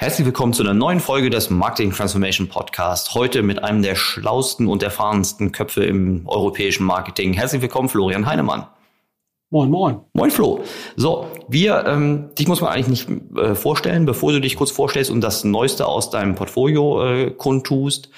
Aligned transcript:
Herzlich 0.00 0.24
willkommen 0.24 0.54
zu 0.54 0.62
einer 0.62 0.72
neuen 0.72 0.98
Folge 0.98 1.28
des 1.28 1.50
Marketing 1.50 1.92
Transformation 1.92 2.48
Podcast. 2.48 3.12
Heute 3.12 3.42
mit 3.42 3.62
einem 3.62 3.82
der 3.82 3.96
schlausten 3.96 4.66
und 4.66 4.82
erfahrensten 4.82 5.52
Köpfe 5.52 5.84
im 5.84 6.22
europäischen 6.26 6.86
Marketing. 6.86 7.34
Herzlich 7.34 7.60
willkommen, 7.60 7.90
Florian 7.90 8.24
Heinemann. 8.24 8.66
Moin, 9.50 9.68
moin. 9.68 10.00
Moin, 10.14 10.30
Flo. 10.30 10.64
So, 10.96 11.26
wir, 11.48 11.84
ähm, 11.86 12.30
dich 12.34 12.48
muss 12.48 12.62
man 12.62 12.70
eigentlich 12.72 13.06
nicht 13.06 13.36
äh, 13.36 13.54
vorstellen, 13.54 14.06
bevor 14.06 14.32
du 14.32 14.40
dich 14.40 14.56
kurz 14.56 14.70
vorstellst 14.70 15.10
und 15.10 15.20
das 15.20 15.44
Neueste 15.44 15.84
aus 15.84 16.08
deinem 16.08 16.34
Portfolio 16.34 17.04
äh, 17.04 17.30
kundtust. 17.32 18.08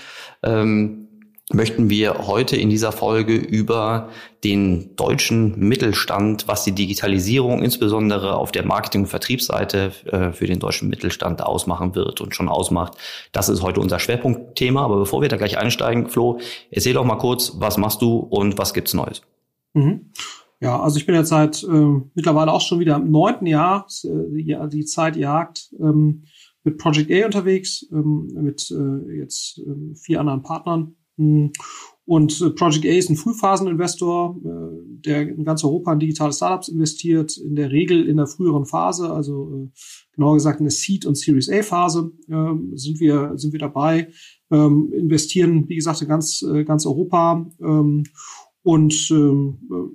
Ähm, 0.44 1.08
möchten 1.54 1.90
wir 1.90 2.26
heute 2.26 2.56
in 2.56 2.70
dieser 2.70 2.92
Folge 2.92 3.34
über 3.34 4.08
den 4.44 4.96
deutschen 4.96 5.58
Mittelstand, 5.58 6.48
was 6.48 6.64
die 6.64 6.72
Digitalisierung 6.72 7.62
insbesondere 7.62 8.36
auf 8.36 8.52
der 8.52 8.66
Marketing- 8.66 9.02
und 9.02 9.06
Vertriebsseite 9.08 9.92
äh, 10.06 10.32
für 10.32 10.46
den 10.46 10.58
deutschen 10.58 10.88
Mittelstand 10.88 11.42
ausmachen 11.42 11.94
wird 11.94 12.20
und 12.20 12.34
schon 12.34 12.48
ausmacht. 12.48 12.96
Das 13.32 13.48
ist 13.48 13.62
heute 13.62 13.80
unser 13.80 13.98
Schwerpunktthema. 13.98 14.84
Aber 14.84 14.96
bevor 14.96 15.22
wir 15.22 15.28
da 15.28 15.36
gleich 15.36 15.58
einsteigen, 15.58 16.08
Flo, 16.08 16.38
erzähl 16.70 16.94
doch 16.94 17.04
mal 17.04 17.16
kurz, 17.16 17.52
was 17.56 17.78
machst 17.78 18.02
du 18.02 18.16
und 18.16 18.58
was 18.58 18.74
gibt's 18.74 18.94
Neues? 18.94 19.22
Mhm. 19.74 20.12
Ja, 20.60 20.80
also 20.80 20.96
ich 20.96 21.06
bin 21.06 21.16
jetzt 21.16 21.30
seit 21.30 21.64
äh, 21.64 22.00
mittlerweile 22.14 22.52
auch 22.52 22.60
schon 22.60 22.78
wieder 22.78 22.96
im 22.96 23.10
neunten 23.10 23.46
Jahr, 23.46 23.86
äh, 24.04 24.68
die 24.68 24.84
Zeit 24.84 25.16
jagt, 25.16 25.74
ähm, 25.80 26.22
mit 26.64 26.78
Project 26.78 27.10
A 27.10 27.26
unterwegs, 27.26 27.84
ähm, 27.90 28.28
mit 28.34 28.70
äh, 28.70 29.18
jetzt 29.18 29.58
äh, 29.58 29.94
vier 29.96 30.20
anderen 30.20 30.42
Partnern. 30.42 30.94
Und 31.16 32.40
äh, 32.40 32.50
Project 32.50 32.84
A 32.84 32.88
ist 32.88 33.10
ein 33.10 33.16
Frühphaseninvestor, 33.16 34.36
äh, 34.44 35.00
der 35.06 35.28
in 35.28 35.44
ganz 35.44 35.62
Europa 35.64 35.92
in 35.92 36.00
digitale 36.00 36.32
Startups 36.32 36.68
investiert, 36.68 37.36
in 37.36 37.54
der 37.54 37.70
Regel 37.70 38.08
in 38.08 38.16
der 38.16 38.26
früheren 38.26 38.66
Phase, 38.66 39.10
also 39.10 39.54
äh, 39.54 39.68
genauer 40.12 40.34
gesagt 40.34 40.58
in 40.60 40.66
der 40.66 40.72
Seed- 40.72 41.06
und 41.06 41.16
Series 41.16 41.48
A-Phase. 41.48 42.12
Ähm, 42.28 42.72
sind 42.74 42.98
wir, 42.98 43.32
sind 43.36 43.52
wir 43.52 43.60
dabei, 43.60 44.08
ähm, 44.50 44.92
investieren, 44.92 45.68
wie 45.68 45.76
gesagt, 45.76 46.02
in 46.02 46.08
ganz, 46.08 46.44
ganz 46.66 46.86
Europa. 46.86 47.46
Ähm, 47.60 48.04
und 48.64 49.12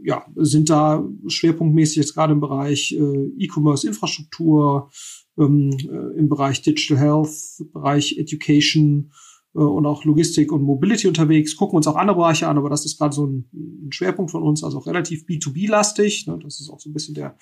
ja, 0.04 0.26
sind 0.36 0.70
da 0.70 1.08
schwerpunktmäßig 1.26 1.96
jetzt 1.96 2.14
gerade 2.14 2.34
im 2.34 2.42
Bereich 2.42 2.92
E-Commerce-Infrastruktur, 2.92 4.90
im 5.38 6.28
Bereich 6.28 6.64
Digital 6.64 6.98
Health, 6.98 7.64
Bereich 7.72 8.18
Education, 8.18 9.14
und 9.62 9.86
auch 9.86 10.06
Logistik 10.06 10.52
und 10.52 10.62
Mobility 10.62 11.08
unterwegs, 11.08 11.56
gucken 11.56 11.78
uns 11.78 11.88
auch 11.88 11.96
andere 11.96 12.18
Bereiche 12.18 12.48
an, 12.48 12.58
aber 12.58 12.70
das 12.70 12.86
ist 12.86 12.98
gerade 12.98 13.16
so 13.16 13.26
ein, 13.26 13.50
ein, 13.54 13.92
Schwerpunkt 13.92 14.32
von 14.32 14.44
uns, 14.44 14.64
also 14.64 14.78
auch 14.78 14.88
relativ 14.88 15.26
B2B-lastig. 15.26 16.28
Ne? 16.28 16.40
Das 16.42 16.60
ist 16.60 16.70
auch 16.70 16.80
so 16.80 16.90
ein 16.90 16.94
bisschen 16.94 17.16
der, 17.16 17.38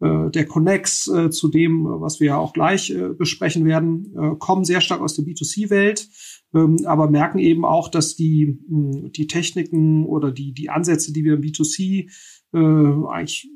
äh, 0.00 0.30
der 0.30 0.46
Connex 0.46 1.08
äh, 1.08 1.30
zu 1.30 1.48
dem, 1.48 1.84
was 1.84 2.20
wir 2.20 2.28
ja 2.28 2.36
auch 2.36 2.52
gleich 2.52 2.90
äh, 2.90 3.08
besprechen 3.08 3.64
werden, 3.64 4.14
äh, 4.16 4.36
kommen 4.38 4.64
sehr 4.64 4.80
stark 4.80 5.00
aus 5.00 5.14
der 5.14 5.24
B2C-Welt, 5.24 6.08
ähm, 6.54 6.76
aber 6.84 7.10
merken 7.10 7.38
eben 7.38 7.64
auch, 7.64 7.88
dass 7.88 8.14
die, 8.14 8.58
mh, 8.68 9.08
die 9.10 9.26
Techniken 9.26 10.04
oder 10.04 10.30
die, 10.30 10.52
die 10.52 10.70
Ansätze, 10.70 11.12
die 11.12 11.24
wir 11.24 11.34
im 11.34 11.40
B2C 11.40 12.10
äh, 12.52 13.08
eigentlich 13.08 13.50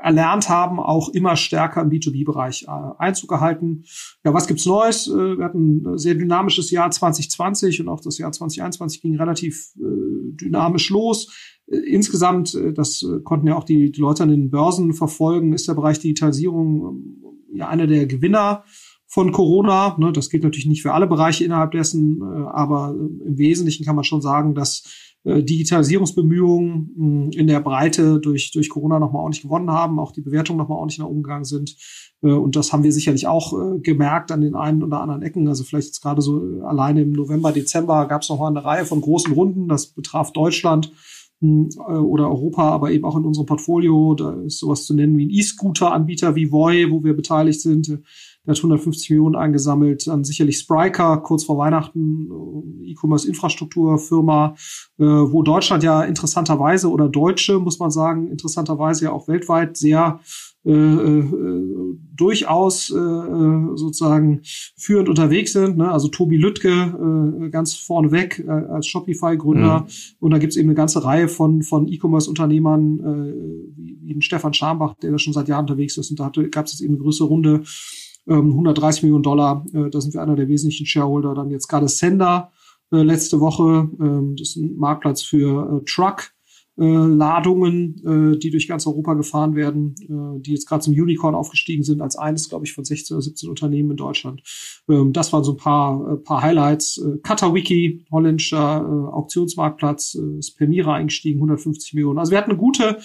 erlernt 0.00 0.48
haben, 0.48 0.80
auch 0.80 1.08
immer 1.10 1.36
stärker 1.36 1.82
im 1.82 1.90
B2B-Bereich 1.90 2.64
äh, 2.64 2.90
Einzug 2.98 3.30
gehalten. 3.30 3.84
Ja, 4.24 4.34
was 4.34 4.46
gibt's 4.46 4.66
Neues? 4.66 5.08
Äh, 5.08 5.38
wir 5.38 5.44
hatten 5.44 5.82
ein 5.86 5.98
sehr 5.98 6.14
dynamisches 6.14 6.70
Jahr 6.70 6.90
2020 6.90 7.80
und 7.80 7.88
auch 7.88 8.00
das 8.00 8.18
Jahr 8.18 8.32
2021 8.32 9.02
ging 9.02 9.16
relativ 9.16 9.72
äh, 9.76 9.82
dynamisch 10.36 10.90
los. 10.90 11.32
Insgesamt, 11.66 12.58
das 12.74 13.06
konnten 13.24 13.46
ja 13.46 13.56
auch 13.56 13.64
die, 13.64 13.92
die 13.92 14.00
Leute 14.00 14.24
an 14.24 14.28
den 14.28 14.50
Börsen 14.50 14.92
verfolgen, 14.92 15.54
ist 15.54 15.68
der 15.68 15.74
Bereich 15.74 16.00
Digitalisierung 16.00 16.82
ähm, 16.82 17.22
ja 17.54 17.68
einer 17.68 17.86
der 17.86 18.06
Gewinner 18.06 18.64
von 19.12 19.30
Corona. 19.30 19.96
Ne, 19.98 20.10
das 20.10 20.30
gilt 20.30 20.42
natürlich 20.42 20.66
nicht 20.66 20.82
für 20.82 20.94
alle 20.94 21.06
Bereiche 21.06 21.44
innerhalb 21.44 21.72
dessen, 21.72 22.22
aber 22.22 22.94
im 22.96 23.36
Wesentlichen 23.36 23.84
kann 23.84 23.94
man 23.94 24.04
schon 24.04 24.22
sagen, 24.22 24.54
dass 24.54 24.84
äh, 25.24 25.42
Digitalisierungsbemühungen 25.42 26.90
hm, 26.96 27.30
in 27.32 27.46
der 27.46 27.60
Breite 27.60 28.18
durch, 28.18 28.50
durch 28.50 28.68
Corona 28.68 28.98
nochmal 28.98 29.22
ordentlich 29.22 29.42
gewonnen 29.42 29.70
haben, 29.70 30.00
auch 30.00 30.10
die 30.12 30.20
Bewertungen 30.20 30.58
nochmal 30.58 30.78
ordentlich 30.78 30.98
nach 30.98 31.06
oben 31.06 31.22
gegangen 31.22 31.44
sind. 31.44 31.76
Äh, 32.22 32.32
und 32.32 32.56
das 32.56 32.72
haben 32.72 32.82
wir 32.82 32.92
sicherlich 32.92 33.28
auch 33.28 33.52
äh, 33.52 33.78
gemerkt 33.78 34.32
an 34.32 34.40
den 34.40 34.56
einen 34.56 34.82
oder 34.82 35.00
anderen 35.00 35.22
Ecken. 35.22 35.46
Also 35.46 35.62
vielleicht 35.62 35.88
jetzt 35.88 36.02
gerade 36.02 36.22
so 36.22 36.62
alleine 36.64 37.02
im 37.02 37.12
November, 37.12 37.52
Dezember 37.52 38.06
gab 38.08 38.22
es 38.22 38.28
noch 38.30 38.40
mal 38.40 38.48
eine 38.48 38.64
Reihe 38.64 38.84
von 38.84 39.00
großen 39.00 39.32
Runden. 39.32 39.68
Das 39.68 39.86
betraf 39.86 40.32
Deutschland 40.32 40.90
hm, 41.40 41.68
oder 41.78 42.28
Europa, 42.28 42.70
aber 42.70 42.90
eben 42.90 43.04
auch 43.04 43.16
in 43.16 43.24
unserem 43.24 43.46
Portfolio. 43.46 44.14
Da 44.14 44.32
ist 44.42 44.58
sowas 44.58 44.84
zu 44.84 44.94
nennen 44.94 45.16
wie 45.16 45.26
ein 45.26 45.30
E-Scooter-Anbieter 45.30 46.34
wie 46.34 46.50
Voi, 46.50 46.90
wo 46.90 47.04
wir 47.04 47.14
beteiligt 47.14 47.60
sind 47.60 48.02
der 48.46 48.52
hat 48.52 48.58
150 48.58 49.10
Millionen 49.10 49.36
eingesammelt. 49.36 50.06
Dann 50.06 50.24
sicherlich 50.24 50.58
Spryker, 50.58 51.18
kurz 51.18 51.44
vor 51.44 51.58
Weihnachten, 51.58 52.28
äh, 52.30 52.90
E-Commerce-Infrastrukturfirma, 52.90 54.54
äh, 54.98 55.04
wo 55.04 55.42
Deutschland 55.42 55.82
ja 55.82 56.02
interessanterweise 56.02 56.90
oder 56.90 57.08
Deutsche, 57.08 57.58
muss 57.58 57.78
man 57.78 57.90
sagen, 57.90 58.28
interessanterweise 58.28 59.04
ja 59.04 59.12
auch 59.12 59.28
weltweit 59.28 59.76
sehr 59.76 60.20
äh, 60.64 60.70
äh, 60.70 61.98
durchaus 62.14 62.88
äh, 62.90 62.94
sozusagen 63.74 64.42
führend 64.76 65.08
unterwegs 65.08 65.52
sind. 65.52 65.76
Ne? 65.76 65.90
Also 65.90 66.06
Tobi 66.06 66.36
Lüttke 66.36 66.68
äh, 67.46 67.48
ganz 67.50 67.74
vorneweg 67.74 68.38
äh, 68.38 68.48
als 68.48 68.86
Shopify-Gründer. 68.86 69.80
Mhm. 69.80 69.86
Und 70.20 70.30
da 70.30 70.38
gibt's 70.38 70.56
eben 70.56 70.68
eine 70.68 70.76
ganze 70.76 71.04
Reihe 71.04 71.26
von, 71.26 71.62
von 71.62 71.88
E-Commerce-Unternehmern, 71.88 73.00
äh, 73.00 73.76
wie, 73.76 73.98
wie 74.02 74.12
den 74.12 74.22
Stefan 74.22 74.54
Schambach, 74.54 74.94
der 74.94 75.10
da 75.10 75.18
schon 75.18 75.32
seit 75.32 75.48
Jahren 75.48 75.62
unterwegs 75.62 75.96
ist. 75.96 76.10
Und 76.10 76.20
da 76.20 76.30
gab 76.52 76.66
es 76.66 76.72
jetzt 76.72 76.80
eben 76.80 76.94
eine 76.94 77.02
größere 77.02 77.26
Runde 77.26 77.62
130 78.26 79.02
ähm, 79.02 79.06
Millionen 79.06 79.22
Dollar, 79.22 79.64
äh, 79.72 79.90
da 79.90 80.00
sind 80.00 80.14
wir 80.14 80.22
einer 80.22 80.36
der 80.36 80.48
wesentlichen 80.48 80.86
Shareholder. 80.86 81.34
Dann 81.34 81.50
jetzt 81.50 81.68
gerade 81.68 81.88
Sender 81.88 82.52
äh, 82.92 83.02
letzte 83.02 83.40
Woche, 83.40 83.88
ähm, 84.00 84.36
das 84.36 84.50
ist 84.50 84.56
ein 84.56 84.76
Marktplatz 84.76 85.22
für 85.22 85.80
äh, 85.80 85.84
Truck. 85.84 86.30
Ladungen, 86.74 88.38
die 88.40 88.50
durch 88.50 88.66
ganz 88.66 88.86
Europa 88.86 89.12
gefahren 89.12 89.54
werden, 89.54 89.94
die 90.40 90.52
jetzt 90.52 90.66
gerade 90.66 90.82
zum 90.82 90.94
Unicorn 90.94 91.34
aufgestiegen 91.34 91.82
sind, 91.82 92.00
als 92.00 92.16
eines, 92.16 92.48
glaube 92.48 92.64
ich, 92.64 92.72
von 92.72 92.82
16 92.82 93.14
oder 93.14 93.22
17 93.22 93.50
Unternehmen 93.50 93.90
in 93.90 93.98
Deutschland. 93.98 94.42
Ähm, 94.88 95.12
das 95.12 95.34
waren 95.34 95.44
so 95.44 95.52
ein 95.52 95.58
paar, 95.58 96.16
paar 96.24 96.40
Highlights. 96.40 96.98
Katawiki, 97.22 98.06
holländischer 98.10 98.88
Auktionsmarktplatz, 99.12 100.14
ist 100.14 100.56
per 100.56 100.66
Mira 100.66 100.94
eingestiegen, 100.94 101.40
150 101.40 101.92
Millionen. 101.92 102.18
Also 102.18 102.30
wir 102.30 102.38
hatten 102.38 102.52
eine 102.52 102.58
gute 102.58 102.96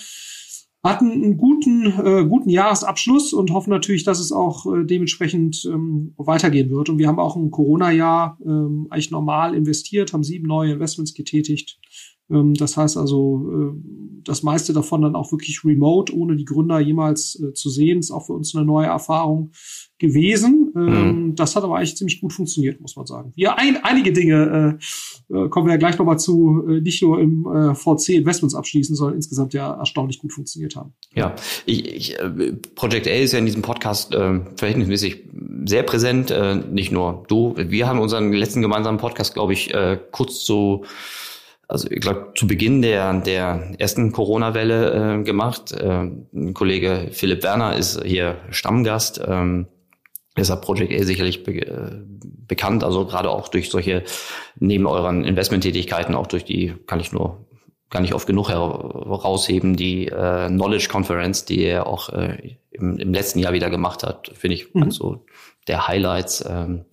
hatten 0.84 1.12
einen 1.12 1.38
guten, 1.38 1.86
äh, 1.86 2.26
guten 2.26 2.50
Jahresabschluss 2.50 3.34
und 3.34 3.52
hoffen 3.52 3.72
natürlich, 3.72 4.04
dass 4.04 4.20
es 4.20 4.32
auch 4.32 4.66
äh, 4.66 4.86
dementsprechend 4.86 5.66
ähm, 5.66 6.14
weitergehen 6.18 6.70
wird. 6.70 6.90
Und 6.90 6.98
wir 6.98 7.08
haben 7.08 7.20
auch 7.20 7.36
ein 7.36 7.52
Corona-Jahr 7.52 8.38
ähm, 8.46 8.88
eigentlich 8.90 9.12
normal 9.12 9.56
investiert, 9.56 10.14
haben 10.14 10.24
sieben 10.24 10.48
neue 10.48 10.74
Investments 10.74 11.14
getätigt. 11.14 11.80
Ähm, 12.30 12.54
das 12.54 12.78
heißt 12.78 12.98
also, 12.98 13.52
äh, 13.52 14.22
das 14.24 14.44
meiste 14.44 14.74
davon 14.74 15.02
dann 15.02 15.16
auch 15.16 15.32
wirklich 15.32 15.64
remote, 15.64 16.16
ohne 16.16 16.36
die 16.36 16.46
Gründer 16.46 16.80
jemals 16.80 17.42
äh, 17.42 17.54
zu 17.54 17.70
sehen, 17.70 18.00
ist 18.00 18.12
auch 18.12 18.26
für 18.26 18.34
uns 18.34 18.56
eine 18.56 18.66
neue 18.66 18.88
Erfahrung 18.88 19.52
gewesen. 20.00 20.72
Ähm, 20.76 20.84
mhm. 21.29 21.35
Das 21.35 21.56
hat 21.56 21.64
aber 21.64 21.78
eigentlich 21.78 21.96
ziemlich 21.96 22.22
gut 22.22 22.34
funktioniert, 22.34 22.79
muss 22.82 22.96
man 22.96 23.06
sagen. 23.06 23.32
Ja, 23.35 23.56
ein, 23.56 23.78
einige 23.84 24.12
Dinge 24.12 24.78
äh, 25.29 25.34
äh, 25.34 25.50
kommen 25.50 25.68
wir 25.68 25.74
ja 25.74 25.78
gleich 25.78 25.97
nochmal 25.97 26.20
zu, 26.20 26.64
äh, 26.68 26.82
nicht 26.82 27.02
nur 27.02 27.20
im 27.20 27.46
äh, 27.46 27.74
VC 27.74 28.09
Investments 28.09 28.53
abschließen, 28.53 28.96
sondern 28.96 29.16
insgesamt 29.16 29.53
ja 29.53 29.73
erstaunlich 29.73 30.20
gut 30.20 30.34
funktioniert 30.34 30.76
haben. 30.76 30.94
Ja, 31.14 31.35
ich, 31.66 31.85
ich, 31.85 32.20
äh, 32.20 32.53
Project 32.76 33.08
A 33.08 33.12
ist 33.12 33.32
ja 33.32 33.40
in 33.40 33.46
diesem 33.46 33.62
Podcast 33.62 34.14
äh, 34.14 34.41
verhältnismäßig 34.56 35.23
sehr 35.66 35.84
präsent. 35.84 36.32
Äh, 36.32 36.56
nicht 36.56 36.91
nur 36.91 37.23
du. 37.28 37.56
Wir 37.58 37.88
haben 37.88 38.00
unseren 38.00 38.34
letzten 38.34 38.62
gemeinsamen 38.62 39.00
Podcast, 39.00 39.34
glaube 39.34 39.53
ich, 39.53 39.73
äh, 39.73 40.00
kurz 40.12 40.46
so 40.46 40.84
also 41.67 41.90
ich 41.91 41.99
glaube, 41.99 42.31
zu 42.35 42.47
Beginn 42.47 42.81
der, 42.81 43.14
der 43.19 43.73
ersten 43.78 44.11
Corona-Welle 44.11 45.19
äh, 45.19 45.23
gemacht. 45.23 45.72
Äh, 45.73 46.09
ein 46.34 46.53
Kollege 46.53 47.09
Philipp 47.11 47.43
Werner 47.43 47.75
ist 47.75 48.03
hier 48.03 48.37
Stammgast. 48.49 49.22
Ähm, 49.25 49.67
Deshalb 50.37 50.61
Project 50.61 50.93
A 50.93 51.03
sicherlich 51.03 51.43
be 51.43 51.53
äh, 51.53 51.99
bekannt, 52.47 52.84
also 52.84 53.05
gerade 53.05 53.29
auch 53.31 53.47
durch 53.47 53.69
solche, 53.72 54.03
neben 54.59 54.85
euren 54.85 55.25
Investmenttätigkeiten, 55.25 56.16
auch 56.16 56.28
durch 56.28 56.46
die, 56.46 56.75
kann 56.85 56.99
ich 56.99 57.11
nur 57.11 57.46
gar 57.90 58.02
nicht 58.02 58.13
oft 58.13 58.28
genug 58.28 58.49
herausheben, 58.49 59.75
die 59.75 60.08
äh, 60.08 60.47
Knowledge 60.47 60.90
Conference, 60.90 61.46
die 61.46 61.66
ihr 61.66 61.87
auch 61.87 62.09
äh, 62.09 62.58
im, 62.72 62.97
im 62.97 63.13
letzten 63.13 63.40
Jahr 63.40 63.53
wieder 63.53 63.70
gemacht 63.70 64.03
hat, 64.03 64.31
finde 64.35 64.55
ich 64.55 64.73
mhm. 64.73 64.91
so 64.91 65.25
der 65.67 65.87
Highlights, 65.87 66.46
ähm, 66.47 66.85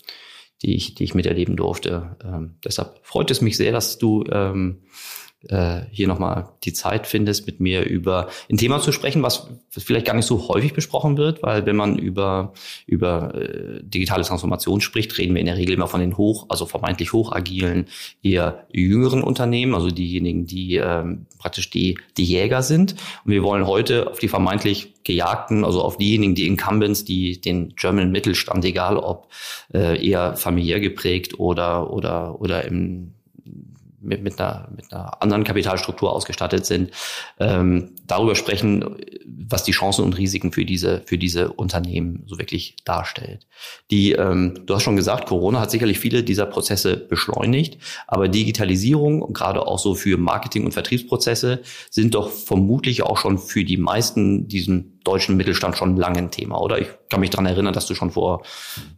die 0.65 0.75
ich, 0.75 0.95
die 0.95 1.05
ich 1.05 1.15
miterleben 1.15 1.57
durfte. 1.57 2.17
Ähm, 2.25 2.55
deshalb 2.65 2.99
freut 3.03 3.31
es 3.31 3.41
mich 3.41 3.57
sehr, 3.57 3.71
dass 3.71 3.99
du 3.99 4.25
ähm, 4.31 4.83
äh, 5.49 5.83
hier 5.91 6.09
nochmal 6.09 6.49
die 6.65 6.73
Zeit 6.73 7.07
findest, 7.07 7.47
mit 7.47 7.61
mir 7.61 7.85
über 7.85 8.29
ein 8.51 8.57
Thema 8.57 8.81
zu 8.81 8.93
sprechen, 8.93 9.23
was 9.23 9.49
vielleicht 9.71 10.07
gar 10.07 10.15
nicht 10.15 10.27
so 10.27 10.49
häufig 10.49 10.73
besprochen 10.73 11.17
wird, 11.17 11.43
weil 11.43 11.67
wenn 11.67 11.77
man 11.77 11.99
über, 11.99 12.53
über 12.87 13.35
äh, 13.35 13.81
digitale 13.83 14.25
Transformation 14.25 14.81
spricht, 14.81 15.17
reden 15.19 15.35
wir 15.35 15.41
in 15.41 15.47
der 15.47 15.57
Regel 15.57 15.75
immer 15.75 15.89
von 15.89 16.01
den 16.01 16.17
hoch, 16.17 16.47
also 16.49 16.67
vermeintlich 16.67 17.13
hochagilen, 17.13 17.87
eher 18.23 18.67
jüngeren 18.73 19.23
Unternehmen, 19.23 19.75
also 19.75 19.89
diejenigen, 19.89 20.47
die 20.47 20.77
ähm, 20.77 21.27
praktisch 21.39 21.71
die, 21.71 21.99
die 22.17 22.25
Jäger 22.25 22.63
sind. 22.63 22.95
Und 23.25 23.33
wir 23.33 23.43
wollen 23.43 23.67
heute 23.67 24.11
auf 24.11 24.19
die 24.19 24.29
vermeintlich 24.29 24.95
Gejagten, 25.05 25.65
also 25.65 25.83
auf 25.83 25.99
diejenigen, 25.99 26.35
die 26.35 26.47
Incumbents, 26.47 27.05
die 27.05 27.41
den 27.41 27.75
German 27.77 28.11
Mittelstand, 28.11 28.65
egal 28.65 28.97
ob 28.97 29.29
äh, 29.73 30.05
eher 30.05 30.37
familiär 30.37 30.81
geprägt 30.81 31.39
oder, 31.39 31.93
oder, 31.93 32.41
oder 32.41 32.65
im 32.65 33.13
mit, 34.05 34.23
mit, 34.23 34.41
einer, 34.41 34.69
mit 34.75 34.93
einer 34.93 35.23
anderen 35.23 35.45
Kapitalstruktur 35.45 36.13
ausgestattet 36.13 36.67
sind, 36.67 36.91
ähm, 37.39 37.93
darüber 38.07 38.35
sprechen, 38.35 38.97
was 39.27 39.65
die 39.65 39.73
Chancen 39.73 40.05
und 40.05 40.17
Risiken 40.17 40.53
für 40.53 40.65
diese, 40.65 41.03
für 41.07 41.19
diese 41.19 41.53
Unternehmen 41.53 42.23
so 42.27 42.39
wirklich 42.39 42.77
darstellt. 42.85 43.47
Die, 43.91 44.13
ähm, 44.13 44.63
du 44.67 44.75
hast 44.75 44.83
schon 44.83 44.97
gesagt, 44.97 45.27
Corona 45.27 45.61
hat 45.61 45.71
sicherlich 45.71 45.99
viele 45.99 46.23
dieser 46.23 46.47
Prozesse 46.47 46.97
beschleunigt, 46.97 47.79
aber 48.07 48.29
Digitalisierung, 48.29 49.33
gerade 49.33 49.67
auch 49.67 49.79
so 49.79 49.95
für 49.95 50.17
Marketing- 50.17 50.65
und 50.65 50.73
Vertriebsprozesse, 50.73 51.61
sind 51.91 52.15
doch 52.15 52.31
vermutlich 52.31 53.03
auch 53.03 53.19
schon 53.19 53.39
für 53.39 53.65
die 53.65 53.77
meisten 53.77 54.49
diesen 54.49 55.01
deutschen 55.05 55.37
Mittelstand 55.37 55.77
schon 55.77 55.97
lange 55.97 56.19
ein 56.19 56.31
Thema, 56.31 56.61
oder? 56.61 56.79
Ich 56.79 56.89
kann 57.11 57.21
mich 57.21 57.31
dran 57.31 57.47
erinnern, 57.47 57.75
dass 57.75 57.87
du 57.87 57.95
schon 57.95 58.11
vor, 58.11 58.43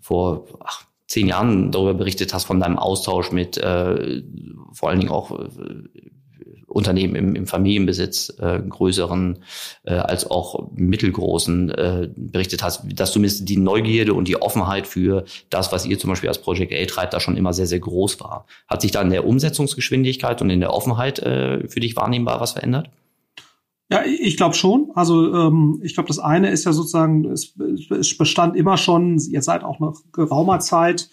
vor 0.00 0.46
ach, 0.64 0.84
zehn 1.06 1.28
Jahren 1.28 1.70
darüber 1.70 1.94
berichtet 1.94 2.34
hast, 2.34 2.44
von 2.44 2.60
deinem 2.60 2.78
Austausch 2.78 3.32
mit 3.32 3.56
äh, 3.58 4.22
vor 4.72 4.90
allen 4.90 5.00
Dingen 5.00 5.12
auch 5.12 5.38
äh, 5.38 5.48
Unternehmen 6.66 7.14
im, 7.14 7.34
im 7.34 7.46
Familienbesitz, 7.46 8.36
äh, 8.38 8.60
größeren 8.60 9.38
äh, 9.84 9.94
als 9.94 10.30
auch 10.30 10.68
mittelgroßen, 10.74 11.70
äh, 11.70 12.08
berichtet 12.14 12.62
hast, 12.62 12.82
dass 12.94 13.12
zumindest 13.12 13.48
die 13.48 13.56
Neugierde 13.56 14.12
und 14.12 14.28
die 14.28 14.40
Offenheit 14.40 14.86
für 14.86 15.24
das, 15.48 15.72
was 15.72 15.86
ihr 15.86 15.98
zum 15.98 16.10
Beispiel 16.10 16.28
als 16.28 16.38
Project 16.38 16.72
A 16.72 16.84
treibt, 16.84 17.14
da 17.14 17.20
schon 17.20 17.36
immer 17.36 17.54
sehr, 17.54 17.66
sehr 17.66 17.80
groß 17.80 18.20
war. 18.20 18.46
Hat 18.68 18.82
sich 18.82 18.90
da 18.90 19.00
in 19.00 19.10
der 19.10 19.26
Umsetzungsgeschwindigkeit 19.26 20.42
und 20.42 20.50
in 20.50 20.60
der 20.60 20.72
Offenheit 20.72 21.18
äh, 21.20 21.66
für 21.68 21.80
dich 21.80 21.96
wahrnehmbar 21.96 22.40
was 22.40 22.52
verändert? 22.52 22.90
Ja, 23.88 24.04
ich 24.04 24.36
glaube 24.36 24.56
schon. 24.56 24.90
Also 24.94 25.32
ähm, 25.32 25.80
ich 25.82 25.94
glaube, 25.94 26.08
das 26.08 26.18
eine 26.18 26.50
ist 26.50 26.64
ja 26.64 26.72
sozusagen, 26.72 27.24
es, 27.30 27.54
es 27.90 28.18
bestand 28.18 28.56
immer 28.56 28.76
schon, 28.76 29.18
ihr 29.30 29.42
seid 29.42 29.62
auch 29.62 29.78
nach 29.78 29.94
geraumer 30.12 30.58
Zeit 30.58 31.08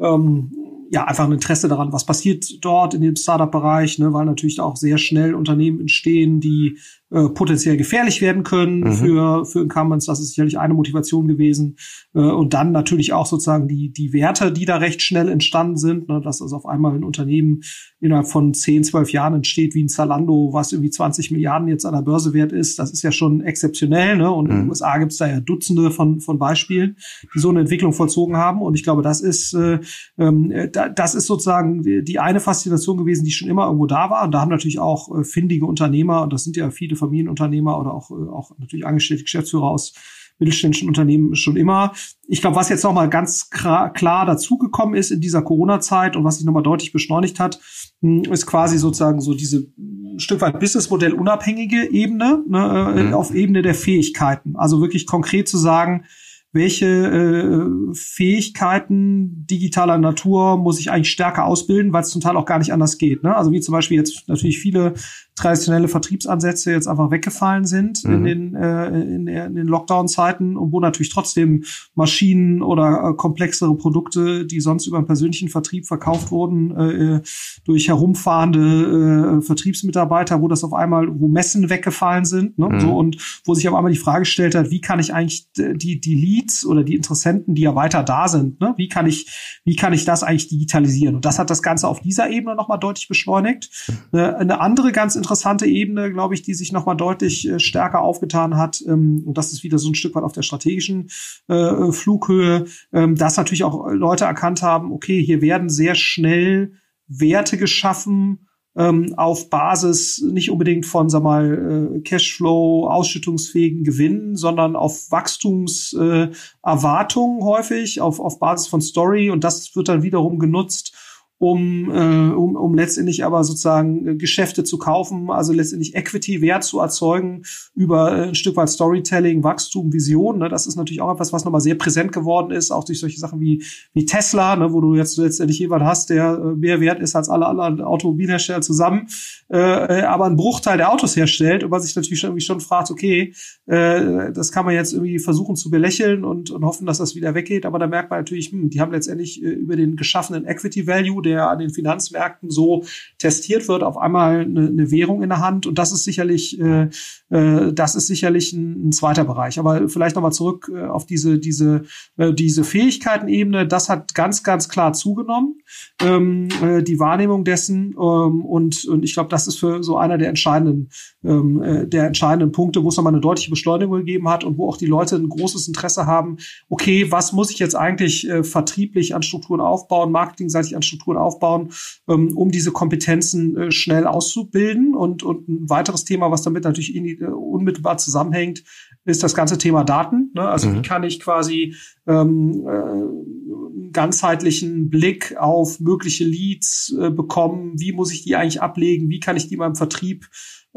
ähm, 0.00 0.52
ja 0.90 1.04
einfach 1.04 1.24
ein 1.24 1.32
Interesse 1.32 1.68
daran, 1.68 1.92
was 1.92 2.04
passiert 2.04 2.44
dort 2.62 2.94
in 2.94 3.00
dem 3.00 3.16
Startup-Bereich, 3.16 3.98
ne, 3.98 4.12
weil 4.12 4.24
natürlich 4.24 4.60
auch 4.60 4.76
sehr 4.76 4.98
schnell 4.98 5.34
Unternehmen 5.34 5.80
entstehen, 5.80 6.40
die 6.40 6.78
äh, 7.08 7.28
potenziell 7.28 7.76
gefährlich 7.76 8.20
werden 8.20 8.42
können 8.42 8.80
mhm. 8.80 8.92
für, 8.92 9.44
für 9.44 9.60
Incumbents. 9.60 10.06
Das 10.06 10.18
ist 10.18 10.30
sicherlich 10.30 10.58
eine 10.58 10.74
Motivation 10.74 11.28
gewesen. 11.28 11.76
Äh, 12.14 12.18
und 12.18 12.52
dann 12.52 12.72
natürlich 12.72 13.12
auch 13.12 13.26
sozusagen 13.26 13.68
die, 13.68 13.92
die 13.92 14.12
Werte, 14.12 14.50
die 14.50 14.64
da 14.64 14.78
recht 14.78 15.02
schnell 15.02 15.28
entstanden 15.28 15.76
sind, 15.76 16.08
ne, 16.08 16.20
dass 16.20 16.42
also 16.42 16.56
auf 16.56 16.66
einmal 16.66 16.96
ein 16.96 17.04
Unternehmen 17.04 17.60
innerhalb 18.00 18.26
von 18.26 18.52
10, 18.52 18.82
12 18.82 19.12
Jahren 19.12 19.34
entsteht, 19.34 19.74
wie 19.76 19.84
ein 19.84 19.88
Zalando, 19.88 20.50
was 20.52 20.72
irgendwie 20.72 20.90
20 20.90 21.30
Milliarden 21.30 21.68
jetzt 21.68 21.86
an 21.86 21.94
der 21.94 22.02
Börse 22.02 22.32
wert 22.34 22.50
ist. 22.50 22.78
Das 22.80 22.90
ist 22.90 23.02
ja 23.02 23.12
schon 23.12 23.40
exzeptionell. 23.40 24.16
Ne? 24.16 24.28
Und 24.28 24.46
mhm. 24.46 24.50
in 24.50 24.60
den 24.62 24.68
USA 24.70 24.98
gibt 24.98 25.12
es 25.12 25.18
da 25.18 25.28
ja 25.28 25.38
Dutzende 25.38 25.92
von, 25.92 26.20
von 26.20 26.40
Beispielen, 26.40 26.96
die 27.34 27.38
so 27.38 27.50
eine 27.50 27.60
Entwicklung 27.60 27.92
vollzogen 27.92 28.36
haben. 28.36 28.62
Und 28.62 28.74
ich 28.74 28.82
glaube, 28.82 29.02
das 29.02 29.20
ist, 29.20 29.54
äh, 29.54 29.78
äh, 30.16 30.70
das 30.70 31.14
ist 31.14 31.26
sozusagen 31.26 31.82
die 31.82 32.18
eine 32.18 32.40
Faszination 32.40 32.96
gewesen, 32.96 33.24
die 33.24 33.30
schon 33.30 33.48
immer 33.48 33.66
irgendwo 33.66 33.86
da 33.86 34.10
war. 34.10 34.24
Und 34.24 34.32
da 34.32 34.40
haben 34.40 34.50
natürlich 34.50 34.80
auch 34.80 35.16
äh, 35.16 35.22
findige 35.22 35.66
Unternehmer, 35.66 36.22
und 36.22 36.32
das 36.32 36.42
sind 36.42 36.56
ja 36.56 36.70
viele 36.70 36.96
Familienunternehmer 37.06 37.78
oder 37.78 37.94
auch, 37.94 38.10
äh, 38.10 38.28
auch 38.30 38.52
natürlich 38.58 38.86
angestellte 38.86 39.24
Geschäftsführer 39.24 39.70
aus 39.70 39.94
mittelständischen 40.38 40.88
Unternehmen 40.88 41.34
schon 41.34 41.56
immer. 41.56 41.92
Ich 42.28 42.40
glaube, 42.40 42.56
was 42.56 42.68
jetzt 42.68 42.84
nochmal 42.84 43.08
ganz 43.08 43.48
klar, 43.50 43.92
dazugekommen 44.26 44.94
ist 44.94 45.10
in 45.10 45.20
dieser 45.20 45.42
Corona-Zeit 45.42 46.14
und 46.14 46.24
was 46.24 46.36
sich 46.36 46.44
nochmal 46.44 46.62
deutlich 46.62 46.92
beschleunigt 46.92 47.40
hat, 47.40 47.58
hm, 48.02 48.24
ist 48.24 48.46
quasi 48.46 48.78
sozusagen 48.78 49.20
so 49.20 49.34
diese 49.34 49.66
ein 49.78 50.20
Stück 50.20 50.40
weit 50.40 50.60
Businessmodell 50.60 51.12
unabhängige 51.12 51.90
Ebene, 51.90 52.42
ne, 52.48 52.94
äh, 52.96 53.02
mhm. 53.04 53.14
auf 53.14 53.34
Ebene 53.34 53.62
der 53.62 53.74
Fähigkeiten. 53.74 54.56
Also 54.56 54.80
wirklich 54.80 55.06
konkret 55.06 55.48
zu 55.48 55.58
sagen, 55.58 56.04
welche 56.52 56.86
äh, 56.86 57.94
Fähigkeiten 57.94 59.46
digitaler 59.46 59.98
Natur 59.98 60.56
muss 60.56 60.80
ich 60.80 60.90
eigentlich 60.90 61.10
stärker 61.10 61.44
ausbilden, 61.44 61.92
weil 61.92 62.02
es 62.02 62.08
zum 62.08 62.22
Teil 62.22 62.36
auch 62.36 62.46
gar 62.46 62.58
nicht 62.58 62.72
anders 62.72 62.96
geht. 62.96 63.22
Ne? 63.22 63.36
Also 63.36 63.52
wie 63.52 63.60
zum 63.60 63.72
Beispiel 63.72 63.98
jetzt 63.98 64.26
natürlich 64.26 64.58
viele 64.58 64.94
traditionelle 65.36 65.88
Vertriebsansätze 65.88 66.72
jetzt 66.72 66.88
einfach 66.88 67.10
weggefallen 67.10 67.66
sind 67.66 68.02
mhm. 68.04 68.14
in 68.14 68.24
den, 68.24 68.54
äh, 68.54 68.86
in, 68.88 69.28
in 69.28 69.54
den 69.54 69.66
Lockdown-Zeiten 69.66 70.56
und 70.56 70.72
wo 70.72 70.80
natürlich 70.80 71.10
trotzdem 71.10 71.64
Maschinen 71.94 72.62
oder 72.62 73.10
äh, 73.10 73.14
komplexere 73.14 73.76
Produkte, 73.76 74.46
die 74.46 74.60
sonst 74.60 74.86
über 74.86 74.96
einen 74.96 75.06
persönlichen 75.06 75.48
Vertrieb 75.48 75.86
verkauft 75.86 76.30
wurden, 76.30 76.70
äh, 76.76 77.20
durch 77.64 77.88
herumfahrende 77.88 79.38
äh, 79.38 79.42
Vertriebsmitarbeiter, 79.42 80.40
wo 80.40 80.48
das 80.48 80.64
auf 80.64 80.72
einmal, 80.72 81.08
wo 81.20 81.28
Messen 81.28 81.68
weggefallen 81.68 82.24
sind, 82.24 82.58
ne? 82.58 82.70
Mhm. 82.70 82.80
so 82.80 82.96
und 82.96 83.42
wo 83.44 83.54
sich 83.54 83.68
auf 83.68 83.74
einmal 83.74 83.92
die 83.92 83.98
Frage 83.98 84.20
gestellt 84.20 84.54
hat, 84.54 84.70
wie 84.70 84.80
kann 84.80 84.98
ich 85.00 85.12
eigentlich 85.12 85.48
die 85.56 86.00
die 86.00 86.14
Leads 86.14 86.64
oder 86.64 86.82
die 86.82 86.94
Interessenten, 86.94 87.54
die 87.54 87.62
ja 87.62 87.74
weiter 87.74 88.02
da 88.02 88.28
sind, 88.28 88.60
ne? 88.60 88.72
wie 88.78 88.88
kann 88.88 89.06
ich 89.06 89.60
wie 89.64 89.76
kann 89.76 89.92
ich 89.92 90.06
das 90.06 90.22
eigentlich 90.22 90.48
digitalisieren? 90.48 91.16
Und 91.16 91.24
das 91.26 91.38
hat 91.38 91.50
das 91.50 91.62
Ganze 91.62 91.88
auf 91.88 92.00
dieser 92.00 92.30
Ebene 92.30 92.56
nochmal 92.56 92.78
deutlich 92.78 93.08
beschleunigt. 93.08 93.70
Mhm. 94.12 94.18
Äh, 94.18 94.34
eine 94.34 94.60
andere 94.60 94.92
ganz 94.92 95.16
interessante 95.26 95.66
Ebene, 95.66 96.12
glaube 96.12 96.34
ich, 96.34 96.42
die 96.42 96.54
sich 96.54 96.70
nochmal 96.70 96.96
deutlich 96.96 97.48
äh, 97.48 97.58
stärker 97.58 98.00
aufgetan 98.00 98.56
hat. 98.56 98.80
Ähm, 98.86 99.24
und 99.26 99.36
das 99.36 99.52
ist 99.52 99.64
wieder 99.64 99.78
so 99.78 99.90
ein 99.90 99.96
Stück 99.96 100.14
weit 100.14 100.22
auf 100.22 100.30
der 100.32 100.42
strategischen 100.42 101.10
äh, 101.48 101.90
Flughöhe, 101.90 102.66
ähm, 102.92 103.16
dass 103.16 103.36
natürlich 103.36 103.64
auch 103.64 103.88
Leute 103.90 104.24
erkannt 104.24 104.62
haben, 104.62 104.92
okay, 104.92 105.20
hier 105.22 105.42
werden 105.42 105.68
sehr 105.68 105.96
schnell 105.96 106.74
Werte 107.08 107.58
geschaffen, 107.58 108.46
ähm, 108.76 109.14
auf 109.16 109.50
Basis 109.50 110.22
nicht 110.22 110.52
unbedingt 110.52 110.86
von, 110.86 111.08
sag 111.08 111.24
mal, 111.24 111.96
äh, 111.96 112.00
Cashflow, 112.02 112.88
ausschüttungsfähigen 112.88 113.82
Gewinnen, 113.82 114.36
sondern 114.36 114.76
auf 114.76 115.10
Wachstumserwartungen 115.10 117.40
äh, 117.40 117.44
häufig, 117.44 118.00
auf, 118.00 118.20
auf 118.20 118.38
Basis 118.38 118.68
von 118.68 118.80
Story 118.80 119.30
und 119.30 119.42
das 119.42 119.74
wird 119.74 119.88
dann 119.88 120.04
wiederum 120.04 120.38
genutzt, 120.38 120.94
um, 121.38 121.90
äh, 121.90 122.34
um, 122.34 122.56
um 122.56 122.74
letztendlich 122.74 123.24
aber 123.24 123.44
sozusagen 123.44 124.06
äh, 124.06 124.14
Geschäfte 124.16 124.64
zu 124.64 124.78
kaufen, 124.78 125.30
also 125.30 125.52
letztendlich 125.52 125.94
Equity-Wert 125.94 126.64
zu 126.64 126.80
erzeugen 126.80 127.42
über 127.74 128.16
äh, 128.16 128.28
ein 128.28 128.34
Stück 128.34 128.56
weit 128.56 128.70
Storytelling, 128.70 129.44
Wachstum, 129.44 129.92
Vision. 129.92 130.38
Ne? 130.38 130.48
Das 130.48 130.66
ist 130.66 130.76
natürlich 130.76 131.02
auch 131.02 131.12
etwas, 131.12 131.34
was 131.34 131.44
nochmal 131.44 131.60
sehr 131.60 131.74
präsent 131.74 132.12
geworden 132.12 132.52
ist, 132.52 132.70
auch 132.70 132.84
durch 132.84 133.00
solche 133.00 133.20
Sachen 133.20 133.40
wie, 133.40 133.62
wie 133.92 134.06
Tesla, 134.06 134.56
ne? 134.56 134.72
wo 134.72 134.80
du 134.80 134.94
jetzt 134.94 135.18
letztendlich 135.18 135.58
jemanden 135.58 135.86
hast, 135.86 136.08
der 136.08 136.38
äh, 136.38 136.54
mehr 136.56 136.80
wert 136.80 137.00
ist 137.00 137.14
als 137.14 137.28
alle 137.28 137.46
anderen 137.46 137.82
Automobilhersteller 137.82 138.62
zusammen, 138.62 139.08
äh, 139.50 139.58
äh, 139.58 140.02
aber 140.04 140.24
einen 140.24 140.36
Bruchteil 140.36 140.78
der 140.78 140.90
Autos 140.90 141.16
herstellt 141.16 141.64
und 141.64 141.70
man 141.70 141.82
sich 141.82 141.94
natürlich 141.94 142.20
schon, 142.20 142.30
irgendwie 142.30 142.44
schon 142.44 142.60
fragt, 142.60 142.90
okay, 142.90 143.34
äh, 143.66 144.32
das 144.32 144.52
kann 144.52 144.64
man 144.64 144.74
jetzt 144.74 144.94
irgendwie 144.94 145.18
versuchen 145.18 145.54
zu 145.54 145.70
belächeln 145.70 146.24
und, 146.24 146.50
und 146.50 146.64
hoffen, 146.64 146.86
dass 146.86 146.96
das 146.96 147.14
wieder 147.14 147.34
weggeht, 147.34 147.66
aber 147.66 147.78
da 147.78 147.86
merkt 147.86 148.08
man 148.08 148.20
natürlich, 148.20 148.52
hm, 148.52 148.70
die 148.70 148.80
haben 148.80 148.92
letztendlich 148.92 149.42
äh, 149.42 149.48
über 149.48 149.76
den 149.76 149.96
geschaffenen 149.96 150.46
Equity 150.46 150.86
Value 150.86 151.25
der 151.26 151.50
an 151.50 151.58
den 151.58 151.70
Finanzmärkten 151.70 152.50
so 152.50 152.84
testiert 153.18 153.68
wird, 153.68 153.82
auf 153.82 153.98
einmal 153.98 154.40
eine, 154.40 154.68
eine 154.68 154.90
Währung 154.90 155.22
in 155.22 155.28
der 155.28 155.40
Hand. 155.40 155.66
Und 155.66 155.78
das 155.78 155.92
ist 155.92 156.04
sicherlich, 156.04 156.58
äh, 156.60 156.88
äh, 157.30 157.72
das 157.72 157.94
ist 157.94 158.06
sicherlich 158.06 158.52
ein, 158.52 158.88
ein 158.88 158.92
zweiter 158.92 159.24
Bereich. 159.24 159.58
Aber 159.58 159.88
vielleicht 159.88 160.16
nochmal 160.16 160.32
zurück 160.32 160.70
äh, 160.74 160.86
auf 160.86 161.06
diese, 161.06 161.38
diese, 161.38 161.82
äh, 162.16 162.32
diese 162.32 162.64
Fähigkeitenebene. 162.64 163.66
Das 163.66 163.88
hat 163.88 164.14
ganz, 164.14 164.42
ganz 164.42 164.68
klar 164.68 164.92
zugenommen, 164.92 165.58
ähm, 166.00 166.48
äh, 166.62 166.82
die 166.82 166.98
Wahrnehmung 166.98 167.44
dessen. 167.44 167.92
Ähm, 167.92 168.44
und, 168.44 168.84
und 168.86 169.02
ich 169.02 169.14
glaube, 169.14 169.28
das 169.28 169.46
ist 169.46 169.58
für 169.58 169.82
so 169.82 169.98
einer 169.98 170.18
der 170.18 170.28
entscheidenden, 170.28 170.90
ähm, 171.24 171.62
äh, 171.62 171.86
der 171.86 172.06
entscheidenden 172.06 172.52
Punkte, 172.52 172.84
wo 172.84 172.88
es 172.88 172.96
nochmal 172.96 173.12
eine 173.12 173.20
deutliche 173.20 173.50
Beschleunigung 173.50 173.98
gegeben 173.98 174.28
hat 174.28 174.44
und 174.44 174.56
wo 174.58 174.68
auch 174.68 174.76
die 174.76 174.86
Leute 174.86 175.16
ein 175.16 175.28
großes 175.28 175.68
Interesse 175.68 176.06
haben, 176.06 176.36
okay, 176.68 177.10
was 177.10 177.32
muss 177.32 177.50
ich 177.50 177.58
jetzt 177.58 177.74
eigentlich 177.74 178.28
äh, 178.28 178.44
vertrieblich 178.44 179.14
an 179.14 179.22
Strukturen 179.22 179.60
aufbauen, 179.60 180.12
marketingseitig 180.12 180.76
an 180.76 180.82
Strukturen 180.82 181.15
Strukturen 181.16 181.18
aufbauen, 181.18 181.72
ähm, 182.08 182.36
um 182.36 182.50
diese 182.50 182.72
Kompetenzen 182.72 183.56
äh, 183.56 183.72
schnell 183.72 184.06
auszubilden. 184.06 184.94
Und, 184.94 185.22
und 185.22 185.48
ein 185.48 185.70
weiteres 185.70 186.04
Thema, 186.04 186.30
was 186.30 186.42
damit 186.42 186.64
natürlich 186.64 186.94
in, 186.94 187.06
äh, 187.06 187.24
unmittelbar 187.24 187.98
zusammenhängt, 187.98 188.62
ist 189.04 189.22
das 189.22 189.34
ganze 189.34 189.58
Thema 189.58 189.84
Daten. 189.84 190.30
Ne? 190.34 190.42
Also 190.42 190.68
mhm. 190.68 190.76
wie 190.76 190.82
kann 190.82 191.04
ich 191.04 191.20
quasi 191.20 191.74
ähm, 192.06 192.66
äh, 192.66 193.90
ganzheitlichen 193.92 194.90
Blick 194.90 195.36
auf 195.38 195.80
mögliche 195.80 196.24
Leads 196.24 196.94
äh, 197.00 197.10
bekommen. 197.10 197.78
Wie 197.78 197.92
muss 197.92 198.12
ich 198.12 198.24
die 198.24 198.36
eigentlich 198.36 198.60
ablegen? 198.60 199.08
Wie 199.08 199.20
kann 199.20 199.36
ich 199.36 199.48
die 199.48 199.56
meinem 199.56 199.76
Vertrieb 199.76 200.28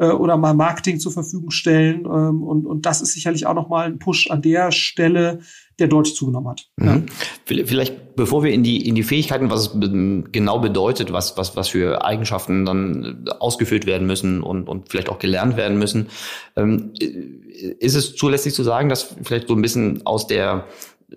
oder 0.05 0.37
meinem 0.37 0.57
Marketing 0.57 0.99
zur 0.99 1.11
Verfügung 1.11 1.51
stellen? 1.51 2.05
Ähm, 2.05 2.43
und, 2.43 2.65
und 2.65 2.85
das 2.85 3.01
ist 3.01 3.13
sicherlich 3.13 3.45
auch 3.45 3.53
nochmal 3.53 3.87
ein 3.87 3.99
Push 3.99 4.29
an 4.31 4.41
der 4.41 4.71
Stelle, 4.71 5.39
der 5.79 5.87
deutlich 5.87 6.15
zugenommen 6.15 6.49
hat. 6.49 6.67
Mhm. 6.77 7.05
Vielleicht, 7.45 8.15
bevor 8.15 8.43
wir 8.43 8.51
in 8.51 8.63
die, 8.63 8.87
in 8.87 8.95
die 8.95 9.03
Fähigkeiten, 9.03 9.49
was 9.49 9.73
es 9.73 9.79
genau 10.31 10.59
bedeutet, 10.59 11.11
was, 11.13 11.37
was, 11.37 11.55
was 11.55 11.69
für 11.69 12.03
Eigenschaften 12.03 12.65
dann 12.65 13.25
ausgefüllt 13.39 13.85
werden 13.85 14.05
müssen 14.05 14.43
und, 14.43 14.67
und 14.67 14.89
vielleicht 14.89 15.09
auch 15.09 15.19
gelernt 15.19 15.57
werden 15.57 15.79
müssen, 15.79 16.07
ähm, 16.55 16.91
ist 17.79 17.95
es 17.95 18.15
zulässig 18.15 18.53
zu 18.53 18.63
sagen, 18.63 18.89
dass 18.89 19.15
vielleicht 19.23 19.47
so 19.47 19.55
ein 19.55 19.61
bisschen 19.61 20.05
aus 20.05 20.27
der, 20.27 20.65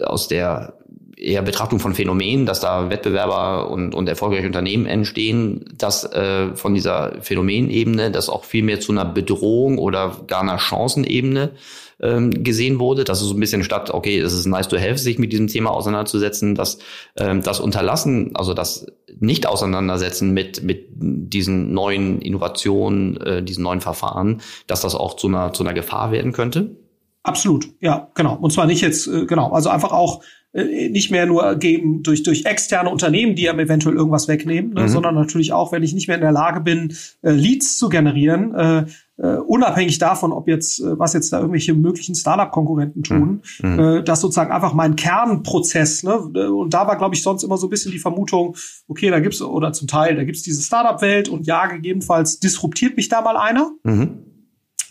aus 0.00 0.28
der 0.28 0.78
eher 1.16 1.42
Betrachtung 1.42 1.78
von 1.78 1.94
Phänomenen, 1.94 2.46
dass 2.46 2.60
da 2.60 2.90
Wettbewerber 2.90 3.70
und, 3.70 3.94
und 3.94 4.08
erfolgreiche 4.08 4.46
Unternehmen 4.46 4.86
entstehen, 4.86 5.64
dass 5.76 6.04
äh, 6.04 6.54
von 6.54 6.74
dieser 6.74 7.20
Phänomenebene 7.20 8.10
das 8.10 8.28
auch 8.28 8.44
viel 8.44 8.62
mehr 8.62 8.80
zu 8.80 8.92
einer 8.92 9.04
Bedrohung 9.04 9.78
oder 9.78 10.16
gar 10.26 10.42
einer 10.42 10.58
Chancenebene 10.58 11.52
ähm, 12.00 12.42
gesehen 12.42 12.78
wurde, 12.78 13.04
dass 13.04 13.20
es 13.20 13.28
so 13.28 13.34
ein 13.34 13.40
bisschen 13.40 13.62
statt, 13.62 13.90
okay, 13.90 14.18
es 14.18 14.32
ist 14.32 14.46
nice 14.46 14.68
to 14.68 14.76
have, 14.76 14.98
sich 14.98 15.18
mit 15.18 15.32
diesem 15.32 15.46
Thema 15.46 15.70
auseinanderzusetzen, 15.70 16.54
dass 16.54 16.78
ähm, 17.16 17.42
das 17.42 17.60
Unterlassen, 17.60 18.34
also 18.34 18.54
das 18.54 18.86
Nicht-Auseinandersetzen 19.20 20.32
mit, 20.32 20.62
mit 20.62 20.88
diesen 20.96 21.72
neuen 21.72 22.20
Innovationen, 22.20 23.16
äh, 23.18 23.42
diesen 23.42 23.62
neuen 23.62 23.80
Verfahren, 23.80 24.40
dass 24.66 24.80
das 24.80 24.94
auch 24.94 25.14
zu 25.14 25.28
einer, 25.28 25.52
zu 25.52 25.62
einer 25.62 25.74
Gefahr 25.74 26.10
werden 26.10 26.32
könnte? 26.32 26.76
Absolut, 27.22 27.68
ja, 27.80 28.10
genau. 28.14 28.34
Und 28.34 28.52
zwar 28.52 28.66
nicht 28.66 28.82
jetzt, 28.82 29.06
äh, 29.06 29.26
genau, 29.26 29.52
also 29.52 29.68
einfach 29.68 29.92
auch 29.92 30.22
äh, 30.52 30.88
nicht 30.90 31.10
mehr 31.10 31.26
nur 31.26 31.54
geben 31.56 32.02
durch, 32.02 32.22
durch 32.22 32.44
externe 32.44 32.90
Unternehmen, 32.90 33.34
die 33.34 33.48
einem 33.48 33.60
eventuell 33.60 33.96
irgendwas 33.96 34.28
wegnehmen, 34.28 34.74
ne, 34.74 34.82
mhm. 34.82 34.88
sondern 34.88 35.14
natürlich 35.14 35.52
auch, 35.52 35.72
wenn 35.72 35.82
ich 35.82 35.94
nicht 35.94 36.08
mehr 36.08 36.16
in 36.16 36.22
der 36.22 36.32
Lage 36.32 36.60
bin, 36.60 36.94
äh, 37.22 37.30
Leads 37.30 37.78
zu 37.78 37.88
generieren, 37.88 38.54
äh, 38.54 38.84
äh, 39.16 39.36
unabhängig 39.36 39.98
davon, 39.98 40.32
ob 40.32 40.48
jetzt, 40.48 40.80
äh, 40.80 40.98
was 40.98 41.14
jetzt 41.14 41.32
da 41.32 41.38
irgendwelche 41.38 41.74
möglichen 41.74 42.14
Startup-Konkurrenten 42.14 43.02
tun, 43.02 43.42
mhm. 43.62 43.78
äh, 43.78 44.02
dass 44.02 44.20
sozusagen 44.20 44.52
einfach 44.52 44.74
mein 44.74 44.96
Kernprozess, 44.96 46.02
ne, 46.02 46.18
und 46.18 46.74
da 46.74 46.86
war, 46.86 46.98
glaube 46.98 47.14
ich, 47.14 47.22
sonst 47.22 47.44
immer 47.44 47.56
so 47.56 47.66
ein 47.66 47.70
bisschen 47.70 47.92
die 47.92 47.98
Vermutung, 47.98 48.56
okay, 48.88 49.10
da 49.10 49.20
gibt's, 49.20 49.40
oder 49.40 49.72
zum 49.72 49.88
Teil, 49.88 50.16
da 50.16 50.24
gibt's 50.24 50.42
diese 50.42 50.62
Startup-Welt 50.62 51.28
und 51.28 51.46
ja, 51.46 51.66
gegebenenfalls 51.66 52.40
disruptiert 52.40 52.96
mich 52.96 53.08
da 53.08 53.20
mal 53.22 53.36
einer. 53.36 53.70
Mhm. 53.84 54.31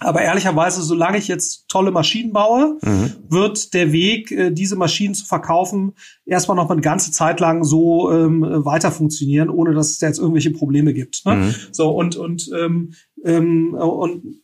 Aber 0.03 0.24
ehrlicherweise, 0.24 0.81
solange 0.81 1.20
ich 1.20 1.27
jetzt 1.27 1.67
tolle 1.70 1.91
Maschinen 1.91 2.34
baue, 2.34 2.79
mhm. 2.81 3.13
wird 3.29 3.74
der 3.75 3.91
Weg, 3.91 4.31
äh, 4.31 4.51
diese 4.51 4.75
Maschinen 4.75 5.13
zu 5.13 5.25
verkaufen, 5.25 5.93
erstmal 6.25 6.58
noch 6.58 6.72
eine 6.72 6.81
ganze 6.81 7.12
Zeit 7.12 7.39
lang 7.39 7.63
so 7.63 8.12
ähm, 8.12 8.41
weiter 8.41 8.91
funktionieren, 8.91 9.50
ohne 9.50 9.75
dass 9.75 9.91
es 9.91 10.00
da 10.00 10.08
jetzt 10.08 10.17
irgendwelche 10.17 10.51
Probleme 10.51 10.93
gibt. 10.93 11.24
Ne? 11.25 11.36
Mhm. 11.36 11.55
So 11.72 11.91
und 11.91 12.15
und 12.15 12.50
ähm, 12.58 12.93
ähm, 13.24 13.75
und 13.75 14.41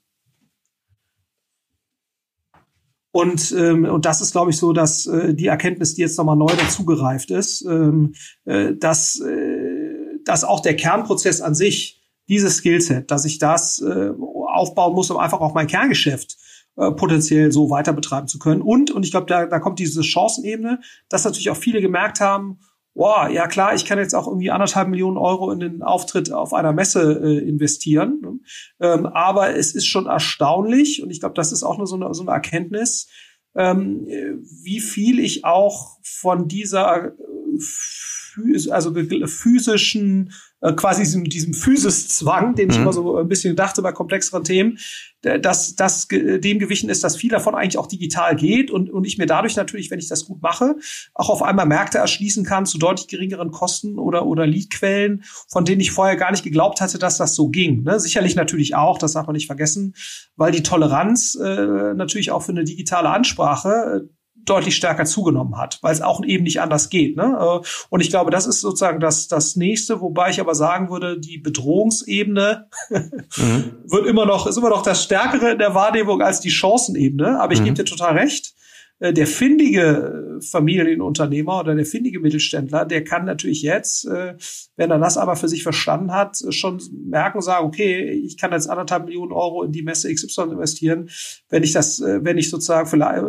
und, 3.11 3.51
ähm, 3.57 3.85
und 3.85 4.05
das 4.05 4.21
ist, 4.21 4.33
glaube 4.33 4.51
ich, 4.51 4.57
so, 4.57 4.73
dass 4.73 5.07
äh, 5.07 5.33
die 5.33 5.47
Erkenntnis, 5.47 5.95
die 5.95 6.01
jetzt 6.01 6.19
nochmal 6.19 6.37
neu 6.37 6.53
dazugereift 6.55 7.31
ist, 7.31 7.65
ähm, 7.65 8.13
äh, 8.45 8.75
dass, 8.75 9.19
äh, 9.21 10.19
dass 10.23 10.43
auch 10.43 10.59
der 10.59 10.75
Kernprozess 10.75 11.41
an 11.41 11.55
sich, 11.55 11.97
dieses 12.29 12.57
Skillset, 12.57 13.09
dass 13.09 13.25
ich 13.25 13.39
das 13.39 13.79
äh, 13.79 14.11
aufbauen 14.57 14.93
muss, 14.93 15.11
um 15.11 15.17
einfach 15.17 15.39
auch 15.39 15.53
mein 15.53 15.67
Kerngeschäft 15.67 16.37
äh, 16.77 16.91
potenziell 16.91 17.51
so 17.51 17.69
weiter 17.69 17.93
betreiben 17.93 18.27
zu 18.27 18.39
können. 18.39 18.61
Und, 18.61 18.91
und 18.91 19.03
ich 19.03 19.11
glaube, 19.11 19.27
da, 19.27 19.45
da 19.45 19.59
kommt 19.59 19.79
diese 19.79 20.03
Chancenebene, 20.03 20.79
dass 21.09 21.23
natürlich 21.23 21.49
auch 21.49 21.57
viele 21.57 21.81
gemerkt 21.81 22.19
haben, 22.19 22.59
wow, 22.93 23.29
ja 23.29 23.47
klar, 23.47 23.75
ich 23.75 23.85
kann 23.85 23.99
jetzt 23.99 24.15
auch 24.15 24.27
irgendwie 24.27 24.49
anderthalb 24.49 24.87
Millionen 24.87 25.17
Euro 25.17 25.51
in 25.51 25.59
den 25.59 25.83
Auftritt 25.83 26.31
auf 26.31 26.53
einer 26.53 26.73
Messe 26.73 27.21
äh, 27.23 27.47
investieren. 27.47 28.41
Ähm, 28.79 29.05
aber 29.05 29.55
es 29.55 29.75
ist 29.75 29.85
schon 29.85 30.07
erstaunlich, 30.07 31.03
und 31.03 31.11
ich 31.11 31.19
glaube, 31.19 31.35
das 31.35 31.51
ist 31.51 31.63
auch 31.63 31.77
nur 31.77 31.87
so 31.87 31.95
eine, 31.95 32.13
so 32.13 32.23
eine 32.23 32.31
Erkenntnis, 32.31 33.07
ähm, 33.55 34.05
wie 34.05 34.79
viel 34.79 35.19
ich 35.19 35.45
auch 35.45 35.97
von 36.03 36.47
dieser 36.47 37.05
äh, 37.07 38.69
also 38.69 38.93
physischen 38.93 40.31
äh, 40.67 40.73
quasi 40.73 41.03
diesem, 41.03 41.23
diesem 41.25 41.53
Physiszwang, 41.53 42.55
den 42.55 42.69
ich 42.69 42.77
mhm. 42.77 42.83
immer 42.83 42.93
so 42.93 43.17
ein 43.17 43.27
bisschen 43.27 43.55
dachte 43.55 43.81
bei 43.81 43.91
komplexeren 43.91 44.43
Themen, 44.43 44.77
dass 45.21 45.75
das 45.75 46.07
dem 46.07 46.59
gewichen 46.59 46.89
ist, 46.89 47.03
dass 47.03 47.17
viel 47.17 47.31
davon 47.31 47.55
eigentlich 47.55 47.77
auch 47.77 47.87
digital 47.87 48.35
geht 48.35 48.69
und, 48.69 48.89
und 48.89 49.03
ich 49.03 49.17
mir 49.17 49.25
dadurch 49.25 49.55
natürlich, 49.55 49.89
wenn 49.89 49.99
ich 49.99 50.07
das 50.07 50.25
gut 50.25 50.41
mache, 50.41 50.75
auch 51.15 51.29
auf 51.29 51.41
einmal 51.41 51.65
Märkte 51.65 51.97
erschließen 51.97 52.45
kann 52.45 52.65
zu 52.65 52.77
deutlich 52.77 53.07
geringeren 53.07 53.51
Kosten 53.51 53.97
oder, 53.97 54.25
oder 54.25 54.45
Leadquellen, 54.45 55.23
von 55.49 55.65
denen 55.65 55.81
ich 55.81 55.91
vorher 55.91 56.15
gar 56.17 56.31
nicht 56.31 56.43
geglaubt 56.43 56.81
hatte, 56.81 56.99
dass 56.99 57.17
das 57.17 57.35
so 57.35 57.49
ging. 57.49 57.83
Ne? 57.83 57.99
Sicherlich 57.99 58.35
natürlich 58.35 58.75
auch, 58.75 58.99
das 58.99 59.13
darf 59.13 59.25
man 59.25 59.33
nicht 59.33 59.47
vergessen, 59.47 59.95
weil 60.35 60.51
die 60.51 60.63
Toleranz 60.63 61.35
äh, 61.35 61.93
natürlich 61.95 62.31
auch 62.31 62.43
für 62.43 62.51
eine 62.51 62.63
digitale 62.63 63.09
Ansprache 63.09 64.07
deutlich 64.49 64.75
stärker 64.75 65.05
zugenommen 65.05 65.57
hat, 65.57 65.79
weil 65.81 65.93
es 65.93 66.01
auch 66.01 66.23
eben 66.23 66.43
nicht 66.43 66.61
anders 66.61 66.89
geht. 66.89 67.15
Ne? 67.15 67.37
Äh, 67.39 67.67
und 67.89 68.01
ich 68.01 68.09
glaube, 68.09 68.31
das 68.31 68.47
ist 68.47 68.61
sozusagen 68.61 68.99
das, 68.99 69.27
das 69.27 69.55
nächste, 69.55 70.01
wobei 70.01 70.29
ich 70.29 70.39
aber 70.39 70.55
sagen 70.55 70.89
würde, 70.89 71.19
die 71.19 71.37
Bedrohungsebene 71.37 72.67
mhm. 72.89 73.71
wird 73.85 74.07
immer 74.07 74.25
noch, 74.25 74.47
ist 74.47 74.57
immer 74.57 74.69
noch 74.69 74.83
das 74.83 75.03
Stärkere 75.03 75.51
in 75.51 75.59
der 75.59 75.75
Wahrnehmung 75.75 76.21
als 76.21 76.39
die 76.39 76.51
Chancenebene. 76.51 77.39
Aber 77.39 77.53
ich 77.53 77.59
mhm. 77.59 77.65
gebe 77.65 77.75
dir 77.77 77.85
total 77.85 78.17
recht. 78.17 78.53
Äh, 78.99 79.13
der 79.13 79.27
findige 79.27 80.39
Familienunternehmer 80.41 81.59
oder 81.59 81.75
der 81.75 81.85
findige 81.85 82.19
Mittelständler, 82.19 82.85
der 82.85 83.03
kann 83.03 83.25
natürlich 83.25 83.61
jetzt, 83.61 84.05
äh, 84.05 84.35
wenn 84.75 84.91
er 84.91 84.99
das 84.99 85.17
aber 85.17 85.35
für 85.35 85.47
sich 85.47 85.63
verstanden 85.63 86.13
hat, 86.13 86.37
schon 86.49 86.81
merken, 87.05 87.41
sagen, 87.41 87.67
okay, 87.67 88.09
ich 88.09 88.37
kann 88.37 88.51
jetzt 88.51 88.69
anderthalb 88.69 89.05
Millionen 89.05 89.31
Euro 89.31 89.63
in 89.63 89.71
die 89.71 89.83
Messe 89.83 90.13
XY 90.13 90.43
investieren, 90.51 91.09
wenn 91.49 91.63
ich 91.63 91.73
das, 91.73 92.01
wenn 92.01 92.37
ich 92.37 92.49
sozusagen 92.49 92.87
vielleicht 92.87 93.23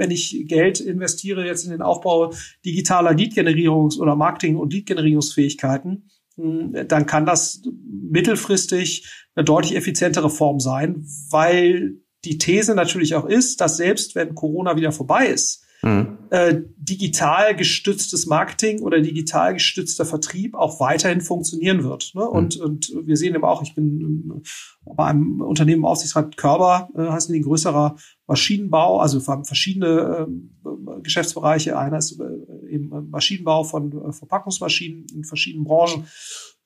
wenn 0.00 0.10
ich 0.10 0.46
Geld 0.48 0.80
investiere 0.80 1.44
jetzt 1.44 1.64
in 1.64 1.72
den 1.72 1.82
Aufbau 1.82 2.32
digitaler 2.64 3.10
Lead-Generierungs- 3.10 3.98
oder 3.98 4.16
Marketing- 4.16 4.56
und 4.56 4.72
Lead-Generierungsfähigkeiten, 4.72 6.08
hm, 6.36 6.88
dann 6.88 7.04
kann 7.04 7.26
das 7.26 7.60
mittelfristig 7.84 9.06
eine 9.34 9.44
deutlich 9.44 9.76
effizientere 9.76 10.30
Form 10.30 10.58
sein, 10.58 11.04
weil 11.28 11.98
die 12.24 12.38
These 12.38 12.74
natürlich 12.74 13.14
auch 13.14 13.26
ist, 13.26 13.60
dass 13.60 13.76
selbst 13.76 14.14
wenn 14.14 14.34
Corona 14.34 14.74
wieder 14.76 14.90
vorbei 14.90 15.26
ist, 15.26 15.66
mhm. 15.82 16.18
äh, 16.30 16.62
digital 16.76 17.54
gestütztes 17.56 18.26
Marketing 18.26 18.80
oder 18.82 19.00
digital 19.00 19.54
gestützter 19.54 20.04
Vertrieb 20.04 20.54
auch 20.54 20.80
weiterhin 20.80 21.20
funktionieren 21.20 21.84
wird. 21.84 22.12
Ne? 22.14 22.22
Mhm. 22.22 22.28
Und, 22.28 22.56
und 22.56 22.92
wir 23.04 23.16
sehen 23.16 23.34
eben 23.34 23.44
auch, 23.44 23.62
ich 23.62 23.74
bin 23.74 24.42
bei 24.84 25.04
einem 25.04 25.40
Unternehmen 25.40 25.84
Aufsichtsrat 25.84 26.36
Körber, 26.36 26.88
äh, 26.96 27.32
die 27.32 27.40
ein 27.40 27.44
größerer 27.44 27.96
Maschinenbau, 28.26 29.00
also 29.00 29.20
verschiedene 29.20 30.28
äh, 30.64 31.00
Geschäftsbereiche. 31.02 31.78
Einer 31.78 31.98
ist 31.98 32.20
äh, 32.20 32.72
eben 32.72 33.10
Maschinenbau 33.10 33.64
von 33.64 33.92
äh, 33.92 34.12
Verpackungsmaschinen 34.12 35.06
in 35.14 35.24
verschiedenen 35.24 35.64
Branchen. 35.64 36.06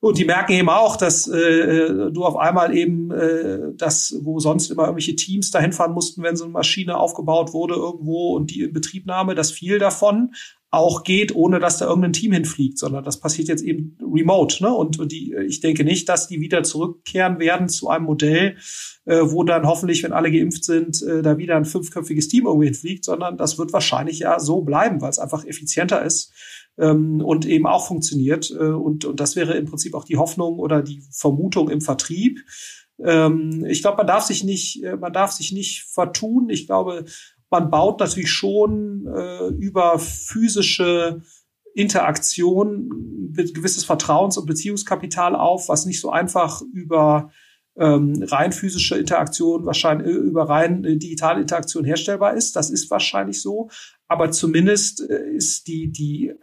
Und 0.04 0.18
die 0.18 0.26
merken 0.26 0.52
eben 0.52 0.68
auch, 0.68 0.98
dass 0.98 1.26
äh, 1.28 2.10
du 2.10 2.24
auf 2.24 2.36
einmal 2.36 2.76
eben 2.76 3.10
äh, 3.10 3.72
das, 3.74 4.14
wo 4.20 4.38
sonst 4.38 4.70
immer 4.70 4.82
irgendwelche 4.82 5.16
Teams 5.16 5.50
dahin 5.50 5.72
fahren 5.72 5.94
mussten, 5.94 6.22
wenn 6.22 6.36
so 6.36 6.44
eine 6.44 6.52
Maschine 6.52 6.98
aufgebaut 6.98 7.54
wurde 7.54 7.76
irgendwo 7.76 8.36
und 8.36 8.50
die 8.50 8.64
in 8.64 8.74
Betriebnahme, 8.74 9.34
dass 9.34 9.50
viel 9.50 9.78
davon 9.78 10.34
auch 10.70 11.04
geht, 11.04 11.34
ohne 11.34 11.58
dass 11.58 11.78
da 11.78 11.86
irgendein 11.86 12.12
Team 12.12 12.32
hinfliegt, 12.32 12.78
sondern 12.78 13.02
das 13.02 13.18
passiert 13.18 13.48
jetzt 13.48 13.62
eben 13.62 13.96
remote. 14.02 14.62
Ne? 14.62 14.74
Und, 14.74 14.98
und 14.98 15.10
die, 15.10 15.34
ich 15.46 15.60
denke 15.60 15.84
nicht, 15.84 16.06
dass 16.10 16.28
die 16.28 16.40
wieder 16.40 16.64
zurückkehren 16.64 17.38
werden 17.38 17.70
zu 17.70 17.88
einem 17.88 18.04
Modell, 18.04 18.58
äh, 19.06 19.20
wo 19.22 19.42
dann 19.42 19.66
hoffentlich, 19.66 20.02
wenn 20.02 20.12
alle 20.12 20.30
geimpft 20.30 20.64
sind, 20.64 21.00
äh, 21.02 21.22
da 21.22 21.38
wieder 21.38 21.56
ein 21.56 21.64
fünfköpfiges 21.64 22.28
Team 22.28 22.44
irgendwo 22.44 22.64
hinfliegt, 22.64 23.06
sondern 23.06 23.38
das 23.38 23.56
wird 23.56 23.72
wahrscheinlich 23.72 24.18
ja 24.18 24.38
so 24.38 24.60
bleiben, 24.60 25.00
weil 25.00 25.08
es 25.08 25.18
einfach 25.18 25.46
effizienter 25.46 26.04
ist 26.04 26.30
ähm, 26.78 27.20
und 27.20 27.46
eben 27.46 27.66
auch 27.66 27.86
funktioniert. 27.86 28.50
Äh, 28.50 28.64
und, 28.64 29.04
und 29.04 29.20
das 29.20 29.36
wäre 29.36 29.54
im 29.54 29.66
Prinzip 29.66 29.94
auch 29.94 30.04
die 30.04 30.16
Hoffnung 30.16 30.58
oder 30.58 30.82
die 30.82 31.02
Vermutung 31.10 31.70
im 31.70 31.80
Vertrieb. 31.80 32.40
Ähm, 33.02 33.64
ich 33.68 33.82
glaube, 33.82 33.98
man 33.98 34.06
darf 34.06 34.24
sich 34.24 34.44
nicht, 34.44 34.82
äh, 34.82 34.96
man 34.96 35.12
darf 35.12 35.32
sich 35.32 35.52
nicht 35.52 35.84
vertun. 35.84 36.48
Ich 36.50 36.66
glaube, 36.66 37.04
man 37.50 37.70
baut 37.70 38.00
natürlich 38.00 38.30
schon 38.30 39.06
äh, 39.06 39.48
über 39.48 39.98
physische 39.98 41.22
Interaktion 41.74 43.32
gewisses 43.32 43.84
Vertrauens- 43.84 44.38
und 44.38 44.46
Beziehungskapital 44.46 45.34
auf, 45.34 45.68
was 45.68 45.86
nicht 45.86 46.00
so 46.00 46.10
einfach 46.10 46.62
über 46.72 47.32
ähm, 47.76 48.24
rein 48.28 48.52
physische 48.52 48.96
Interaktion 48.96 49.66
wahrscheinlich 49.66 50.08
äh, 50.08 50.10
über 50.10 50.48
rein 50.48 50.84
äh, 50.84 50.96
digitale 50.96 51.40
Interaktion 51.40 51.84
herstellbar 51.84 52.34
ist. 52.34 52.56
Das 52.56 52.70
ist 52.70 52.90
wahrscheinlich 52.90 53.42
so. 53.42 53.68
Aber 54.06 54.30
zumindest 54.30 55.08
äh, 55.08 55.30
ist 55.30 55.66
die, 55.66 55.90
die 55.90 56.28
äh, 56.28 56.34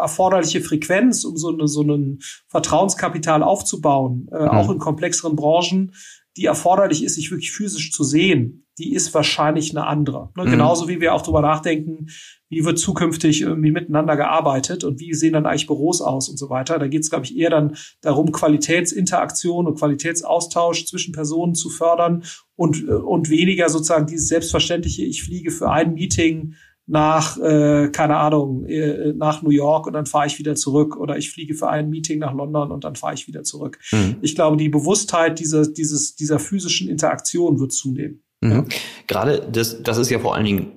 erforderliche 0.00 0.60
Frequenz, 0.60 1.24
um 1.24 1.36
so, 1.36 1.50
eine, 1.50 1.68
so 1.68 1.82
ein 1.82 2.18
Vertrauenskapital 2.48 3.42
aufzubauen, 3.42 4.28
äh, 4.32 4.42
mhm. 4.42 4.48
auch 4.48 4.70
in 4.70 4.78
komplexeren 4.78 5.36
Branchen, 5.36 5.94
die 6.36 6.46
erforderlich 6.46 7.04
ist, 7.04 7.14
sich 7.14 7.30
wirklich 7.30 7.52
physisch 7.52 7.92
zu 7.92 8.02
sehen, 8.04 8.61
die 8.78 8.94
ist 8.94 9.12
wahrscheinlich 9.14 9.70
eine 9.70 9.86
andere. 9.86 10.30
Ne? 10.36 10.44
Mhm. 10.44 10.50
Genauso 10.50 10.88
wie 10.88 11.00
wir 11.00 11.14
auch 11.14 11.22
drüber 11.22 11.42
nachdenken, 11.42 12.08
wie 12.48 12.64
wird 12.64 12.78
zukünftig 12.78 13.42
irgendwie 13.42 13.70
miteinander 13.70 14.16
gearbeitet 14.16 14.84
und 14.84 15.00
wie 15.00 15.14
sehen 15.14 15.34
dann 15.34 15.46
eigentlich 15.46 15.66
Büros 15.66 16.00
aus 16.00 16.28
und 16.28 16.38
so 16.38 16.50
weiter. 16.50 16.78
Da 16.78 16.86
geht 16.86 17.02
es, 17.02 17.10
glaube 17.10 17.24
ich, 17.24 17.36
eher 17.36 17.50
dann 17.50 17.76
darum, 18.00 18.32
Qualitätsinteraktion 18.32 19.66
und 19.66 19.78
Qualitätsaustausch 19.78 20.86
zwischen 20.86 21.12
Personen 21.12 21.54
zu 21.54 21.70
fördern 21.70 22.24
und, 22.56 22.82
äh, 22.86 22.92
und 22.92 23.30
weniger 23.30 23.68
sozusagen 23.68 24.06
dieses 24.06 24.28
selbstverständliche, 24.28 25.04
ich 25.04 25.22
fliege 25.22 25.50
für 25.50 25.70
ein 25.70 25.94
Meeting 25.94 26.54
nach, 26.86 27.38
äh, 27.38 27.90
keine 27.92 28.16
Ahnung, 28.16 28.66
äh, 28.66 29.12
nach 29.14 29.42
New 29.42 29.50
York 29.50 29.86
und 29.86 29.92
dann 29.92 30.06
fahre 30.06 30.26
ich 30.26 30.38
wieder 30.38 30.54
zurück 30.56 30.96
oder 30.96 31.16
ich 31.16 31.30
fliege 31.30 31.54
für 31.54 31.68
ein 31.68 31.90
Meeting 31.90 32.18
nach 32.18 32.34
London 32.34 32.72
und 32.72 32.84
dann 32.84 32.96
fahre 32.96 33.14
ich 33.14 33.28
wieder 33.28 33.44
zurück. 33.44 33.78
Mhm. 33.92 34.16
Ich 34.20 34.34
glaube, 34.34 34.56
die 34.56 34.68
Bewusstheit 34.68 35.38
dieser, 35.38 35.66
dieses, 35.66 36.16
dieser 36.16 36.38
physischen 36.38 36.88
Interaktion 36.88 37.60
wird 37.60 37.72
zunehmen. 37.72 38.22
Mhm. 38.42 38.66
Gerade 39.06 39.40
das, 39.50 39.82
das 39.82 39.98
ist 39.98 40.10
ja 40.10 40.18
vor 40.18 40.34
allen 40.34 40.44
Dingen 40.44 40.72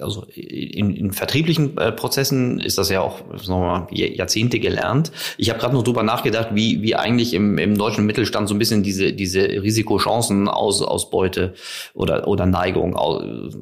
also 0.00 0.26
in, 0.34 0.94
in 0.94 1.12
vertrieblichen 1.12 1.76
äh, 1.78 1.92
Prozessen 1.92 2.60
ist 2.60 2.78
das 2.78 2.90
ja 2.90 3.00
auch 3.00 3.18
sagen 3.18 3.60
wir 3.60 3.66
mal, 3.66 3.86
Jahrzehnte 3.90 4.58
gelernt. 4.58 5.12
Ich 5.36 5.50
habe 5.50 5.58
gerade 5.58 5.74
noch 5.74 5.82
drüber 5.82 6.02
nachgedacht, 6.02 6.48
wie, 6.52 6.82
wie 6.82 6.94
eigentlich 6.94 7.34
im, 7.34 7.58
im 7.58 7.76
deutschen 7.76 8.06
Mittelstand 8.06 8.48
so 8.48 8.54
ein 8.54 8.58
bisschen 8.58 8.82
diese, 8.82 9.12
diese 9.12 9.40
Risikochancen 9.40 10.48
aus, 10.48 10.82
Ausbeute 10.82 11.54
oder, 11.94 12.28
oder 12.28 12.46
Neigung 12.46 12.96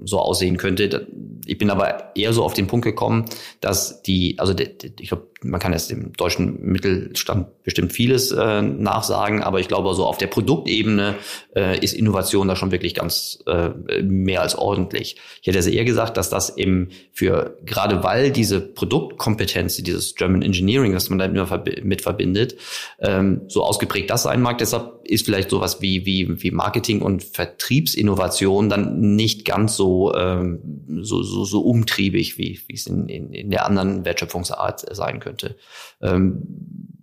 so 0.04 0.18
aussehen 0.18 0.56
könnte. 0.56 1.06
Ich 1.46 1.58
bin 1.58 1.70
aber 1.70 2.16
eher 2.16 2.32
so 2.32 2.44
auf 2.44 2.54
den 2.54 2.66
Punkt 2.66 2.84
gekommen, 2.84 3.24
dass 3.60 4.02
die, 4.02 4.38
also 4.38 4.54
die, 4.54 4.70
ich 5.00 5.08
glaube, 5.08 5.26
man 5.42 5.60
kann 5.60 5.72
jetzt 5.72 5.90
dem 5.90 6.12
deutschen 6.12 6.60
Mittelstand 6.62 7.62
bestimmt 7.64 7.92
vieles 7.92 8.30
äh, 8.30 8.62
nachsagen, 8.62 9.42
aber 9.42 9.60
ich 9.60 9.68
glaube, 9.68 9.92
so 9.94 10.06
auf 10.06 10.18
der 10.18 10.28
Produktebene 10.28 11.14
äh, 11.56 11.78
ist 11.78 11.94
Innovation 11.94 12.48
da 12.48 12.56
schon 12.56 12.70
wirklich 12.70 12.94
ganz 12.94 13.42
äh, 13.46 13.70
mehr 14.02 14.42
als 14.42 14.56
ordentlich. 14.56 15.16
Ich 15.40 15.46
hätte 15.46 15.58
also 15.58 15.70
eher 15.70 15.84
gesagt, 15.84 16.11
dass 16.16 16.30
das 16.30 16.56
eben 16.56 16.88
für, 17.12 17.58
gerade 17.64 18.02
weil 18.04 18.30
diese 18.30 18.60
Produktkompetenz, 18.60 19.76
dieses 19.76 20.14
German 20.14 20.42
Engineering, 20.42 20.92
das 20.92 21.10
man 21.10 21.18
da 21.18 21.24
immer 21.26 21.64
mit 21.82 22.02
verbindet, 22.02 22.56
ähm, 23.00 23.42
so 23.48 23.64
ausgeprägt 23.64 24.10
das 24.10 24.24
sein 24.24 24.40
mag. 24.42 24.58
Deshalb 24.58 25.00
ist 25.04 25.24
vielleicht 25.24 25.50
sowas 25.50 25.80
wie, 25.80 26.06
wie, 26.06 26.42
wie 26.42 26.50
Marketing 26.50 27.02
und 27.02 27.22
Vertriebsinnovation 27.22 28.68
dann 28.68 29.16
nicht 29.16 29.44
ganz 29.44 29.76
so, 29.76 30.14
ähm, 30.14 30.60
so, 31.00 31.22
so, 31.22 31.44
so 31.44 31.60
umtriebig, 31.60 32.38
wie, 32.38 32.60
wie 32.66 32.74
es 32.74 32.86
in, 32.86 33.08
in, 33.08 33.32
in 33.32 33.50
der 33.50 33.66
anderen 33.66 34.04
Wertschöpfungsart 34.04 34.94
sein 34.94 35.20
könnte. 35.20 35.56
Ähm, 36.00 36.42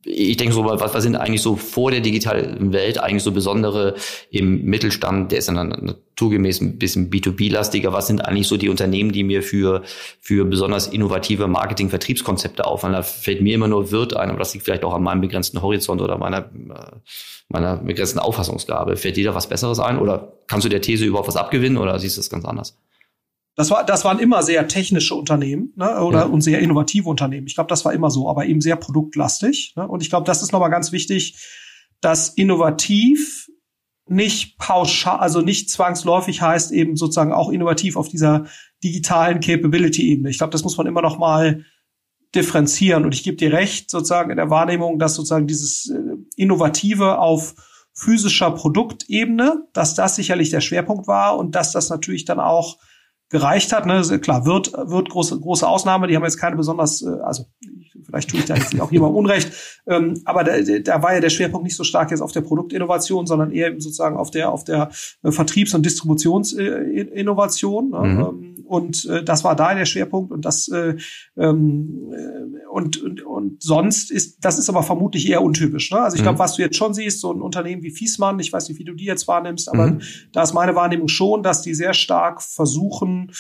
ich 0.05 0.37
denke 0.37 0.53
so, 0.53 0.63
was, 0.65 0.93
was 0.93 1.03
sind 1.03 1.15
eigentlich 1.15 1.41
so 1.41 1.55
vor 1.55 1.91
der 1.91 1.99
digitalen 1.99 2.71
Welt 2.71 2.99
eigentlich 2.99 3.23
so 3.23 3.31
besondere 3.31 3.95
im 4.31 4.63
Mittelstand, 4.63 5.31
der 5.31 5.39
ist 5.39 5.49
dann 5.49 5.69
naturgemäß 5.69 6.61
ein 6.61 6.77
bisschen 6.77 7.09
B2B-lastiger, 7.09 7.91
was 7.91 8.07
sind 8.07 8.21
eigentlich 8.21 8.47
so 8.47 8.55
die 8.57 8.69
Unternehmen, 8.69 9.11
die 9.11 9.23
mir 9.23 9.43
für, 9.43 9.83
für 10.21 10.45
besonders 10.45 10.87
innovative 10.87 11.47
Marketing-Vertriebskonzepte 11.47 12.65
auffallen? 12.65 12.93
Da 12.93 13.03
fällt 13.03 13.41
mir 13.41 13.55
immer 13.55 13.67
nur 13.67 13.91
Wirt 13.91 14.15
ein, 14.15 14.29
aber 14.29 14.39
das 14.39 14.53
liegt 14.53 14.65
vielleicht 14.65 14.83
auch 14.83 14.93
an 14.93 15.03
meinem 15.03 15.21
begrenzten 15.21 15.61
Horizont 15.61 16.01
oder 16.01 16.17
meiner, 16.17 16.49
meiner 17.49 17.77
begrenzten 17.77 18.19
Auffassungsgabe. 18.19 18.95
Fällt 18.95 19.17
dir 19.17 19.25
da 19.25 19.35
was 19.35 19.47
Besseres 19.47 19.79
ein 19.79 19.99
oder 19.99 20.33
kannst 20.47 20.65
du 20.65 20.69
der 20.69 20.81
These 20.81 21.05
überhaupt 21.05 21.27
was 21.27 21.35
abgewinnen 21.35 21.77
oder 21.77 21.99
siehst 21.99 22.15
du 22.15 22.21
das 22.21 22.29
ganz 22.29 22.45
anders? 22.45 22.77
Das, 23.59 23.71
war, 23.71 23.85
das 23.85 24.05
waren 24.05 24.19
immer 24.19 24.41
sehr 24.41 24.69
technische 24.69 25.15
Unternehmen 25.15 25.73
ne, 25.75 26.01
oder 26.01 26.19
ja. 26.19 26.25
und 26.27 26.39
sehr 26.39 26.59
innovative 26.59 27.09
Unternehmen. 27.09 27.45
Ich 27.45 27.55
glaube, 27.55 27.67
das 27.67 27.83
war 27.83 27.91
immer 27.91 28.09
so, 28.09 28.29
aber 28.29 28.45
eben 28.45 28.61
sehr 28.61 28.77
produktlastig. 28.77 29.73
Ne? 29.75 29.85
Und 29.85 30.01
ich 30.01 30.09
glaube, 30.09 30.25
das 30.25 30.41
ist 30.41 30.53
nochmal 30.53 30.69
ganz 30.69 30.93
wichtig, 30.93 31.45
dass 31.99 32.29
innovativ 32.29 33.49
nicht 34.07 34.57
pauschal, 34.59 35.19
also 35.19 35.41
nicht 35.41 35.69
zwangsläufig 35.69 36.41
heißt 36.41 36.71
eben 36.71 36.95
sozusagen 36.95 37.33
auch 37.33 37.49
innovativ 37.49 37.97
auf 37.97 38.07
dieser 38.07 38.45
digitalen 38.81 39.41
Capability-Ebene. 39.41 40.29
Ich 40.29 40.37
glaube, 40.37 40.51
das 40.51 40.63
muss 40.63 40.77
man 40.77 40.87
immer 40.87 41.01
noch 41.01 41.19
mal 41.19 41.65
differenzieren. 42.33 43.03
Und 43.03 43.13
ich 43.13 43.23
gebe 43.23 43.35
dir 43.35 43.51
recht, 43.51 43.89
sozusagen 43.89 44.31
in 44.31 44.37
der 44.37 44.49
Wahrnehmung, 44.49 44.99
dass 44.99 45.15
sozusagen 45.15 45.47
dieses 45.47 45.89
äh, 45.89 45.99
Innovative 46.37 47.19
auf 47.19 47.55
physischer 47.93 48.51
Produktebene, 48.51 49.67
dass 49.73 49.95
das 49.95 50.15
sicherlich 50.15 50.49
der 50.49 50.61
Schwerpunkt 50.61 51.07
war 51.07 51.37
und 51.37 51.55
dass 51.55 51.73
das 51.73 51.89
natürlich 51.89 52.23
dann 52.23 52.39
auch 52.39 52.77
gereicht 53.29 53.73
hat. 53.73 53.85
Ne? 53.85 54.01
Klar, 54.19 54.45
wird, 54.45 54.71
wird 54.73 55.09
große, 55.09 55.39
große 55.39 55.67
Ausnahme, 55.67 56.07
die 56.07 56.15
haben 56.15 56.23
jetzt 56.23 56.37
keine 56.37 56.55
besonders, 56.55 57.01
äh, 57.01 57.09
also 57.23 57.45
vielleicht 58.03 58.29
tue 58.29 58.39
ich 58.39 58.45
da 58.45 58.55
jetzt 58.55 58.79
auch 58.79 58.91
jemandem 58.91 59.17
Unrecht, 59.17 59.51
ähm, 59.87 60.21
aber 60.25 60.43
da, 60.43 60.59
da 60.59 61.03
war 61.03 61.13
ja 61.13 61.19
der 61.19 61.29
Schwerpunkt 61.29 61.63
nicht 61.63 61.75
so 61.75 61.83
stark 61.83 62.09
jetzt 62.11 62.21
auf 62.21 62.31
der 62.31 62.41
Produktinnovation, 62.41 63.27
sondern 63.27 63.51
eher 63.51 63.73
sozusagen 63.73 64.17
auf 64.17 64.31
der, 64.31 64.51
auf 64.51 64.63
der 64.63 64.89
äh, 65.23 65.31
Vertriebs- 65.31 65.75
und 65.75 65.85
Distributionsinnovation. 65.85 67.91
Ne? 67.91 67.99
Mhm. 67.99 68.58
Und 68.69 69.05
äh, 69.05 69.23
das 69.23 69.43
war 69.43 69.55
da 69.55 69.73
der 69.73 69.85
Schwerpunkt 69.85 70.31
und 70.31 70.45
das 70.45 70.67
äh, 70.67 70.95
ähm, 71.37 72.13
äh, 72.13 72.67
und, 72.67 73.01
und, 73.01 73.21
und 73.23 73.63
sonst 73.63 74.11
ist, 74.11 74.45
das 74.45 74.59
ist 74.59 74.69
aber 74.69 74.83
vermutlich 74.83 75.27
eher 75.27 75.41
untypisch. 75.41 75.91
Ne? 75.91 75.99
Also 75.99 76.17
ich 76.17 76.21
glaube, 76.21 76.35
mhm. 76.35 76.39
was 76.39 76.55
du 76.55 76.61
jetzt 76.61 76.77
schon 76.77 76.93
siehst, 76.93 77.19
so 77.19 77.33
ein 77.33 77.41
Unternehmen 77.41 77.81
wie 77.81 77.89
Fiesmann, 77.89 78.39
ich 78.39 78.53
weiß 78.53 78.69
nicht, 78.69 78.77
wie 78.77 78.83
du 78.83 78.93
die 78.93 79.05
jetzt 79.05 79.27
wahrnimmst, 79.27 79.69
aber 79.69 79.87
mhm. 79.87 80.01
da 80.31 80.43
ist 80.43 80.53
meine 80.53 80.75
Wahrnehmung 80.75 81.07
schon, 81.07 81.41
dass 81.41 81.63
die 81.63 81.73
sehr 81.73 81.95
stark 81.95 82.43
versuchen, 82.43 83.31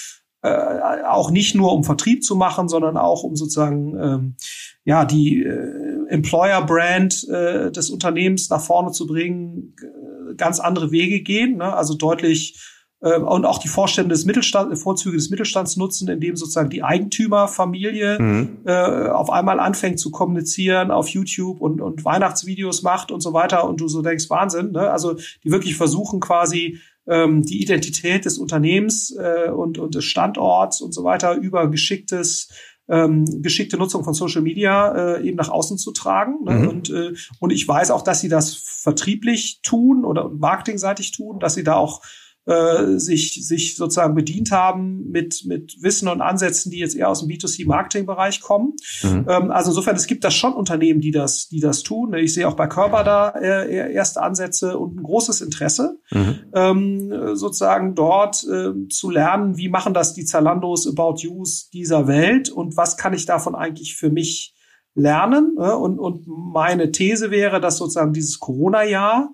äh, 0.41 1.03
auch 1.07 1.29
nicht 1.29 1.53
nur 1.53 1.73
um 1.73 1.83
Vertrieb 1.83 2.23
zu 2.23 2.35
machen, 2.35 2.67
sondern 2.67 2.97
auch 2.97 3.21
um 3.21 3.35
sozusagen 3.35 3.95
ähm, 3.99 4.35
ja 4.83 5.05
die 5.05 5.43
äh, 5.43 6.07
Employer 6.07 6.65
Brand 6.65 7.27
äh, 7.29 7.71
des 7.71 7.91
Unternehmens 7.91 8.49
nach 8.49 8.61
vorne 8.61 8.91
zu 8.91 9.05
bringen, 9.05 9.75
ganz 10.37 10.59
andere 10.59 10.91
Wege 10.91 11.21
gehen, 11.21 11.57
ne? 11.57 11.71
also 11.73 11.93
deutlich 11.93 12.59
und 13.01 13.45
auch 13.45 13.59
die 13.59 13.69
Vorstände 13.69 14.13
des 14.13 14.25
Mittelstands, 14.25 14.81
Vorzüge 14.81 15.15
des 15.15 15.29
Mittelstands 15.29 15.77
nutzen, 15.77 16.09
indem 16.09 16.35
sozusagen 16.35 16.69
die 16.69 16.83
Eigentümerfamilie 16.83 18.19
mhm. 18.19 18.57
äh, 18.65 19.07
auf 19.07 19.29
einmal 19.29 19.61
anfängt 19.61 19.99
zu 19.99 20.11
kommunizieren 20.11 20.91
auf 20.91 21.07
YouTube 21.07 21.61
und, 21.61 21.79
und 21.79 22.03
Weihnachtsvideos 22.03 22.83
macht 22.83 23.11
und 23.11 23.21
so 23.21 23.31
weiter 23.31 23.67
und 23.67 23.79
du 23.79 23.87
so 23.87 24.01
denkst, 24.01 24.29
Wahnsinn, 24.29 24.71
ne? 24.71 24.91
Also 24.91 25.15
die 25.43 25.51
wirklich 25.51 25.77
versuchen 25.77 26.19
quasi 26.19 26.79
ähm, 27.07 27.43
die 27.43 27.61
Identität 27.61 28.25
des 28.25 28.37
Unternehmens 28.37 29.15
äh, 29.15 29.49
und, 29.49 29.77
und 29.77 29.95
des 29.95 30.03
Standorts 30.03 30.81
und 30.81 30.93
so 30.93 31.03
weiter 31.05 31.35
über 31.35 31.69
geschicktes 31.69 32.49
ähm, 32.89 33.43
geschickte 33.43 33.77
Nutzung 33.77 34.03
von 34.03 34.15
Social 34.15 34.41
Media 34.41 35.17
äh, 35.17 35.27
eben 35.27 35.37
nach 35.37 35.49
außen 35.49 35.77
zu 35.77 35.91
tragen. 35.91 36.43
Ne? 36.43 36.53
Mhm. 36.53 36.67
Und, 36.67 36.89
äh, 36.89 37.13
und 37.39 37.51
ich 37.51 37.67
weiß 37.67 37.91
auch, 37.91 38.01
dass 38.01 38.19
sie 38.19 38.29
das 38.29 38.55
vertrieblich 38.55 39.61
tun 39.61 40.03
oder 40.03 40.29
marketingseitig 40.29 41.11
tun, 41.11 41.39
dass 41.39 41.53
sie 41.53 41.63
da 41.63 41.75
auch 41.75 42.01
äh, 42.45 42.97
sich, 42.97 43.45
sich 43.45 43.75
sozusagen 43.75 44.15
bedient 44.15 44.51
haben 44.51 45.09
mit, 45.09 45.43
mit 45.45 45.77
Wissen 45.81 46.07
und 46.07 46.21
Ansätzen, 46.21 46.71
die 46.71 46.79
jetzt 46.79 46.95
eher 46.95 47.09
aus 47.09 47.19
dem 47.19 47.29
B2C-Marketing-Bereich 47.29 48.41
kommen. 48.41 48.73
Mhm. 49.03 49.25
Ähm, 49.29 49.51
also 49.51 49.71
insofern, 49.71 49.95
es 49.95 50.07
gibt 50.07 50.23
da 50.23 50.31
schon 50.31 50.53
Unternehmen, 50.53 50.99
die 50.99 51.11
das, 51.11 51.47
die 51.49 51.59
das 51.59 51.83
tun. 51.83 52.13
Ich 52.15 52.33
sehe 52.33 52.47
auch 52.47 52.55
bei 52.55 52.67
Körper 52.67 53.03
da 53.03 53.29
äh, 53.29 53.93
erste 53.93 54.21
Ansätze 54.21 54.77
und 54.77 54.95
ein 54.95 55.03
großes 55.03 55.41
Interesse, 55.41 55.99
mhm. 56.11 56.39
ähm, 56.53 57.35
sozusagen 57.35 57.93
dort 57.93 58.43
äh, 58.45 58.87
zu 58.89 59.09
lernen, 59.09 59.57
wie 59.57 59.69
machen 59.69 59.93
das 59.93 60.13
die 60.13 60.25
Zalandos, 60.25 60.87
About 60.87 61.17
Yous 61.19 61.69
dieser 61.69 62.07
Welt 62.07 62.49
und 62.49 62.77
was 62.77 62.97
kann 62.97 63.13
ich 63.13 63.25
davon 63.25 63.53
eigentlich 63.53 63.95
für 63.95 64.09
mich 64.09 64.55
lernen. 64.95 65.55
Ne? 65.57 65.75
Und, 65.77 65.99
und 65.99 66.25
meine 66.27 66.91
These 66.91 67.31
wäre, 67.31 67.61
dass 67.61 67.77
sozusagen 67.77 68.13
dieses 68.13 68.39
Corona-Jahr 68.39 69.33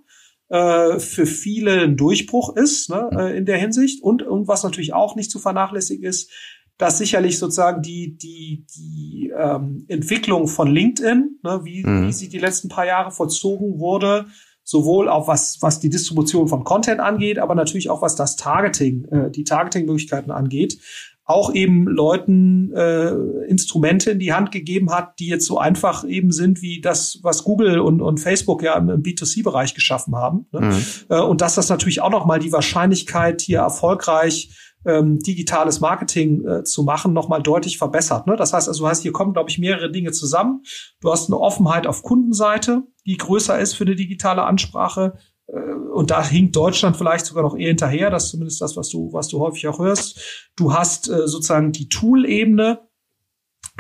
äh, 0.50 1.00
für 1.00 1.26
viele 1.26 1.82
ein 1.82 1.98
Durchbruch 1.98 2.56
ist 2.56 2.90
ne, 2.90 3.10
äh, 3.18 3.38
in 3.38 3.46
der 3.46 3.58
Hinsicht. 3.58 4.04
Und, 4.04 4.24
und 4.24 4.48
was 4.48 4.64
natürlich 4.64 4.94
auch 4.94 5.16
nicht 5.16 5.32
zu 5.32 5.40
vernachlässigen 5.40 6.04
ist, 6.04 6.32
dass 6.78 6.98
sicherlich 6.98 7.40
sozusagen 7.40 7.82
die, 7.82 8.18
die, 8.18 8.66
die 8.76 9.32
ähm, 9.36 9.86
Entwicklung 9.88 10.48
von 10.48 10.68
LinkedIn, 10.68 11.40
ne, 11.42 11.62
wie, 11.64 11.84
mhm. 11.86 12.08
wie 12.08 12.14
sie 12.14 12.30
die 12.30 12.40
letzten 12.40 12.70
paar 12.70 12.86
Jahre 12.86 13.12
vollzogen 13.12 13.80
wurde, 13.80 14.28
sowohl 14.64 15.08
auch 15.10 15.28
was, 15.28 15.60
was 15.62 15.80
die 15.80 15.90
Distribution 15.90 16.48
von 16.48 16.64
Content 16.64 17.00
angeht, 17.00 17.40
aber 17.40 17.56
natürlich 17.56 17.90
auch 17.90 18.02
was 18.02 18.16
das 18.16 18.36
Targeting, 18.36 19.06
äh, 19.06 19.32
die 19.32 19.44
Targeting-Möglichkeiten 19.44 20.32
angeht, 20.32 20.80
auch 21.26 21.54
eben 21.54 21.88
Leuten 21.88 22.72
äh, 22.74 23.10
Instrumente 23.48 24.12
in 24.12 24.20
die 24.20 24.32
Hand 24.32 24.52
gegeben 24.52 24.92
hat, 24.92 25.20
die 25.20 25.28
jetzt 25.28 25.48
so 25.48 25.58
einfach 25.58 26.04
eben 26.04 26.32
sind 26.32 26.62
wie 26.62 26.82
das, 26.82 27.20
was 27.24 27.44
Google 27.44 27.80
und, 27.80 28.00
und 28.00 28.20
Facebook 28.20 28.62
ja 28.62 28.78
im, 28.78 28.88
B2C-Bereich 29.02 29.74
geschaffen 29.74 30.16
haben. 30.16 30.46
Ne? 30.52 30.62
Mhm. 30.62 30.86
Äh, 31.10 31.20
und 31.22 31.42
dass 31.42 31.56
das 31.56 31.68
natürlich 31.70 32.02
auch 32.02 32.12
nochmal 32.12 32.38
die 32.40 32.52
Wahrscheinlichkeit, 32.52 33.42
hier 33.42 33.60
erfolgreich 33.60 34.56
ähm, 34.86 35.18
digitales 35.20 35.80
Marketing 35.80 36.46
äh, 36.46 36.64
zu 36.64 36.84
machen, 36.84 37.14
nochmal 37.14 37.42
deutlich 37.42 37.80
verbessert. 37.80 38.28
Ne? 38.28 38.36
Das 38.36 38.54
heißt 38.54 38.68
also, 38.68 38.88
heißt, 38.88 39.02
hier 39.02 39.12
kommen, 39.12 39.34
glaube 39.34 39.50
ich, 39.50 39.58
mehrere 39.58 39.92
Dinge 39.92 40.12
zusammen. 40.12 40.62
Du 41.02 41.12
hast 41.12 41.30
eine 41.30 41.40
Offenheit 41.40 41.88
auf 41.88 42.04
Kundenseite, 42.04 42.84
die 43.08 43.18
größer 43.18 43.58
ist 43.58 43.74
für 43.74 43.86
eine 43.86 43.96
digitale 43.96 44.44
Ansprache. 44.44 45.18
Äh, 45.48 45.60
und 45.60 46.12
da 46.12 46.26
hinkt 46.26 46.56
Deutschland 46.56 46.98
vielleicht 46.98 47.26
sogar 47.26 47.44
noch 47.44 47.56
eher 47.56 47.70
hinterher. 47.70 48.10
Das 48.10 48.26
ist 48.26 48.32
zumindest 48.32 48.62
das, 48.62 48.76
was 48.78 48.90
du, 48.90 49.12
was 49.14 49.28
du 49.28 49.40
häufig 49.40 49.68
auch 49.68 49.80
hörst. 49.80 50.50
Du 50.56 50.74
hast 50.74 51.10
äh, 51.10 51.28
sozusagen 51.28 51.72
die 51.72 51.90
Tool-Ebene, 51.90 52.88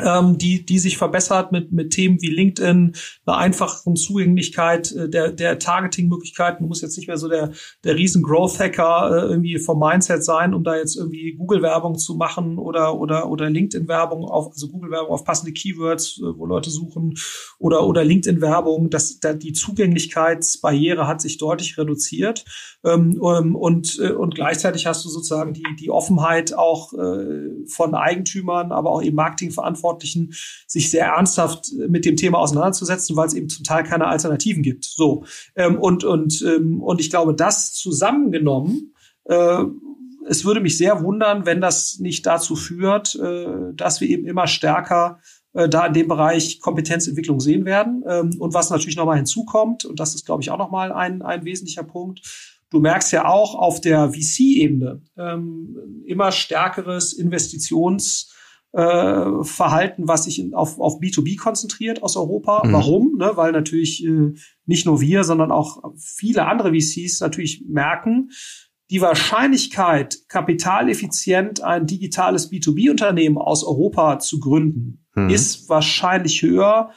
ähm, 0.03 0.37
die, 0.37 0.65
die 0.65 0.79
sich 0.79 0.97
verbessert 0.97 1.51
mit, 1.51 1.71
mit 1.71 1.91
Themen 1.91 2.21
wie 2.21 2.29
LinkedIn, 2.29 2.95
einer 3.25 3.37
einfachen 3.37 3.95
Zugänglichkeit 3.95 4.91
äh, 4.91 5.09
der, 5.09 5.31
der 5.31 5.57
Targeting-Möglichkeiten. 5.57 6.63
Du 6.63 6.67
musst 6.67 6.81
jetzt 6.81 6.97
nicht 6.97 7.07
mehr 7.07 7.17
so 7.17 7.29
der, 7.29 7.51
der 7.83 7.95
riesen 7.95 8.21
Growth-Hacker 8.21 9.09
äh, 9.11 9.29
irgendwie 9.29 9.57
vom 9.57 9.79
Mindset 9.79 10.23
sein, 10.23 10.53
um 10.53 10.63
da 10.63 10.75
jetzt 10.75 10.97
irgendwie 10.97 11.33
Google-Werbung 11.33 11.97
zu 11.97 12.15
machen 12.15 12.57
oder, 12.57 12.99
oder, 12.99 13.29
oder 13.29 13.49
LinkedIn-Werbung 13.49 14.25
auf, 14.25 14.51
also 14.51 14.67
Google-Werbung 14.67 15.11
auf 15.11 15.23
passende 15.23 15.53
Keywords, 15.53 16.19
äh, 16.19 16.37
wo 16.37 16.45
Leute 16.45 16.69
suchen 16.69 17.15
oder, 17.57 17.87
oder 17.87 18.03
LinkedIn-Werbung. 18.03 18.89
Das, 18.89 19.19
da, 19.19 19.33
die 19.33 19.53
Zugänglichkeitsbarriere 19.53 21.07
hat 21.07 21.21
sich 21.21 21.37
deutlich 21.37 21.77
reduziert. 21.77 22.43
Ähm, 22.83 23.19
ähm, 23.23 23.55
und, 23.55 23.97
äh, 23.99 24.11
und 24.11 24.35
gleichzeitig 24.35 24.85
hast 24.85 25.05
du 25.05 25.09
sozusagen 25.09 25.53
die, 25.53 25.63
die 25.79 25.89
Offenheit 25.89 26.53
auch 26.53 26.93
äh, 26.93 27.65
von 27.67 27.95
Eigentümern, 27.95 28.71
aber 28.71 28.91
auch 28.91 29.01
eben 29.01 29.15
Marketingverantwortlichen, 29.15 29.74
sich 30.67 30.89
sehr 30.89 31.07
ernsthaft 31.07 31.71
mit 31.87 32.05
dem 32.05 32.15
Thema 32.15 32.39
auseinanderzusetzen, 32.39 33.15
weil 33.15 33.27
es 33.27 33.33
eben 33.33 33.49
zum 33.49 33.63
Teil 33.63 33.83
keine 33.83 34.07
Alternativen 34.07 34.63
gibt. 34.63 34.85
So. 34.85 35.25
Ähm, 35.55 35.77
und, 35.79 36.03
und, 36.03 36.41
ähm, 36.41 36.81
und 36.81 37.01
ich 37.01 37.09
glaube, 37.09 37.33
das 37.33 37.73
zusammengenommen, 37.73 38.93
äh, 39.25 39.63
es 40.27 40.43
würde 40.43 40.59
mich 40.59 40.77
sehr 40.77 41.03
wundern, 41.03 41.45
wenn 41.45 41.61
das 41.61 41.99
nicht 41.99 42.25
dazu 42.25 42.55
führt, 42.55 43.15
äh, 43.15 43.73
dass 43.73 44.01
wir 44.01 44.09
eben 44.09 44.25
immer 44.25 44.47
stärker 44.47 45.19
äh, 45.53 45.69
da 45.69 45.85
in 45.85 45.93
dem 45.93 46.07
Bereich 46.07 46.59
Kompetenzentwicklung 46.59 47.39
sehen 47.39 47.65
werden. 47.65 48.03
Ähm, 48.07 48.31
und 48.39 48.53
was 48.53 48.69
natürlich 48.69 48.95
nochmal 48.95 49.17
hinzukommt, 49.17 49.85
und 49.85 49.99
das 49.99 50.15
ist, 50.15 50.25
glaube 50.25 50.41
ich, 50.41 50.49
auch 50.49 50.57
nochmal 50.57 50.91
ein, 50.91 51.21
ein 51.21 51.45
wesentlicher 51.45 51.83
Punkt, 51.83 52.21
Du 52.75 52.79
merkst 52.81 53.11
ja 53.13 53.25
auch 53.25 53.55
auf 53.55 53.79
der 53.79 54.11
VC-Ebene 54.11 55.01
ähm, 55.17 56.03
immer 56.05 56.31
stärkeres 56.33 57.13
Investitionsverhalten, 57.13 58.34
äh, 58.75 58.81
was 58.81 60.25
sich 60.25 60.53
auf, 60.53 60.79
auf 60.79 60.99
B2B 60.99 61.37
konzentriert 61.37 62.03
aus 62.03 62.17
Europa. 62.17 62.61
Mhm. 62.65 62.73
Warum? 62.73 63.15
Ne? 63.17 63.31
Weil 63.35 63.53
natürlich 63.53 64.05
äh, 64.05 64.33
nicht 64.65 64.85
nur 64.85 64.99
wir, 64.99 65.23
sondern 65.23 65.51
auch 65.51 65.81
viele 65.97 66.45
andere 66.45 66.73
VCs 66.73 67.21
natürlich 67.21 67.63
merken, 67.67 68.31
die 68.91 69.01
Wahrscheinlichkeit, 69.01 70.19
kapitaleffizient 70.27 71.63
ein 71.63 71.87
digitales 71.87 72.51
B2B-Unternehmen 72.51 73.37
aus 73.37 73.63
Europa 73.63 74.19
zu 74.19 74.39
gründen, 74.39 75.05
mhm. 75.15 75.29
ist 75.29 75.69
wahrscheinlich 75.69 76.41
höher 76.41 76.91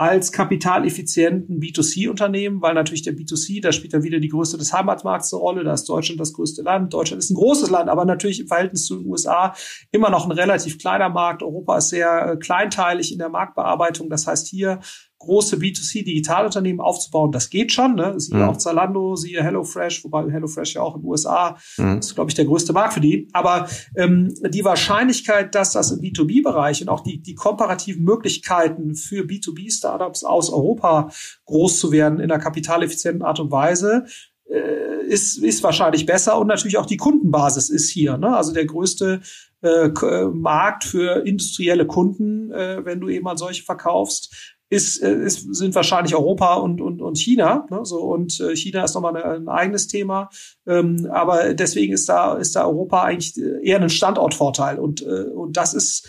als 0.00 0.32
kapitaleffizienten 0.32 1.60
B2C-Unternehmen, 1.60 2.62
weil 2.62 2.72
natürlich 2.72 3.02
der 3.02 3.12
B2C, 3.12 3.60
da 3.60 3.70
spielt 3.70 3.92
dann 3.92 4.02
wieder 4.02 4.18
die 4.18 4.30
Größe 4.30 4.56
des 4.56 4.72
Heimatmarkts 4.72 5.34
eine 5.34 5.42
Rolle, 5.42 5.62
da 5.62 5.74
ist 5.74 5.86
Deutschland 5.90 6.18
das 6.18 6.32
größte 6.32 6.62
Land. 6.62 6.94
Deutschland 6.94 7.22
ist 7.22 7.28
ein 7.28 7.34
großes 7.34 7.68
Land, 7.68 7.90
aber 7.90 8.06
natürlich 8.06 8.40
im 8.40 8.46
Verhältnis 8.46 8.86
zu 8.86 8.96
den 8.96 9.06
USA 9.06 9.54
immer 9.90 10.08
noch 10.08 10.24
ein 10.24 10.32
relativ 10.32 10.78
kleiner 10.78 11.10
Markt. 11.10 11.42
Europa 11.42 11.76
ist 11.76 11.90
sehr 11.90 12.32
äh, 12.32 12.36
kleinteilig 12.38 13.12
in 13.12 13.18
der 13.18 13.28
Marktbearbeitung. 13.28 14.08
Das 14.08 14.26
heißt, 14.26 14.48
hier 14.48 14.80
große 15.20 15.56
B2C-Digitalunternehmen 15.56 16.80
aufzubauen, 16.80 17.30
das 17.30 17.50
geht 17.50 17.72
schon. 17.72 17.94
Ne? 17.94 18.18
Siehe 18.18 18.38
mhm. 18.38 18.48
auch 18.48 18.56
Zalando, 18.56 19.16
siehe 19.16 19.42
HelloFresh, 19.42 20.02
wobei 20.04 20.30
HelloFresh 20.30 20.74
ja 20.74 20.82
auch 20.82 20.96
in 20.96 21.02
den 21.02 21.08
USA 21.08 21.58
mhm. 21.76 21.98
ist, 21.98 22.14
glaube 22.14 22.30
ich, 22.30 22.34
der 22.34 22.46
größte 22.46 22.72
Markt 22.72 22.94
für 22.94 23.00
die. 23.00 23.28
Aber 23.32 23.68
ähm, 23.96 24.34
die 24.48 24.64
Wahrscheinlichkeit, 24.64 25.54
dass 25.54 25.72
das 25.72 25.90
im 25.90 26.00
B2B-Bereich 26.00 26.82
und 26.82 26.88
auch 26.88 27.00
die, 27.00 27.20
die 27.20 27.34
komparativen 27.34 28.02
Möglichkeiten 28.02 28.94
für 28.94 29.22
B2B-Startups 29.24 30.24
aus 30.24 30.50
Europa 30.50 31.10
groß 31.44 31.78
zu 31.78 31.92
werden 31.92 32.18
in 32.18 32.30
einer 32.30 32.42
kapitaleffizienten 32.42 33.22
Art 33.22 33.40
und 33.40 33.50
Weise, 33.50 34.06
äh, 34.50 35.04
ist, 35.06 35.36
ist 35.38 35.62
wahrscheinlich 35.62 36.06
besser. 36.06 36.38
Und 36.38 36.46
natürlich 36.46 36.78
auch 36.78 36.86
die 36.86 36.96
Kundenbasis 36.96 37.68
ist 37.68 37.90
hier. 37.90 38.16
Ne? 38.16 38.34
Also 38.34 38.54
der 38.54 38.64
größte 38.64 39.20
äh, 39.62 39.90
Markt 40.32 40.84
für 40.84 41.26
industrielle 41.26 41.86
Kunden, 41.86 42.50
äh, 42.52 42.82
wenn 42.84 43.00
du 43.00 43.10
eben 43.10 43.28
an 43.28 43.36
solche 43.36 43.62
verkaufst, 43.62 44.56
ist, 44.70 45.02
äh, 45.02 45.24
ist, 45.24 45.54
sind 45.54 45.74
wahrscheinlich 45.74 46.14
Europa 46.14 46.54
und, 46.54 46.80
und, 46.80 47.02
und 47.02 47.18
China. 47.18 47.66
Ne? 47.70 47.80
So, 47.82 47.98
und 47.98 48.40
äh, 48.40 48.54
China 48.54 48.84
ist 48.84 48.94
nochmal 48.94 49.22
ein 49.22 49.48
eigenes 49.48 49.88
Thema. 49.88 50.30
Ähm, 50.66 51.08
aber 51.10 51.54
deswegen 51.54 51.92
ist 51.92 52.08
da, 52.08 52.34
ist 52.34 52.54
da 52.54 52.64
Europa 52.64 53.02
eigentlich 53.02 53.36
eher 53.36 53.80
ein 53.80 53.90
Standortvorteil. 53.90 54.78
Und, 54.78 55.02
äh, 55.02 55.24
und 55.24 55.56
das 55.56 55.74
ist, 55.74 56.08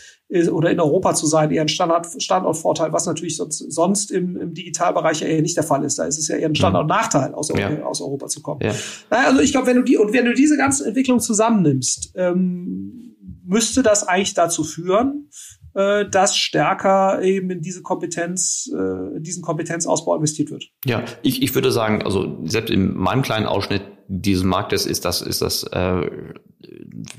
oder 0.52 0.71
in 0.71 0.80
Europa 0.80 1.13
zu 1.13 1.26
sein, 1.26 1.52
eher 1.52 1.63
ein 1.63 1.67
Standard, 1.67 2.08
Standortvorteil, 2.21 2.93
was 2.93 3.06
natürlich 3.06 3.36
sonst, 3.36 3.58
sonst 3.69 4.12
im, 4.12 4.38
im 4.38 4.54
Digitalbereich 4.54 5.24
eher 5.24 5.41
nicht 5.41 5.58
der 5.58 5.63
Fall 5.63 5.84
ist. 5.84 6.00
Da 6.00 6.06
ist 6.06 6.19
es 6.19 6.30
ja 6.30 6.38
eher 6.38 6.47
ein 6.47 6.56
Standortnachteil, 6.56 7.34
aus, 7.34 7.50
ja. 7.50 7.84
aus 7.84 8.00
Europa 8.00 8.28
zu 8.28 8.41
kommen. 8.41 8.62
Ja. 8.63 8.74
Also 9.10 9.41
ich 9.41 9.52
glaube, 9.52 9.67
wenn 9.67 9.78
du 9.78 9.84
die, 9.84 9.97
und 9.97 10.13
wenn 10.13 10.24
du 10.26 10.34
diese 10.34 10.56
ganzen 10.56 10.86
Entwicklungen 10.86 11.19
zusammennimmst, 11.19 12.13
ähm, 12.15 13.17
müsste 13.43 13.84
das 13.84 14.08
eigentlich 14.08 14.34
dazu 14.34 14.63
führen, 14.63 15.30
äh, 15.73 16.05
dass 16.10 16.38
stärker 16.38 17.21
eben 17.21 17.49
in 17.49 17.62
diese 17.62 17.81
Kompetenz, 17.81 18.69
äh, 18.73 19.19
diesen 19.19 19.41
Kompetenzausbau 19.41 20.15
investiert 20.15 20.51
wird. 20.51 20.65
Ja, 20.86 21.03
ich, 21.21 21.41
ich 21.41 21.55
würde 21.55 21.71
sagen, 21.71 22.01
also 22.01 22.39
selbst 22.45 22.69
in 22.69 22.95
meinem 22.95 23.21
kleinen 23.21 23.45
Ausschnitt 23.45 23.84
dieses 24.07 24.43
Marktes 24.43 24.86
ist 24.86 25.05
das, 25.05 25.21
ist 25.21 25.41
das 25.41 25.63
äh, 25.63 26.10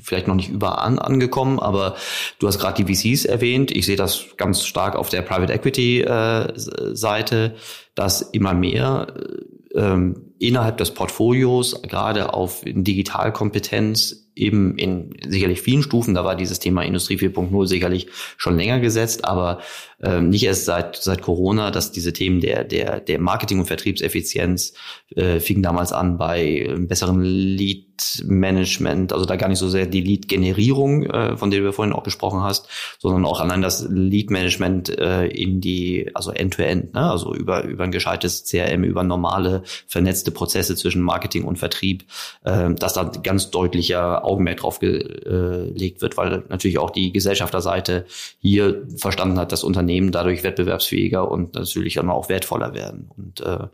vielleicht 0.01 0.27
noch 0.27 0.35
nicht 0.35 0.49
überall 0.49 0.99
angekommen, 0.99 1.59
aber 1.59 1.95
du 2.39 2.47
hast 2.47 2.59
gerade 2.59 2.83
die 2.83 2.93
VCs 2.93 3.25
erwähnt. 3.25 3.71
Ich 3.71 3.85
sehe 3.85 3.95
das 3.95 4.25
ganz 4.37 4.63
stark 4.63 4.95
auf 4.95 5.09
der 5.09 5.23
Private 5.23 5.51
Equity 5.51 6.01
äh, 6.01 6.53
Seite, 6.55 7.55
dass 7.95 8.21
immer 8.21 8.53
mehr 8.53 9.07
äh, 9.73 9.79
ähm, 9.79 10.32
innerhalb 10.43 10.77
des 10.77 10.91
Portfolios 10.91 11.81
gerade 11.83 12.33
auf 12.33 12.63
Digitalkompetenz 12.65 14.23
eben 14.35 14.77
in 14.77 15.15
sicherlich 15.27 15.61
vielen 15.61 15.83
Stufen, 15.83 16.15
da 16.15 16.25
war 16.25 16.35
dieses 16.35 16.59
Thema 16.59 16.83
Industrie 16.83 17.17
4.0 17.17 17.67
sicherlich 17.67 18.07
schon 18.37 18.57
länger 18.57 18.79
gesetzt, 18.79 19.25
aber 19.25 19.59
ähm, 20.01 20.29
nicht 20.29 20.43
erst 20.43 20.65
seit 20.65 20.95
seit 20.97 21.21
Corona, 21.21 21.71
dass 21.71 21.91
diese 21.91 22.13
Themen 22.13 22.41
der 22.41 22.63
der 22.63 22.99
der 22.99 23.19
Marketing 23.19 23.59
und 23.59 23.67
Vertriebseffizienz 23.67 24.73
äh, 25.15 25.39
fingen 25.39 25.63
damals 25.63 25.93
an 25.93 26.17
bei 26.17 26.67
einem 26.67 26.87
besseren 26.87 27.21
Lead 27.21 27.93
Management, 28.25 29.13
also 29.13 29.25
da 29.25 29.35
gar 29.35 29.47
nicht 29.47 29.59
so 29.59 29.69
sehr 29.69 29.85
die 29.85 30.01
Lead 30.01 30.27
Generierung, 30.27 31.03
äh, 31.05 31.37
von 31.37 31.51
der 31.51 31.61
du 31.61 31.71
vorhin 31.71 31.93
auch 31.93 32.03
gesprochen 32.03 32.41
hast, 32.41 32.67
sondern 32.99 33.23
auch 33.25 33.39
allein 33.39 33.61
das 33.61 33.87
Lead 33.87 34.31
Management 34.31 34.97
äh, 34.97 35.27
in 35.27 35.61
die 35.61 36.09
also 36.15 36.31
End 36.31 36.55
to 36.55 36.63
End, 36.63 36.95
ne? 36.95 37.11
also 37.11 37.33
über 37.35 37.63
über 37.63 37.83
ein 37.83 37.91
gescheites 37.91 38.45
CRM, 38.45 38.83
über 38.83 39.03
normale 39.03 39.63
vernetzte 39.87 40.31
Prozesse 40.33 40.75
zwischen 40.75 41.01
Marketing 41.01 41.43
und 41.43 41.57
Vertrieb, 41.57 42.05
äh, 42.43 42.73
dass 42.73 42.93
da 42.93 43.03
ganz 43.03 43.51
deutlicher 43.51 44.25
Augenmerk 44.25 44.57
drauf 44.57 44.79
gelegt 44.79 46.01
wird, 46.01 46.17
weil 46.17 46.43
natürlich 46.49 46.77
auch 46.77 46.89
die 46.89 47.11
Gesellschafterseite 47.11 48.05
hier 48.39 48.83
verstanden 48.97 49.39
hat, 49.39 49.51
dass 49.51 49.63
Unternehmen 49.63 50.11
dadurch 50.11 50.43
wettbewerbsfähiger 50.43 51.29
und 51.29 51.55
natürlich 51.55 51.97
immer 51.97 52.13
auch 52.13 52.29
wertvoller 52.29 52.73
werden. 52.73 53.09
Und 53.17 53.41
äh, 53.41 53.67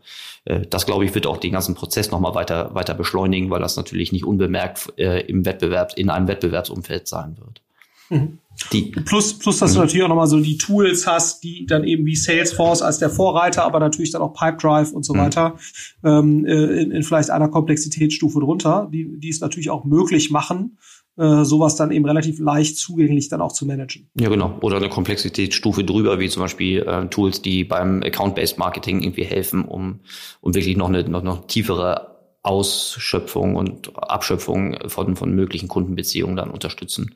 äh, 0.44 0.66
das, 0.68 0.86
glaube 0.86 1.04
ich, 1.04 1.14
wird 1.14 1.26
auch 1.26 1.38
den 1.38 1.52
ganzen 1.52 1.74
Prozess 1.74 2.10
nochmal 2.10 2.34
weiter, 2.34 2.74
weiter 2.74 2.94
beschleunigen, 2.94 3.50
weil 3.50 3.60
das 3.60 3.76
natürlich 3.76 4.12
nicht 4.12 4.24
unbemerkt 4.24 4.92
äh, 4.98 5.20
im 5.26 5.44
Wettbewerb, 5.44 5.92
in 5.96 6.10
einem 6.10 6.28
Wettbewerbsumfeld 6.28 7.08
sein 7.08 7.36
wird. 7.38 7.62
Mhm. 8.10 8.38
Die. 8.72 8.92
Plus, 9.04 9.38
plus, 9.38 9.58
dass 9.58 9.70
mhm. 9.70 9.74
du 9.74 9.80
natürlich 9.80 10.04
auch 10.04 10.08
nochmal 10.08 10.26
so 10.26 10.38
die 10.38 10.58
Tools 10.58 11.06
hast, 11.06 11.42
die 11.42 11.66
dann 11.66 11.84
eben 11.84 12.04
wie 12.06 12.16
Salesforce 12.16 12.82
als 12.82 12.98
der 12.98 13.10
Vorreiter, 13.10 13.64
aber 13.64 13.80
natürlich 13.80 14.10
dann 14.10 14.22
auch 14.22 14.34
Pipedrive 14.34 14.92
und 14.92 15.04
so 15.04 15.14
mhm. 15.14 15.18
weiter, 15.18 15.56
ähm, 16.04 16.44
äh, 16.44 16.82
in, 16.82 16.90
in 16.90 17.02
vielleicht 17.02 17.30
einer 17.30 17.48
Komplexitätsstufe 17.48 18.40
drunter, 18.40 18.88
die, 18.92 19.18
die 19.18 19.28
es 19.28 19.40
natürlich 19.40 19.70
auch 19.70 19.84
möglich 19.84 20.30
machen, 20.30 20.78
äh, 21.16 21.44
sowas 21.44 21.76
dann 21.76 21.90
eben 21.90 22.04
relativ 22.04 22.38
leicht 22.38 22.76
zugänglich 22.76 23.28
dann 23.28 23.40
auch 23.40 23.52
zu 23.52 23.66
managen. 23.66 24.08
Ja, 24.18 24.28
genau. 24.28 24.58
Oder 24.62 24.76
eine 24.76 24.88
Komplexitätsstufe 24.88 25.84
drüber, 25.84 26.18
wie 26.18 26.28
zum 26.28 26.42
Beispiel 26.42 26.80
äh, 26.80 27.06
Tools, 27.08 27.42
die 27.42 27.64
beim 27.64 28.02
Account-Based 28.02 28.58
Marketing 28.58 29.02
irgendwie 29.02 29.24
helfen, 29.24 29.64
um, 29.64 30.00
um 30.40 30.54
wirklich 30.54 30.76
noch 30.76 30.88
eine 30.88 31.08
noch, 31.08 31.22
noch 31.22 31.46
tiefere 31.46 32.10
Ausschöpfung 32.42 33.56
und 33.56 33.94
Abschöpfung 33.96 34.78
von, 34.88 35.14
von 35.14 35.34
möglichen 35.34 35.68
Kundenbeziehungen 35.68 36.36
dann 36.36 36.50
unterstützen. 36.50 37.14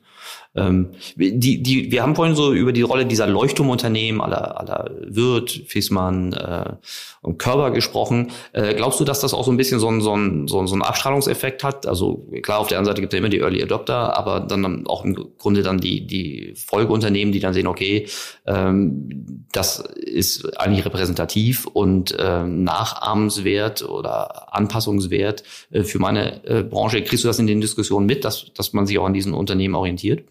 Ähm, 0.55 0.91
die, 1.15 1.61
die, 1.61 1.91
wir 1.91 2.01
haben 2.01 2.15
vorhin 2.15 2.35
so 2.35 2.53
über 2.53 2.71
die 2.71 2.81
Rolle 2.81 3.05
dieser 3.05 3.27
Leuchtturmunternehmen 3.27 4.21
aller, 4.21 4.59
aller 4.59 4.91
Wirt, 5.01 5.63
Fissmann 5.67 6.33
äh, 6.33 6.73
und 7.21 7.37
Körber 7.37 7.71
gesprochen. 7.71 8.31
Äh, 8.53 8.73
glaubst 8.75 8.99
du, 8.99 9.03
dass 9.03 9.19
das 9.19 9.33
auch 9.33 9.43
so 9.43 9.51
ein 9.51 9.57
bisschen 9.57 9.79
so 9.79 9.89
ein, 9.89 10.01
so 10.01 10.15
ein, 10.15 10.47
so 10.47 10.61
ein 10.61 10.81
Abstrahlungseffekt 10.81 11.63
hat? 11.63 11.85
Also 11.85 12.25
klar, 12.41 12.59
auf 12.59 12.67
der 12.67 12.77
anderen 12.77 12.93
Seite 12.93 13.01
gibt 13.01 13.13
es 13.13 13.17
ja 13.17 13.19
immer 13.19 13.29
die 13.29 13.39
Early 13.39 13.61
Adopter, 13.61 14.17
aber 14.17 14.39
dann 14.39 14.87
auch 14.87 15.03
im 15.03 15.15
Grunde 15.37 15.61
dann 15.61 15.79
die, 15.79 16.07
die 16.07 16.53
Folgeunternehmen, 16.55 17.33
die 17.33 17.39
dann 17.39 17.53
sehen, 17.53 17.67
okay, 17.67 18.07
ähm, 18.45 19.45
das 19.51 19.79
ist 19.79 20.57
eigentlich 20.57 20.85
repräsentativ 20.85 21.65
und 21.65 22.15
ähm, 22.17 22.63
nachahmenswert 22.63 23.87
oder 23.87 24.53
anpassungswert 24.53 25.43
äh, 25.71 25.83
für 25.83 25.99
meine 25.99 26.45
äh, 26.45 26.63
Branche. 26.63 27.03
Kriegst 27.03 27.23
du 27.23 27.27
das 27.27 27.39
in 27.39 27.47
den 27.47 27.61
Diskussionen 27.61 28.05
mit, 28.05 28.23
dass, 28.23 28.53
dass 28.53 28.73
man 28.73 28.87
sich 28.87 28.97
auch 28.99 29.05
an 29.05 29.13
diesen 29.13 29.33
Unternehmen 29.33 29.75
orientiert? 29.75 30.23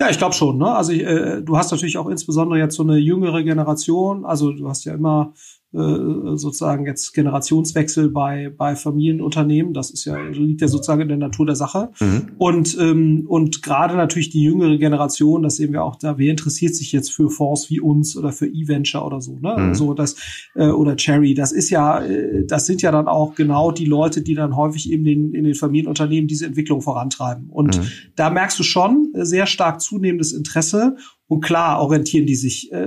Ja, 0.00 0.10
ich 0.10 0.18
glaube 0.18 0.34
schon. 0.34 0.58
Ne? 0.58 0.74
Also 0.74 0.92
äh, 0.92 1.42
du 1.42 1.56
hast 1.56 1.70
natürlich 1.70 1.96
auch 1.98 2.08
insbesondere 2.08 2.58
jetzt 2.58 2.74
so 2.74 2.82
eine 2.82 2.96
jüngere 2.96 3.44
Generation. 3.44 4.24
Also 4.24 4.52
du 4.52 4.68
hast 4.68 4.84
ja 4.84 4.94
immer 4.94 5.34
sozusagen 5.74 6.86
jetzt 6.86 7.12
Generationswechsel 7.14 8.08
bei, 8.10 8.52
bei 8.56 8.76
Familienunternehmen. 8.76 9.74
Das 9.74 9.90
ist 9.90 10.04
ja, 10.04 10.16
liegt 10.16 10.60
ja 10.60 10.68
sozusagen 10.68 11.00
in 11.00 11.08
der 11.08 11.16
Natur 11.16 11.46
der 11.46 11.56
Sache. 11.56 11.90
Mhm. 12.00 12.30
Und, 12.38 12.78
ähm, 12.78 13.24
und 13.26 13.62
gerade 13.62 13.96
natürlich 13.96 14.30
die 14.30 14.42
jüngere 14.42 14.78
Generation, 14.78 15.42
das 15.42 15.56
sehen 15.56 15.72
wir 15.72 15.82
auch 15.82 15.96
da, 15.96 16.16
wer 16.16 16.30
interessiert 16.30 16.76
sich 16.76 16.92
jetzt 16.92 17.12
für 17.12 17.28
Fonds 17.28 17.70
wie 17.70 17.80
uns 17.80 18.16
oder 18.16 18.30
für 18.30 18.46
E-Venture 18.46 19.04
oder 19.04 19.20
so, 19.20 19.38
ne? 19.40 19.56
Mhm. 19.58 19.74
So 19.74 19.94
das, 19.94 20.16
äh, 20.54 20.68
oder 20.68 20.96
Cherry, 20.96 21.34
das 21.34 21.50
ist 21.50 21.70
ja, 21.70 22.00
äh, 22.04 22.44
das 22.46 22.66
sind 22.66 22.82
ja 22.82 22.92
dann 22.92 23.08
auch 23.08 23.34
genau 23.34 23.72
die 23.72 23.86
Leute, 23.86 24.22
die 24.22 24.34
dann 24.34 24.56
häufig 24.56 24.90
eben 24.92 25.04
den, 25.04 25.34
in 25.34 25.44
den 25.44 25.54
Familienunternehmen 25.54 26.28
diese 26.28 26.46
Entwicklung 26.46 26.82
vorantreiben. 26.82 27.48
Und 27.50 27.78
mhm. 27.78 27.86
da 28.14 28.30
merkst 28.30 28.58
du 28.58 28.62
schon 28.62 29.12
sehr 29.14 29.46
stark 29.46 29.80
zunehmendes 29.80 30.32
Interesse 30.32 30.96
und 31.26 31.40
klar 31.40 31.80
orientieren 31.80 32.26
die 32.26 32.34
sich 32.34 32.70
äh, 32.72 32.86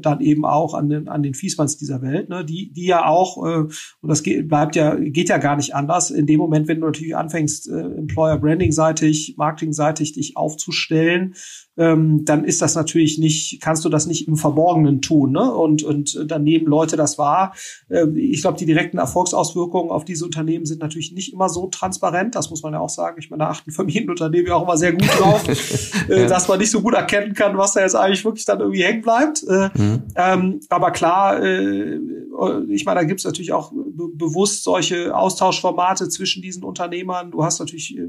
dann 0.00 0.20
eben 0.20 0.44
auch 0.44 0.74
an 0.74 0.88
den, 0.88 1.08
an 1.08 1.22
den 1.22 1.34
Fiesmanns 1.34 1.76
dieser 1.76 2.02
Welt, 2.02 2.28
ne? 2.28 2.44
die, 2.44 2.72
die 2.72 2.86
ja 2.86 3.06
auch, 3.06 3.44
äh, 3.46 3.58
und 3.58 4.08
das 4.08 4.22
geht, 4.22 4.48
bleibt 4.48 4.74
ja, 4.74 4.96
geht 4.96 5.28
ja 5.28 5.38
gar 5.38 5.56
nicht 5.56 5.74
anders, 5.74 6.10
in 6.10 6.26
dem 6.26 6.38
Moment, 6.38 6.66
wenn 6.66 6.80
du 6.80 6.86
natürlich 6.86 7.16
anfängst, 7.16 7.68
äh, 7.68 7.80
Employer 7.80 8.38
Branding-seitig, 8.38 9.34
Marketing-seitig 9.36 10.12
dich 10.12 10.36
aufzustellen, 10.36 11.34
ähm, 11.76 12.24
dann 12.24 12.44
ist 12.44 12.62
das 12.62 12.74
natürlich 12.74 13.18
nicht, 13.18 13.60
kannst 13.60 13.84
du 13.84 13.88
das 13.88 14.06
nicht 14.06 14.28
im 14.28 14.36
Verborgenen 14.36 15.00
tun, 15.00 15.32
ne? 15.32 15.52
Und, 15.52 15.82
und 15.82 16.30
dann 16.30 16.44
nehmen 16.44 16.66
Leute 16.66 16.96
das 16.96 17.18
wahr. 17.18 17.54
Ähm, 17.90 18.16
ich 18.16 18.42
glaube, 18.42 18.58
die 18.58 18.66
direkten 18.66 18.98
Erfolgsauswirkungen 18.98 19.90
auf 19.90 20.04
diese 20.04 20.24
Unternehmen 20.24 20.66
sind 20.66 20.80
natürlich 20.80 21.12
nicht 21.12 21.32
immer 21.32 21.48
so 21.48 21.66
transparent. 21.66 22.34
Das 22.34 22.50
muss 22.50 22.62
man 22.62 22.72
ja 22.74 22.80
auch 22.80 22.88
sagen. 22.88 23.16
Ich 23.18 23.30
meine, 23.30 23.44
da 23.44 23.50
achten 23.50 23.72
Familienunternehmen 23.72 24.46
ja 24.46 24.54
auch 24.54 24.62
immer 24.62 24.76
sehr 24.76 24.92
gut 24.92 25.08
drauf, 25.18 25.44
äh, 26.08 26.22
ja. 26.22 26.26
dass 26.26 26.48
man 26.48 26.58
nicht 26.58 26.70
so 26.70 26.80
gut 26.80 26.94
erkennen 26.94 27.34
kann, 27.34 27.58
was 27.58 27.72
da 27.72 27.80
jetzt 27.80 27.96
eigentlich 27.96 28.24
wirklich 28.24 28.44
dann 28.44 28.60
irgendwie 28.60 28.84
hängen 28.84 29.02
bleibt. 29.02 29.42
Äh, 29.48 29.70
mhm. 29.74 30.02
ähm, 30.14 30.60
aber 30.68 30.92
klar, 30.92 31.42
äh, 31.42 31.98
ich 32.68 32.84
meine, 32.84 33.00
da 33.00 33.04
gibt 33.04 33.20
es 33.20 33.26
natürlich 33.26 33.52
auch 33.52 33.72
be 33.72 34.08
bewusst 34.14 34.64
solche 34.64 35.16
Austauschformate 35.16 36.08
zwischen 36.08 36.42
diesen 36.42 36.64
Unternehmern. 36.64 37.30
Du 37.30 37.44
hast 37.44 37.58
natürlich 37.58 37.96
äh, 37.96 38.02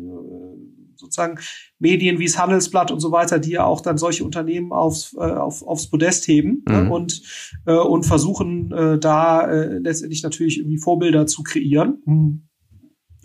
sozusagen 0.96 1.40
Medien 1.80 2.20
wie 2.20 2.26
das 2.26 2.38
Handelsblatt 2.38 2.92
und 2.92 3.00
so 3.00 3.12
weiter, 3.12 3.40
die 3.40 3.52
ja 3.52 3.66
auch 3.66 3.82
dann 3.82 3.98
solche 3.98 4.24
Unternehmen 4.24 4.72
aufs, 4.72 5.14
äh, 5.14 5.20
auf, 5.20 5.64
aufs 5.64 5.90
Podest 5.90 6.28
heben 6.28 6.64
ne, 6.68 6.78
mhm. 6.78 6.84
ne, 6.84 6.94
und, 6.94 7.22
äh, 7.66 7.74
und 7.74 8.04
versuchen 8.04 8.72
äh, 8.72 9.00
da 9.00 9.48
äh, 9.48 9.78
letztendlich 9.80 10.24
natürlich 10.24 10.60
irgendwie 10.60 10.80
Vorbilder 10.80 11.28
zu 11.28 11.44
kreieren. 11.44 12.02
Mhm 12.06 12.48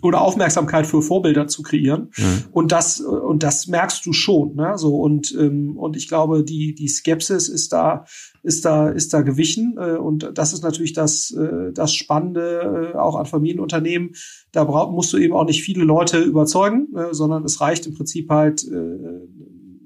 oder 0.01 0.21
Aufmerksamkeit 0.21 0.87
für 0.87 1.01
Vorbilder 1.01 1.47
zu 1.47 1.61
kreieren. 1.61 2.11
Mhm. 2.17 2.43
Und 2.51 2.71
das 2.71 2.99
und 2.99 3.43
das 3.43 3.67
merkst 3.67 4.05
du 4.05 4.13
schon. 4.13 4.55
Ne? 4.55 4.73
So 4.77 4.97
und 4.97 5.35
ähm, 5.39 5.77
und 5.77 5.95
ich 5.95 6.07
glaube, 6.07 6.43
die 6.43 6.73
die 6.73 6.87
Skepsis 6.87 7.49
ist 7.49 7.73
da 7.73 8.05
ist 8.43 8.65
da 8.65 8.89
ist 8.89 9.13
da 9.13 9.21
gewichen 9.21 9.77
äh, 9.77 9.97
und 9.97 10.31
das 10.33 10.53
ist 10.53 10.63
natürlich 10.63 10.93
das 10.93 11.31
äh, 11.31 11.71
das 11.73 11.93
Spannende 11.93 12.93
äh, 12.93 12.97
auch 12.97 13.15
an 13.15 13.25
Familienunternehmen. 13.25 14.11
Da 14.51 14.63
brauch, 14.63 14.91
musst 14.91 15.13
du 15.13 15.17
eben 15.17 15.33
auch 15.33 15.45
nicht 15.45 15.63
viele 15.63 15.83
Leute 15.83 16.19
überzeugen, 16.19 16.87
äh, 16.95 17.13
sondern 17.13 17.43
es 17.45 17.61
reicht 17.61 17.85
im 17.85 17.93
Prinzip 17.93 18.29
halt 18.29 18.63
äh, 18.67 18.75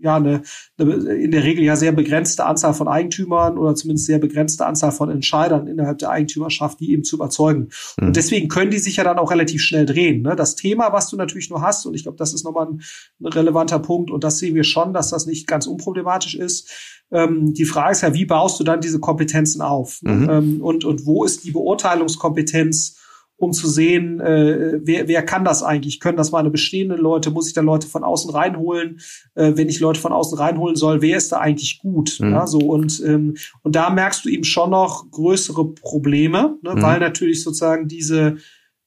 ja 0.06 0.16
eine, 0.16 0.42
eine 0.78 0.94
in 0.94 1.32
der 1.32 1.44
Regel 1.44 1.64
ja 1.64 1.76
sehr 1.76 1.92
begrenzte 1.92 2.46
Anzahl 2.46 2.74
von 2.74 2.88
Eigentümern 2.88 3.58
oder 3.58 3.76
zumindest 3.76 4.06
sehr 4.08 4.20
begrenzte 4.20 4.66
Anzahl 4.66 4.92
von 4.92 5.10
Entscheidern 5.10 5.68
innerhalb 5.68 5.98
der 5.98 6.10
Eigentümerschaft, 6.10 6.80
die 6.80 6.92
eben 6.92 7.04
zu 7.04 7.18
überzeugen. 7.18 7.70
Mhm. 8.00 8.08
Und 8.08 8.16
deswegen 8.16 8.48
können 8.48 8.72
die 8.72 8.80
sich 8.80 8.96
ja 8.98 9.04
dann 9.04 9.20
auch 9.20 9.32
relativ 9.32 9.62
schnell 9.62 9.86
drehen. 9.86 10.22
Ne? 10.22 10.36
Das 10.36 10.56
Thema, 10.56 10.94
was 10.94 11.10
du 11.10 11.18
natürlich 11.18 11.50
nur 11.50 11.62
hast, 11.62 11.86
und 11.86 11.94
ich 11.94 12.04
glaube, 12.04 12.18
das 12.18 12.34
ist 12.34 12.46
nochmal 12.46 12.68
ein, 12.68 12.82
ein 13.22 13.28
relevanter 13.28 13.80
Punkt, 13.80 14.12
und 14.12 14.24
das 14.24 14.40
sehen 14.40 14.56
wir 14.56 14.64
schon, 14.64 14.94
dass 14.94 15.10
das 15.10 15.26
nicht 15.26 15.48
ganz 15.48 15.68
unproblematisch 15.68 16.36
ist. 16.36 16.70
Ähm, 17.12 17.54
die 17.54 17.66
Frage 17.66 17.92
ist 17.92 18.02
ja, 18.02 18.14
wie 18.14 18.26
baust 18.26 18.60
du 18.60 18.64
dann 18.64 18.82
diese 18.82 19.00
Kompetenzen 19.00 19.62
auf? 19.62 20.00
Mhm. 20.02 20.30
Ähm, 20.30 20.62
und, 20.62 20.86
und 20.86 21.06
wo 21.06 21.24
ist 21.24 21.44
die 21.44 21.52
Beurteilungskompetenz 21.52 22.98
um 23.38 23.52
zu 23.52 23.68
sehen, 23.68 24.20
äh, 24.22 24.80
wer, 24.82 25.08
wer 25.08 25.24
kann 25.24 25.44
das 25.44 25.62
eigentlich? 25.62 26.00
Können 26.00 26.18
das 26.18 26.32
meine 26.32 26.50
bestehenden 26.50 27.00
Leute? 27.00 27.32
Muss 27.32 27.48
ich 27.48 27.54
da 27.54 27.62
Leute 27.62 27.88
von 27.88 28.04
außen 28.04 28.32
reinholen? 28.32 29.00
Äh, 29.36 29.54
wenn 29.56 29.68
ich 29.68 29.80
Leute 29.80 30.00
von 30.00 30.14
außen 30.14 30.38
reinholen 30.38 30.76
soll, 30.76 31.02
wer 31.02 31.18
ist 31.18 31.32
da 31.32 31.40
eigentlich 31.40 31.80
gut? 31.80 32.18
Mhm. 32.20 32.32
Ja, 32.32 32.48
so 32.48 32.60
und 32.60 33.04
ähm, 33.06 33.36
und 33.62 33.76
da 33.76 33.90
merkst 33.90 34.24
du 34.26 34.30
eben 34.30 34.46
schon 34.46 34.70
noch 34.70 35.10
größere 35.12 35.74
Probleme, 35.74 36.58
ne, 36.62 36.76
mhm. 36.76 36.82
weil 36.82 37.00
natürlich 37.00 37.44
sozusagen 37.44 37.88
diese 37.88 38.38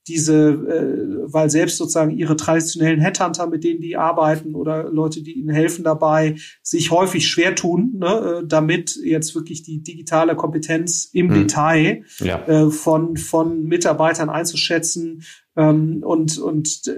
diese, 0.08 0.50
äh, 0.50 1.32
weil 1.32 1.50
selbst 1.50 1.76
sozusagen 1.76 2.16
ihre 2.16 2.36
traditionellen 2.36 3.00
Headhunter, 3.00 3.46
mit 3.46 3.64
denen 3.64 3.80
die 3.80 3.96
arbeiten 3.96 4.54
oder 4.54 4.90
Leute, 4.90 5.22
die 5.22 5.32
ihnen 5.32 5.50
helfen 5.50 5.84
dabei, 5.84 6.36
sich 6.62 6.90
häufig 6.90 7.28
schwer 7.28 7.54
tun, 7.54 7.96
ne, 7.98 8.40
äh, 8.42 8.46
damit 8.46 8.96
jetzt 9.02 9.34
wirklich 9.34 9.62
die 9.62 9.82
digitale 9.82 10.34
Kompetenz 10.36 11.10
im 11.12 11.28
hm. 11.28 11.34
Detail 11.34 12.04
ja. 12.20 12.46
äh, 12.46 12.70
von, 12.70 13.16
von 13.16 13.64
Mitarbeitern 13.64 14.30
einzuschätzen 14.30 15.22
ähm, 15.56 16.02
und, 16.02 16.38
und 16.38 16.86
äh, 16.88 16.94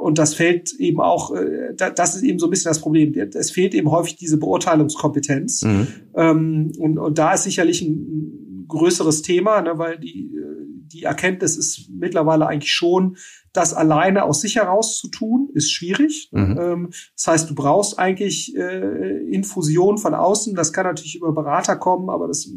und 0.00 0.18
das 0.18 0.34
fällt 0.34 0.72
eben 0.78 1.00
auch, 1.00 1.34
äh, 1.34 1.74
das 1.76 2.16
ist 2.16 2.22
eben 2.22 2.38
so 2.38 2.46
ein 2.46 2.50
bisschen 2.50 2.70
das 2.70 2.80
Problem. 2.80 3.12
Es 3.34 3.50
fehlt 3.50 3.74
eben 3.74 3.90
häufig 3.90 4.16
diese 4.16 4.38
Beurteilungskompetenz. 4.38 5.62
Mhm. 5.62 5.86
Ähm, 6.14 6.72
und, 6.78 6.98
und 6.98 7.18
da 7.18 7.34
ist 7.34 7.44
sicherlich 7.44 7.82
ein 7.82 8.64
größeres 8.66 9.22
Thema, 9.22 9.60
ne, 9.60 9.72
weil 9.76 9.98
die 9.98 10.32
äh, 10.34 10.49
die 10.92 11.04
Erkenntnis 11.04 11.56
ist 11.56 11.88
mittlerweile 11.90 12.46
eigentlich 12.46 12.72
schon, 12.72 13.16
das 13.52 13.74
alleine 13.74 14.24
aus 14.24 14.40
sich 14.40 14.56
heraus 14.56 14.98
zu 14.98 15.08
tun, 15.08 15.50
ist 15.54 15.72
schwierig. 15.72 16.28
Mhm. 16.32 16.58
Ähm, 16.60 16.90
das 17.16 17.26
heißt, 17.26 17.50
du 17.50 17.54
brauchst 17.54 17.98
eigentlich 17.98 18.56
äh, 18.56 19.32
Infusion 19.32 19.98
von 19.98 20.14
außen. 20.14 20.54
Das 20.54 20.72
kann 20.72 20.86
natürlich 20.86 21.16
über 21.16 21.32
Berater 21.32 21.76
kommen, 21.76 22.10
aber 22.10 22.28
das 22.28 22.48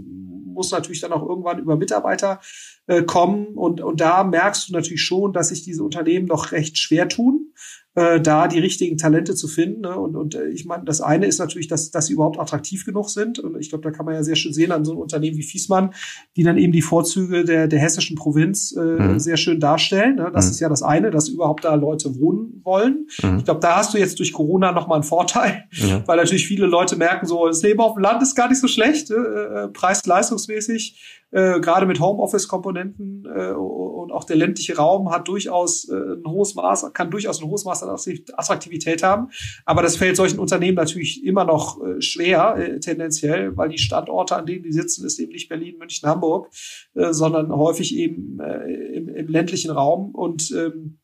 muss 0.54 0.72
natürlich 0.72 1.02
dann 1.02 1.12
auch 1.12 1.28
irgendwann 1.28 1.60
über 1.60 1.76
Mitarbeiter 1.76 2.40
äh, 2.86 3.02
kommen. 3.04 3.48
Und, 3.56 3.82
und 3.82 4.02
da 4.02 4.24
merkst 4.24 4.70
du 4.70 4.74
natürlich 4.74 5.02
schon, 5.02 5.34
dass 5.34 5.50
sich 5.50 5.64
diese 5.64 5.84
Unternehmen 5.84 6.28
noch 6.28 6.52
recht 6.52 6.78
schwer 6.78 7.10
tun 7.10 7.54
äh, 7.96 8.20
da 8.20 8.48
die 8.48 8.60
richtigen 8.60 8.98
Talente 8.98 9.36
zu 9.36 9.48
finden. 9.48 9.82
Ne? 9.82 9.96
Und, 9.96 10.16
und 10.16 10.36
äh, 10.36 10.48
ich 10.48 10.66
meine, 10.66 10.84
das 10.84 11.02
eine 11.02 11.28
ist 11.28 11.38
natürlich, 11.38 11.68
dass, 11.68 11.92
dass 11.92 12.08
sie 12.08 12.14
überhaupt 12.14 12.40
attraktiv 12.40 12.86
genug 12.86 13.10
sind. 13.10 13.38
Und 13.38 13.60
ich 13.60 13.70
glaube, 13.70 13.84
da 13.84 13.92
kann 13.92 14.06
man 14.06 14.16
ja 14.16 14.24
sehr 14.24 14.36
schön 14.36 14.54
sehen 14.54 14.72
an 14.72 14.84
so 14.84 14.92
einem 14.92 15.02
Unternehmen 15.02 15.38
wie 15.38 15.44
Fiesmann, 15.44 15.94
die 16.36 16.44
dann 16.44 16.58
eben 16.58 16.74
die 16.74 16.82
Vorzüge 16.82 17.46
der, 17.46 17.68
der 17.68 17.80
hessischen 17.80 18.16
Provinz 18.16 18.76
äh, 18.76 18.82
mhm. 18.82 19.20
sehr 19.20 19.38
schön 19.38 19.60
darstellen. 19.60 20.16
Ne? 20.16 20.32
Das 20.34 20.46
mhm. 20.46 20.52
ist 20.52 20.60
ja 20.60 20.70
das 20.70 20.82
eine, 20.82 21.12
dass 21.12 21.30
überhaupt 21.30 21.66
da 21.66 21.76
Leute 21.76 22.20
wohnen 22.20 22.62
wollen. 22.64 23.08
Mhm. 23.22 23.38
Ich 23.38 23.46
glaube, 23.46 23.60
da 23.60 23.78
hast 23.78 23.94
du 23.94 24.00
jetzt 24.00 24.18
durch 24.18 24.34
Corona 24.34 24.72
nochmal 24.72 24.98
einen 24.98 25.04
Vorteil, 25.04 25.66
ja. 25.72 26.02
weil 26.08 26.18
natürlich 26.18 26.48
viele 26.48 26.66
Leute 26.66 26.96
merken, 26.96 27.28
so, 27.28 27.46
das 27.46 27.62
Leben 27.62 27.80
auf 27.80 27.94
dem 27.94 28.02
Land 28.02 28.24
ist 28.24 28.36
gar 28.36 28.50
nicht 28.50 28.60
so 28.60 28.68
schlecht, 28.68 29.12
äh, 29.12 29.14
äh 29.14 29.68
preis-leistungsmäßig 29.68 31.23
äh, 31.34 31.60
gerade 31.60 31.88
mit 31.88 32.00
Homeoffice-Komponenten 32.00 33.26
äh, 33.26 33.52
und 33.54 34.12
auch 34.12 34.24
der 34.24 34.36
ländliche 34.36 34.78
Raum 34.78 35.10
hat 35.10 35.28
durchaus 35.28 35.90
äh, 35.90 35.96
ein 35.96 36.24
hohes 36.28 36.54
Maß, 36.54 36.94
kann 36.94 37.10
durchaus 37.10 37.42
ein 37.42 37.50
hohes 37.50 37.66
Maß 37.66 37.84
an 37.84 37.98
Attraktivität 38.38 39.02
haben. 39.02 39.30
Aber 39.66 39.82
das 39.82 39.98
fällt 39.98 40.16
solchen 40.16 40.38
Unternehmen 40.38 40.76
natürlich 40.76 41.26
immer 41.26 41.44
noch 41.44 41.84
äh, 41.84 42.00
schwer, 42.02 42.56
äh, 42.58 42.80
tendenziell, 42.80 43.58
weil 43.58 43.70
die 43.70 43.80
Standorte, 43.80 44.36
an 44.36 44.46
denen 44.46 44.62
die 44.62 44.72
sitzen, 44.72 45.06
ist 45.06 45.20
eben 45.20 45.32
nicht 45.32 45.50
Berlin, 45.50 45.80
München, 45.80 46.08
Hamburg, 46.08 46.50
äh, 46.94 47.14
sondern 47.14 47.52
häufig 47.52 47.96
eben 47.96 48.40
äh, 48.40 48.96
im, 48.96 49.10
im 49.10 49.28
ländlichen 49.28 49.72
Raum. 49.72 50.14
Und, 50.14 50.52
ähm, 50.52 51.00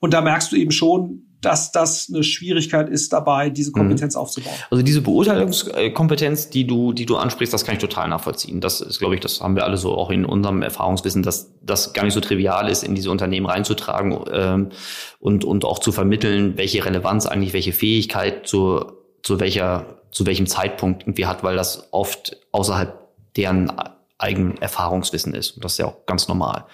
und 0.00 0.14
da 0.14 0.22
merkst 0.22 0.50
du 0.52 0.56
eben 0.56 0.70
schon, 0.70 1.27
dass 1.40 1.70
das 1.70 2.08
eine 2.12 2.24
Schwierigkeit 2.24 2.88
ist, 2.88 3.12
dabei 3.12 3.50
diese 3.50 3.70
Kompetenz 3.70 4.14
mhm. 4.14 4.20
aufzubauen. 4.20 4.54
Also 4.70 4.82
diese 4.82 5.02
Beurteilungskompetenz, 5.02 6.50
die 6.50 6.66
du, 6.66 6.92
die 6.92 7.06
du 7.06 7.16
ansprichst, 7.16 7.54
das 7.54 7.64
kann 7.64 7.74
ich 7.74 7.80
total 7.80 8.08
nachvollziehen. 8.08 8.60
Das 8.60 8.80
ist, 8.80 8.98
glaube 8.98 9.14
ich, 9.14 9.20
das 9.20 9.40
haben 9.40 9.54
wir 9.54 9.64
alle 9.64 9.76
so 9.76 9.94
auch 9.94 10.10
in 10.10 10.24
unserem 10.24 10.62
Erfahrungswissen, 10.62 11.22
dass 11.22 11.52
das 11.62 11.92
gar 11.92 12.04
nicht 12.04 12.14
so 12.14 12.20
trivial 12.20 12.68
ist, 12.68 12.82
in 12.82 12.94
diese 12.94 13.10
Unternehmen 13.10 13.46
reinzutragen 13.46 14.18
ähm, 14.32 14.68
und 15.20 15.44
und 15.44 15.64
auch 15.64 15.78
zu 15.78 15.92
vermitteln, 15.92 16.56
welche 16.56 16.84
Relevanz 16.84 17.26
eigentlich, 17.26 17.52
welche 17.52 17.72
Fähigkeit 17.72 18.46
zu 18.46 18.84
zu 19.22 19.38
welcher 19.38 19.98
zu 20.10 20.26
welchem 20.26 20.46
Zeitpunkt 20.46 21.02
irgendwie 21.02 21.26
hat, 21.26 21.44
weil 21.44 21.56
das 21.56 21.88
oft 21.92 22.36
außerhalb 22.50 22.98
deren 23.36 23.70
eigenen 24.18 24.58
Erfahrungswissen 24.58 25.34
ist. 25.34 25.52
Und 25.52 25.64
das 25.64 25.72
ist 25.72 25.78
ja 25.78 25.86
auch 25.86 26.06
ganz 26.06 26.28
normal. 26.28 26.64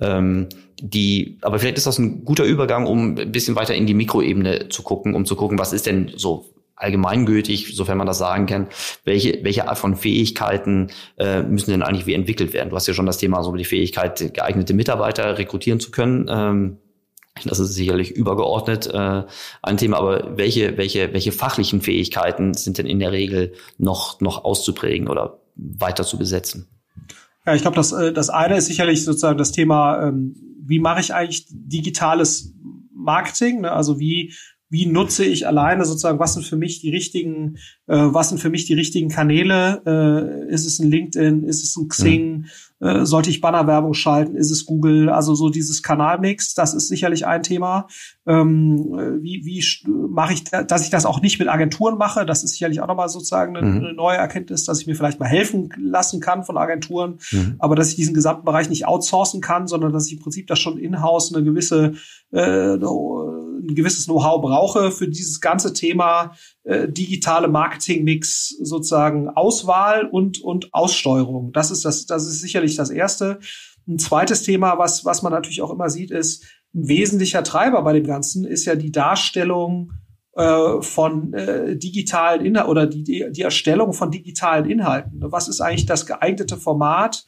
Ähm, 0.00 0.48
die, 0.80 1.38
aber 1.42 1.58
vielleicht 1.58 1.78
ist 1.78 1.86
das 1.86 1.98
ein 1.98 2.24
guter 2.24 2.44
Übergang, 2.44 2.86
um 2.86 3.16
ein 3.18 3.32
bisschen 3.32 3.56
weiter 3.56 3.74
in 3.74 3.86
die 3.86 3.94
Mikroebene 3.94 4.68
zu 4.68 4.82
gucken, 4.82 5.14
um 5.14 5.26
zu 5.26 5.36
gucken, 5.36 5.58
was 5.58 5.72
ist 5.72 5.86
denn 5.86 6.12
so 6.16 6.46
allgemeingültig, 6.76 7.74
sofern 7.76 7.98
man 7.98 8.06
das 8.06 8.18
sagen 8.18 8.46
kann, 8.46 8.68
welche, 9.04 9.44
welche 9.44 9.68
Art 9.68 9.78
von 9.78 9.96
Fähigkeiten 9.96 10.88
äh, 11.18 11.42
müssen 11.42 11.70
denn 11.70 11.82
eigentlich 11.82 12.06
wie 12.06 12.14
entwickelt 12.14 12.52
werden? 12.52 12.70
Du 12.70 12.76
hast 12.76 12.86
ja 12.86 12.94
schon 12.94 13.06
das 13.06 13.18
Thema, 13.18 13.42
so 13.42 13.54
die 13.54 13.64
Fähigkeit, 13.64 14.32
geeignete 14.34 14.72
Mitarbeiter 14.72 15.36
rekrutieren 15.36 15.80
zu 15.80 15.90
können. 15.90 16.26
Ähm, 16.30 16.78
das 17.44 17.58
ist 17.58 17.74
sicherlich 17.74 18.10
übergeordnet 18.10 18.86
äh, 18.92 19.24
ein 19.62 19.76
Thema, 19.76 19.98
aber 19.98 20.36
welche, 20.36 20.76
welche, 20.76 21.12
welche 21.12 21.32
fachlichen 21.32 21.80
Fähigkeiten 21.80 22.54
sind 22.54 22.78
denn 22.78 22.86
in 22.86 22.98
der 22.98 23.12
Regel 23.12 23.54
noch, 23.78 24.20
noch 24.20 24.44
auszuprägen 24.44 25.08
oder 25.08 25.40
weiter 25.54 26.04
zu 26.04 26.18
besetzen? 26.18 26.79
Ja, 27.46 27.54
ich 27.54 27.62
glaube, 27.62 27.76
das, 27.76 27.92
äh, 27.92 28.12
das 28.12 28.30
eine 28.30 28.56
ist 28.56 28.66
sicherlich 28.66 29.04
sozusagen 29.04 29.38
das 29.38 29.52
Thema, 29.52 30.08
ähm, 30.08 30.36
wie 30.62 30.78
mache 30.78 31.00
ich 31.00 31.14
eigentlich 31.14 31.46
digitales 31.50 32.54
Marketing? 32.94 33.62
Ne? 33.62 33.72
Also 33.72 33.98
wie 33.98 34.34
wie 34.70 34.86
nutze 34.86 35.24
ich 35.24 35.48
alleine 35.48 35.84
sozusagen, 35.84 36.20
was 36.20 36.34
sind 36.34 36.46
für 36.46 36.56
mich 36.56 36.80
die 36.80 36.90
richtigen, 36.90 37.56
äh, 37.88 37.96
was 37.96 38.28
sind 38.28 38.38
für 38.38 38.50
mich 38.50 38.66
die 38.66 38.74
richtigen 38.74 39.08
Kanäle? 39.08 39.82
Äh, 39.84 40.54
ist 40.54 40.64
es 40.64 40.78
ein 40.78 40.90
LinkedIn, 40.90 41.42
ist 41.42 41.64
es 41.64 41.76
ein 41.76 41.88
Xing? 41.88 42.32
Mhm. 42.32 42.46
Äh, 42.80 43.04
sollte 43.04 43.28
ich 43.28 43.42
Bannerwerbung 43.42 43.92
schalten? 43.92 44.36
Ist 44.36 44.50
es 44.50 44.64
Google? 44.64 45.10
Also 45.10 45.34
so 45.34 45.50
dieses 45.50 45.82
Kanalmix, 45.82 46.54
das 46.54 46.72
ist 46.72 46.88
sicherlich 46.88 47.26
ein 47.26 47.42
Thema. 47.42 47.88
Ähm, 48.26 48.94
äh, 48.98 49.22
wie 49.22 49.44
wie 49.44 49.64
mache 49.86 50.32
ich, 50.32 50.44
da, 50.44 50.62
dass 50.62 50.84
ich 50.84 50.90
das 50.90 51.04
auch 51.04 51.20
nicht 51.20 51.38
mit 51.38 51.48
Agenturen 51.48 51.98
mache? 51.98 52.24
Das 52.24 52.42
ist 52.42 52.52
sicherlich 52.52 52.80
auch 52.80 52.86
nochmal 52.86 53.10
sozusagen 53.10 53.54
eine, 53.54 53.66
mhm. 53.66 53.78
eine, 53.84 53.92
neue 53.92 54.16
Erkenntnis, 54.16 54.64
dass 54.64 54.80
ich 54.80 54.86
mir 54.86 54.94
vielleicht 54.94 55.20
mal 55.20 55.28
helfen 55.28 55.68
lassen 55.78 56.20
kann 56.20 56.44
von 56.44 56.56
Agenturen, 56.56 57.18
mhm. 57.32 57.56
aber 57.58 57.76
dass 57.76 57.90
ich 57.90 57.96
diesen 57.96 58.14
gesamten 58.14 58.46
Bereich 58.46 58.70
nicht 58.70 58.86
outsourcen 58.86 59.42
kann, 59.42 59.66
sondern 59.66 59.92
dass 59.92 60.06
ich 60.06 60.14
im 60.14 60.20
Prinzip 60.20 60.46
das 60.46 60.58
schon 60.58 60.78
in-house 60.78 61.34
eine 61.34 61.44
gewisse 61.44 61.92
äh, 62.32 62.78
ein 63.70 63.74
gewisses 63.74 64.06
Know-how 64.06 64.40
brauche 64.40 64.90
für 64.90 65.08
dieses 65.08 65.40
ganze 65.40 65.72
Thema 65.72 66.34
äh, 66.64 66.88
digitale 66.88 67.48
Marketing-Mix 67.48 68.56
sozusagen 68.62 69.28
Auswahl 69.28 70.06
und, 70.06 70.40
und 70.42 70.72
Aussteuerung. 70.74 71.52
Das 71.52 71.70
ist 71.70 71.84
das, 71.84 72.06
das 72.06 72.26
ist 72.26 72.40
sicherlich 72.40 72.76
das 72.76 72.90
erste. 72.90 73.40
Ein 73.88 73.98
zweites 73.98 74.42
Thema, 74.42 74.78
was, 74.78 75.04
was 75.04 75.22
man 75.22 75.32
natürlich 75.32 75.62
auch 75.62 75.72
immer 75.72 75.90
sieht, 75.90 76.10
ist, 76.10 76.44
ein 76.74 76.86
wesentlicher 76.86 77.42
Treiber 77.42 77.82
bei 77.82 77.92
dem 77.94 78.06
Ganzen 78.06 78.44
ist 78.44 78.64
ja 78.64 78.76
die 78.76 78.92
Darstellung 78.92 79.92
äh, 80.36 80.80
von 80.80 81.34
äh, 81.34 81.76
digitalen 81.76 82.44
Inhalten 82.44 82.70
oder 82.70 82.86
die, 82.86 83.26
die 83.32 83.42
Erstellung 83.42 83.92
von 83.92 84.10
digitalen 84.10 84.70
Inhalten. 84.70 85.20
Was 85.20 85.48
ist 85.48 85.60
eigentlich 85.60 85.86
das 85.86 86.06
geeignete 86.06 86.56
Format, 86.56 87.26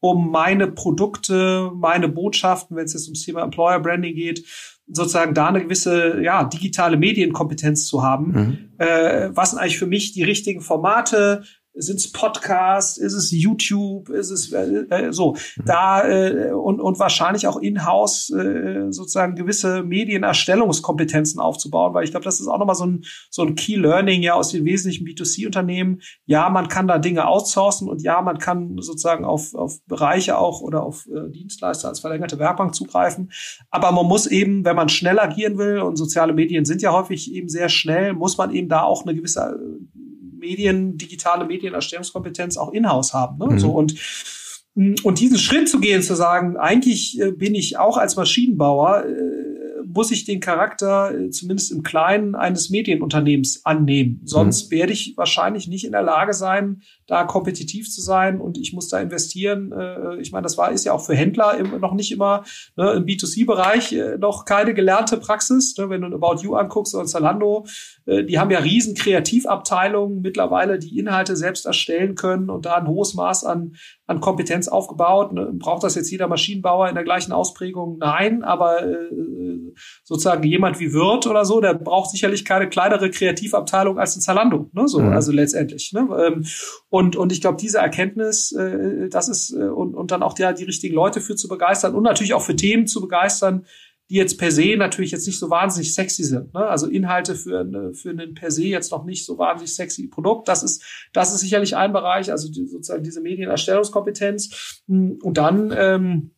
um 0.00 0.30
meine 0.30 0.66
Produkte, 0.66 1.70
meine 1.74 2.08
Botschaften, 2.08 2.76
wenn 2.76 2.86
es 2.86 2.94
jetzt 2.94 3.06
ums 3.06 3.22
Thema 3.22 3.42
Employer 3.42 3.78
Branding 3.78 4.14
geht, 4.14 4.44
sozusagen 4.92 5.34
da 5.34 5.48
eine 5.48 5.62
gewisse 5.62 6.20
ja, 6.22 6.44
digitale 6.44 6.96
Medienkompetenz 6.96 7.86
zu 7.86 8.02
haben. 8.02 8.32
Mhm. 8.32 8.58
Äh, 8.78 9.30
was 9.34 9.50
sind 9.50 9.60
eigentlich 9.60 9.78
für 9.78 9.86
mich 9.86 10.12
die 10.12 10.22
richtigen 10.22 10.60
Formate? 10.60 11.42
Sind 11.74 11.96
es 11.96 12.10
Podcasts, 12.10 12.98
ist 12.98 13.14
es 13.14 13.30
YouTube, 13.30 14.08
ist 14.08 14.30
es 14.30 14.52
äh, 14.52 14.84
äh, 14.90 15.12
so 15.12 15.32
mhm. 15.32 15.64
da 15.64 16.08
äh, 16.08 16.52
und 16.52 16.80
und 16.80 16.98
wahrscheinlich 16.98 17.46
auch 17.46 17.58
in-house 17.58 18.30
äh, 18.30 18.90
sozusagen 18.90 19.36
gewisse 19.36 19.82
Medienerstellungskompetenzen 19.82 21.40
aufzubauen, 21.40 21.94
weil 21.94 22.04
ich 22.04 22.10
glaube, 22.10 22.24
das 22.24 22.40
ist 22.40 22.48
auch 22.48 22.58
nochmal 22.58 22.74
so 22.74 22.86
ein 22.86 23.04
so 23.30 23.42
ein 23.42 23.54
Key 23.54 23.76
Learning 23.76 24.22
ja 24.22 24.34
aus 24.34 24.50
den 24.50 24.64
wesentlichen 24.64 25.06
B2C-Unternehmen. 25.06 26.00
Ja, 26.26 26.50
man 26.50 26.68
kann 26.68 26.88
da 26.88 26.98
Dinge 26.98 27.26
outsourcen 27.28 27.88
und 27.88 28.02
ja, 28.02 28.20
man 28.20 28.38
kann 28.38 28.76
sozusagen 28.78 29.24
auf 29.24 29.54
auf 29.54 29.84
Bereiche 29.86 30.38
auch 30.38 30.60
oder 30.60 30.82
auf 30.82 31.06
äh, 31.06 31.30
Dienstleister 31.30 31.88
als 31.88 32.00
verlängerte 32.00 32.38
Werkbank 32.38 32.74
zugreifen, 32.74 33.30
aber 33.70 33.92
man 33.92 34.06
muss 34.06 34.26
eben, 34.26 34.64
wenn 34.64 34.76
man 34.76 34.88
schnell 34.88 35.18
agieren 35.18 35.56
will 35.58 35.78
und 35.78 35.96
soziale 35.96 36.32
Medien 36.32 36.64
sind 36.64 36.82
ja 36.82 36.92
häufig 36.92 37.32
eben 37.32 37.48
sehr 37.48 37.68
schnell, 37.68 38.12
muss 38.12 38.38
man 38.38 38.52
eben 38.52 38.68
da 38.68 38.82
auch 38.82 39.04
eine 39.04 39.14
gewisse 39.14 39.58
Medien, 40.40 40.96
digitale 40.96 41.44
Medienerstellungskompetenz 41.44 42.56
auch 42.56 42.72
in-house 42.72 43.14
haben. 43.14 43.38
Ne? 43.38 43.54
Mhm. 43.54 43.58
So 43.58 43.70
und 43.70 43.94
und 45.02 45.18
diesen 45.18 45.36
Schritt 45.36 45.68
zu 45.68 45.80
gehen, 45.80 46.00
zu 46.00 46.14
sagen, 46.14 46.56
eigentlich 46.56 47.20
äh, 47.20 47.32
bin 47.32 47.54
ich 47.54 47.76
auch 47.76 47.96
als 47.96 48.16
Maschinenbauer 48.16 49.04
äh, 49.04 49.50
muss 49.94 50.10
ich 50.10 50.24
den 50.24 50.40
Charakter 50.40 51.12
äh, 51.14 51.30
zumindest 51.30 51.72
im 51.72 51.82
Kleinen 51.82 52.34
eines 52.34 52.70
Medienunternehmens 52.70 53.64
annehmen. 53.64 54.20
Sonst 54.24 54.70
mhm. 54.70 54.76
werde 54.76 54.92
ich 54.92 55.14
wahrscheinlich 55.16 55.68
nicht 55.68 55.84
in 55.84 55.92
der 55.92 56.02
Lage 56.02 56.32
sein, 56.32 56.82
da 57.10 57.24
kompetitiv 57.24 57.90
zu 57.90 58.00
sein 58.00 58.40
und 58.40 58.56
ich 58.56 58.72
muss 58.72 58.88
da 58.88 59.00
investieren. 59.00 59.72
Äh, 59.72 60.20
ich 60.20 60.30
meine, 60.30 60.44
das 60.44 60.56
war 60.56 60.70
ist 60.70 60.84
ja 60.84 60.92
auch 60.92 61.04
für 61.04 61.14
Händler 61.14 61.60
noch 61.80 61.92
nicht 61.92 62.12
immer 62.12 62.44
ne, 62.76 62.92
im 62.92 63.04
B2C-Bereich 63.04 63.92
äh, 63.92 64.16
noch 64.16 64.44
keine 64.44 64.74
gelernte 64.74 65.16
Praxis. 65.16 65.76
Ne, 65.76 65.90
wenn 65.90 66.02
du 66.02 66.14
About 66.14 66.42
You 66.42 66.54
anguckst 66.54 66.94
oder 66.94 67.06
Zalando, 67.06 67.66
die 68.06 68.38
haben 68.38 68.50
ja 68.50 68.58
riesen 68.58 68.94
Kreativabteilungen 68.94 70.20
mittlerweile, 70.20 70.78
die 70.78 70.98
Inhalte 70.98 71.36
selbst 71.36 71.66
erstellen 71.66 72.14
können 72.14 72.50
und 72.50 72.66
da 72.66 72.74
ein 72.74 72.88
hohes 72.88 73.14
Maß 73.14 73.44
an, 73.44 73.76
an 74.06 74.20
Kompetenz 74.20 74.68
aufgebaut. 74.68 75.32
Ne, 75.32 75.50
braucht 75.52 75.84
das 75.84 75.96
jetzt 75.96 76.10
jeder 76.10 76.28
Maschinenbauer 76.28 76.88
in 76.88 76.94
der 76.94 77.04
gleichen 77.04 77.32
Ausprägung? 77.32 77.98
Nein, 77.98 78.42
aber 78.42 78.84
sozusagen 80.04 80.42
jemand 80.42 80.80
wie 80.80 80.92
Wirt 80.92 81.26
oder 81.26 81.44
so, 81.44 81.60
der 81.60 81.74
braucht 81.74 82.10
sicherlich 82.10 82.44
keine 82.44 82.68
kleinere 82.68 83.10
Kreativabteilung 83.10 83.98
als 83.98 84.16
ein 84.16 84.20
Zalando, 84.20 84.70
ne? 84.72 84.88
So, 84.88 85.00
mhm. 85.00 85.12
also 85.12 85.32
letztendlich. 85.32 85.92
Ne? 85.92 86.08
Ähm, 86.20 86.44
und, 86.88 86.99
und 87.16 87.32
ich 87.32 87.40
glaube, 87.40 87.56
diese 87.60 87.78
Erkenntnis, 87.78 88.52
äh, 88.52 89.08
das 89.08 89.28
ist, 89.28 89.52
äh, 89.52 89.68
und, 89.68 89.94
und 89.94 90.10
dann 90.10 90.22
auch 90.22 90.38
ja, 90.38 90.52
die 90.52 90.64
richtigen 90.64 90.94
Leute 90.94 91.20
für 91.20 91.36
zu 91.36 91.48
begeistern 91.48 91.94
und 91.94 92.02
natürlich 92.02 92.34
auch 92.34 92.42
für 92.42 92.56
Themen 92.56 92.86
zu 92.86 93.00
begeistern, 93.00 93.66
die 94.10 94.16
jetzt 94.16 94.38
per 94.38 94.50
se 94.50 94.76
natürlich 94.76 95.12
jetzt 95.12 95.26
nicht 95.26 95.38
so 95.38 95.50
wahnsinnig 95.50 95.94
sexy 95.94 96.24
sind. 96.24 96.52
Ne? 96.52 96.66
Also 96.66 96.88
Inhalte 96.88 97.36
für, 97.36 97.60
eine, 97.60 97.94
für 97.94 98.10
einen 98.10 98.34
per 98.34 98.50
se 98.50 98.64
jetzt 98.64 98.90
noch 98.90 99.04
nicht 99.04 99.24
so 99.24 99.38
wahnsinnig 99.38 99.72
sexy 99.72 100.08
Produkt. 100.08 100.48
Das 100.48 100.64
ist, 100.64 100.82
das 101.12 101.32
ist 101.32 101.40
sicherlich 101.40 101.76
ein 101.76 101.92
Bereich, 101.92 102.32
also 102.32 102.50
die, 102.50 102.66
sozusagen 102.66 103.04
diese 103.04 103.20
Medienerstellungskompetenz. 103.20 104.82
Und 104.88 105.34
dann 105.34 105.72
ähm, 105.76 106.32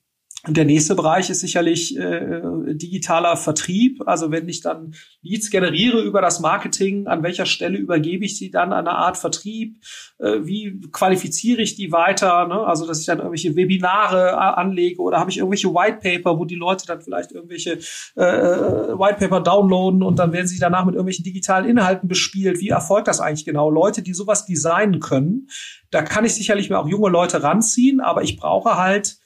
und 0.45 0.57
der 0.57 0.65
nächste 0.65 0.97
Bereich 0.97 1.31
ist 1.31 1.39
sicherlich 1.39 1.97
äh, 1.97 2.41
digitaler 2.75 3.37
Vertrieb. 3.37 4.03
Also 4.07 4.33
wenn 4.33 4.49
ich 4.49 4.61
dann 4.61 4.93
Leads 5.23 5.51
generiere 5.51 6.03
über 6.03 6.21
das 6.21 6.41
Marketing, 6.41 7.07
an 7.07 7.23
welcher 7.23 7.47
Stelle 7.47 7.79
übergebe 7.79 8.25
ich 8.25 8.37
sie 8.37 8.51
dann 8.51 8.73
an 8.73 8.89
eine 8.89 8.97
Art 8.97 9.17
Vertrieb? 9.17 9.77
Äh, 10.19 10.41
wie 10.43 10.81
qualifiziere 10.91 11.63
ich 11.63 11.77
die 11.77 11.93
weiter? 11.93 12.49
Ne? 12.49 12.59
Also 12.59 12.89
dass 12.89 12.99
ich 12.99 13.07
dann 13.07 13.19
irgendwelche 13.19 13.55
Webinare 13.55 14.31
äh, 14.31 14.35
anlege 14.35 15.01
oder 15.01 15.21
habe 15.21 15.31
ich 15.31 15.39
irgendwelche 15.39 15.69
White 15.69 15.99
Paper, 16.03 16.37
wo 16.37 16.45
die 16.45 16.57
Leute 16.57 16.87
dann 16.87 17.01
vielleicht 17.01 17.31
irgendwelche 17.31 17.79
äh, 18.17 18.23
White 18.23 19.19
Paper 19.21 19.41
downloaden 19.43 20.03
und 20.03 20.19
dann 20.19 20.33
werden 20.33 20.49
sie 20.49 20.59
danach 20.59 20.85
mit 20.85 20.97
irgendwelchen 20.97 21.25
digitalen 21.25 21.71
Inhalten 21.71 22.09
bespielt. 22.09 22.59
Wie 22.59 22.71
erfolgt 22.71 23.07
das 23.07 23.21
eigentlich 23.21 23.45
genau? 23.45 23.71
Leute, 23.71 24.03
die 24.03 24.13
sowas 24.13 24.45
designen 24.45 24.99
können, 24.99 25.47
da 25.93 26.03
kann 26.03 26.25
ich 26.25 26.35
sicherlich 26.35 26.69
mir 26.69 26.81
auch 26.81 26.89
junge 26.89 27.11
Leute 27.11 27.45
ranziehen, 27.45 28.01
aber 28.01 28.25
ich 28.25 28.37
brauche 28.37 28.77
halt 28.77 29.22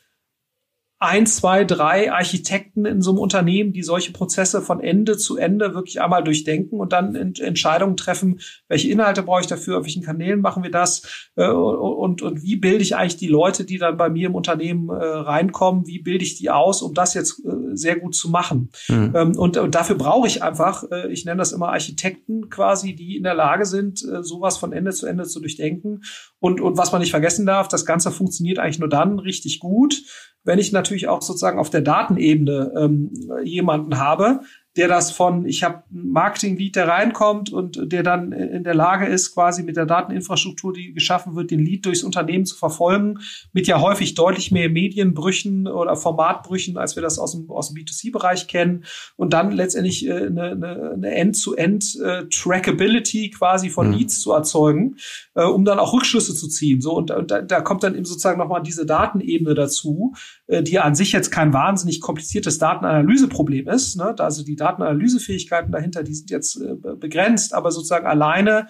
ein, 0.98 1.26
zwei, 1.26 1.64
drei 1.64 2.10
Architekten 2.10 2.86
in 2.86 3.02
so 3.02 3.10
einem 3.10 3.18
Unternehmen, 3.18 3.74
die 3.74 3.82
solche 3.82 4.12
Prozesse 4.12 4.62
von 4.62 4.80
Ende 4.80 5.18
zu 5.18 5.36
Ende 5.36 5.74
wirklich 5.74 6.00
einmal 6.00 6.24
durchdenken 6.24 6.80
und 6.80 6.92
dann 6.92 7.14
Ent 7.14 7.38
Entscheidungen 7.38 7.98
treffen, 7.98 8.40
welche 8.68 8.90
Inhalte 8.90 9.22
brauche 9.22 9.42
ich 9.42 9.46
dafür, 9.46 9.78
auf 9.78 9.84
welchen 9.84 10.02
Kanälen 10.02 10.40
machen 10.40 10.62
wir 10.62 10.70
das 10.70 11.30
äh, 11.36 11.48
und, 11.48 12.22
und 12.22 12.42
wie 12.42 12.56
bilde 12.56 12.82
ich 12.82 12.96
eigentlich 12.96 13.18
die 13.18 13.28
Leute, 13.28 13.64
die 13.64 13.76
dann 13.76 13.98
bei 13.98 14.08
mir 14.08 14.28
im 14.28 14.34
Unternehmen 14.34 14.88
äh, 14.88 14.94
reinkommen, 14.94 15.86
wie 15.86 15.98
bilde 15.98 16.24
ich 16.24 16.38
die 16.38 16.48
aus, 16.48 16.80
um 16.80 16.94
das 16.94 17.12
jetzt 17.12 17.44
äh, 17.44 17.50
sehr 17.76 17.96
gut 17.96 18.14
zu 18.14 18.30
machen. 18.30 18.70
Mhm. 18.88 19.12
Ähm, 19.14 19.38
und, 19.38 19.56
und 19.56 19.74
dafür 19.74 19.96
brauche 19.96 20.26
ich 20.26 20.42
einfach, 20.42 20.84
äh, 20.90 21.12
ich 21.12 21.24
nenne 21.24 21.38
das 21.38 21.52
immer 21.52 21.68
Architekten 21.68 22.48
quasi, 22.50 22.94
die 22.94 23.16
in 23.16 23.22
der 23.22 23.34
Lage 23.34 23.66
sind, 23.66 24.02
äh, 24.04 24.22
sowas 24.22 24.56
von 24.56 24.72
Ende 24.72 24.92
zu 24.92 25.06
Ende 25.06 25.24
zu 25.24 25.40
durchdenken. 25.40 26.02
Und, 26.38 26.60
und 26.60 26.76
was 26.76 26.92
man 26.92 27.00
nicht 27.00 27.10
vergessen 27.10 27.46
darf, 27.46 27.68
das 27.68 27.86
Ganze 27.86 28.10
funktioniert 28.10 28.58
eigentlich 28.58 28.78
nur 28.78 28.88
dann 28.88 29.18
richtig 29.18 29.60
gut, 29.60 30.02
wenn 30.44 30.58
ich 30.58 30.72
natürlich 30.72 31.08
auch 31.08 31.22
sozusagen 31.22 31.58
auf 31.58 31.70
der 31.70 31.80
Datenebene 31.80 32.72
ähm, 32.76 33.10
jemanden 33.44 33.98
habe, 33.98 34.40
der 34.76 34.88
das 34.88 35.10
von, 35.10 35.46
ich 35.46 35.64
habe 35.64 35.82
ein 35.90 36.10
Marketing-Lead, 36.10 36.76
der 36.76 36.88
reinkommt 36.88 37.50
und 37.52 37.92
der 37.92 38.02
dann 38.02 38.32
in 38.32 38.62
der 38.62 38.74
Lage 38.74 39.06
ist, 39.06 39.32
quasi 39.34 39.62
mit 39.62 39.76
der 39.76 39.86
Dateninfrastruktur, 39.86 40.74
die 40.74 40.92
geschaffen 40.92 41.34
wird, 41.34 41.50
den 41.50 41.60
Lead 41.60 41.86
durchs 41.86 42.02
Unternehmen 42.02 42.44
zu 42.44 42.56
verfolgen, 42.56 43.20
mit 43.52 43.66
ja 43.66 43.80
häufig 43.80 44.14
deutlich 44.14 44.52
mehr 44.52 44.68
Medienbrüchen 44.68 45.66
oder 45.66 45.96
Formatbrüchen, 45.96 46.76
als 46.76 46.94
wir 46.94 47.02
das 47.02 47.18
aus 47.18 47.32
dem, 47.32 47.50
aus 47.50 47.72
dem 47.72 47.82
B2C-Bereich 47.82 48.48
kennen 48.48 48.84
und 49.16 49.32
dann 49.32 49.50
letztendlich 49.50 50.06
äh, 50.06 50.26
eine, 50.26 50.50
eine, 50.50 50.90
eine 50.94 51.14
End-to-End-Trackability 51.14 53.26
äh, 53.26 53.30
quasi 53.30 53.70
von 53.70 53.88
mhm. 53.88 53.94
Leads 53.94 54.20
zu 54.20 54.32
erzeugen, 54.32 54.96
äh, 55.34 55.44
um 55.44 55.64
dann 55.64 55.78
auch 55.78 55.94
Rückschlüsse 55.94 56.34
zu 56.34 56.48
ziehen. 56.48 56.82
So 56.82 56.94
und, 56.94 57.10
und 57.10 57.30
da, 57.30 57.40
da 57.40 57.62
kommt 57.62 57.82
dann 57.82 57.94
eben 57.94 58.04
sozusagen 58.04 58.38
nochmal 58.38 58.62
diese 58.62 58.84
Datenebene 58.84 59.54
dazu, 59.54 60.12
die 60.48 60.78
an 60.78 60.94
sich 60.94 61.12
jetzt 61.12 61.30
kein 61.30 61.52
wahnsinnig 61.52 62.00
kompliziertes 62.00 62.58
Datenanalyseproblem 62.58 63.68
ist. 63.68 63.96
Ne? 63.96 64.14
Also 64.18 64.44
die 64.44 64.56
Datenanalysefähigkeiten 64.56 65.72
dahinter, 65.72 66.02
die 66.02 66.14
sind 66.14 66.30
jetzt 66.30 66.56
äh, 66.56 66.74
begrenzt, 66.96 67.54
aber 67.54 67.72
sozusagen 67.72 68.06
alleine 68.06 68.68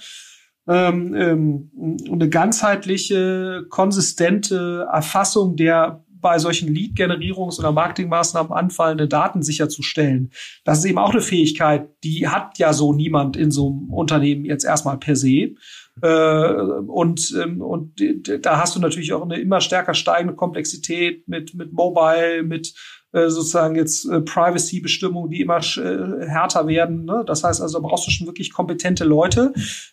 ähm, 0.68 1.14
ähm, 1.14 1.70
eine 2.10 2.28
ganzheitliche, 2.28 3.66
konsistente 3.68 4.86
Erfassung 4.92 5.56
der 5.56 6.02
bei 6.18 6.38
solchen 6.38 6.74
Lead-Generierungs- 6.74 7.60
oder 7.60 7.70
Marketingmaßnahmen 7.70 8.50
anfallende 8.50 9.06
Daten 9.06 9.42
sicherzustellen. 9.42 10.32
Das 10.64 10.78
ist 10.78 10.86
eben 10.86 10.98
auch 10.98 11.12
eine 11.12 11.20
Fähigkeit, 11.20 11.88
die 12.02 12.26
hat 12.26 12.58
ja 12.58 12.72
so 12.72 12.92
niemand 12.92 13.36
in 13.36 13.52
so 13.52 13.68
einem 13.68 13.92
Unternehmen 13.92 14.44
jetzt 14.44 14.64
erstmal 14.64 14.98
per 14.98 15.14
se. 15.14 15.54
Äh, 16.02 16.52
und, 16.86 17.34
ähm, 17.42 17.62
und 17.62 18.00
da 18.42 18.60
hast 18.60 18.76
du 18.76 18.80
natürlich 18.80 19.12
auch 19.12 19.22
eine 19.22 19.38
immer 19.40 19.60
stärker 19.60 19.94
steigende 19.94 20.34
Komplexität 20.34 21.26
mit, 21.26 21.54
mit 21.54 21.72
Mobile, 21.72 22.42
mit 22.42 22.74
äh, 23.12 23.30
sozusagen 23.30 23.76
jetzt 23.76 24.04
äh, 24.04 24.20
Privacy-Bestimmungen, 24.20 25.30
die 25.30 25.40
immer 25.40 25.60
härter 25.60 26.66
werden. 26.66 27.04
Ne? 27.04 27.24
Das 27.26 27.44
heißt 27.44 27.62
also, 27.62 27.80
brauchst 27.80 28.06
du 28.06 28.10
schon 28.10 28.26
wirklich 28.26 28.52
kompetente 28.52 29.04
Leute, 29.04 29.52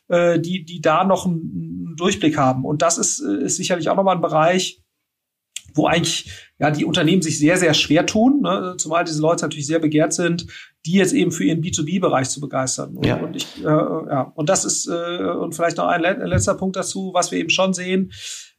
die, 0.10 0.66
die 0.66 0.82
da 0.82 1.04
noch 1.04 1.26
einen, 1.26 1.96
Durchblick 1.96 2.38
haben. 2.38 2.66
Und 2.66 2.82
das 2.82 2.98
ist, 2.98 3.20
ist 3.20 3.58
sicherlich 3.58 3.88
auch 3.88 3.96
nochmal 3.96 4.16
ein 4.16 4.22
Bereich, 4.22 4.83
wo 5.74 5.88
eigentlich 5.88 6.32
ja 6.60 6.72
die 6.72 6.86
Unternehmen 6.86 7.22
sich 7.22 7.40
sehr, 7.40 7.58
sehr 7.58 7.74
schwer 7.74 8.06
tun, 8.06 8.42
ne? 8.42 8.76
zumal 8.78 9.04
diese 9.04 9.22
Leute 9.22 9.46
natürlich 9.46 9.68
sehr 9.68 9.80
begehrt 9.80 10.14
sind, 10.14 10.48
die 10.86 10.94
jetzt 10.94 11.14
eben 11.14 11.32
für 11.32 11.44
ihren 11.44 11.62
B2B-Bereich 11.62 12.30
zu 12.30 12.42
begeistern. 12.42 12.98
Und, 12.98 13.06
ja. 13.06 13.18
und 13.18 13.36
ich, 13.36 13.48
äh, 13.62 13.68
ja, 13.68 14.32
und 14.36 14.50
das 14.50 14.66
ist, 14.66 14.88
äh, 14.88 15.24
und 15.24 15.56
vielleicht 15.56 15.78
noch 15.78 15.88
ein 15.88 16.02
letzter 16.02 16.56
Punkt 16.56 16.76
dazu, 16.76 17.12
was 17.14 17.32
wir 17.32 17.40
eben 17.40 17.50
schon 17.50 17.74
sehen, 17.74 18.12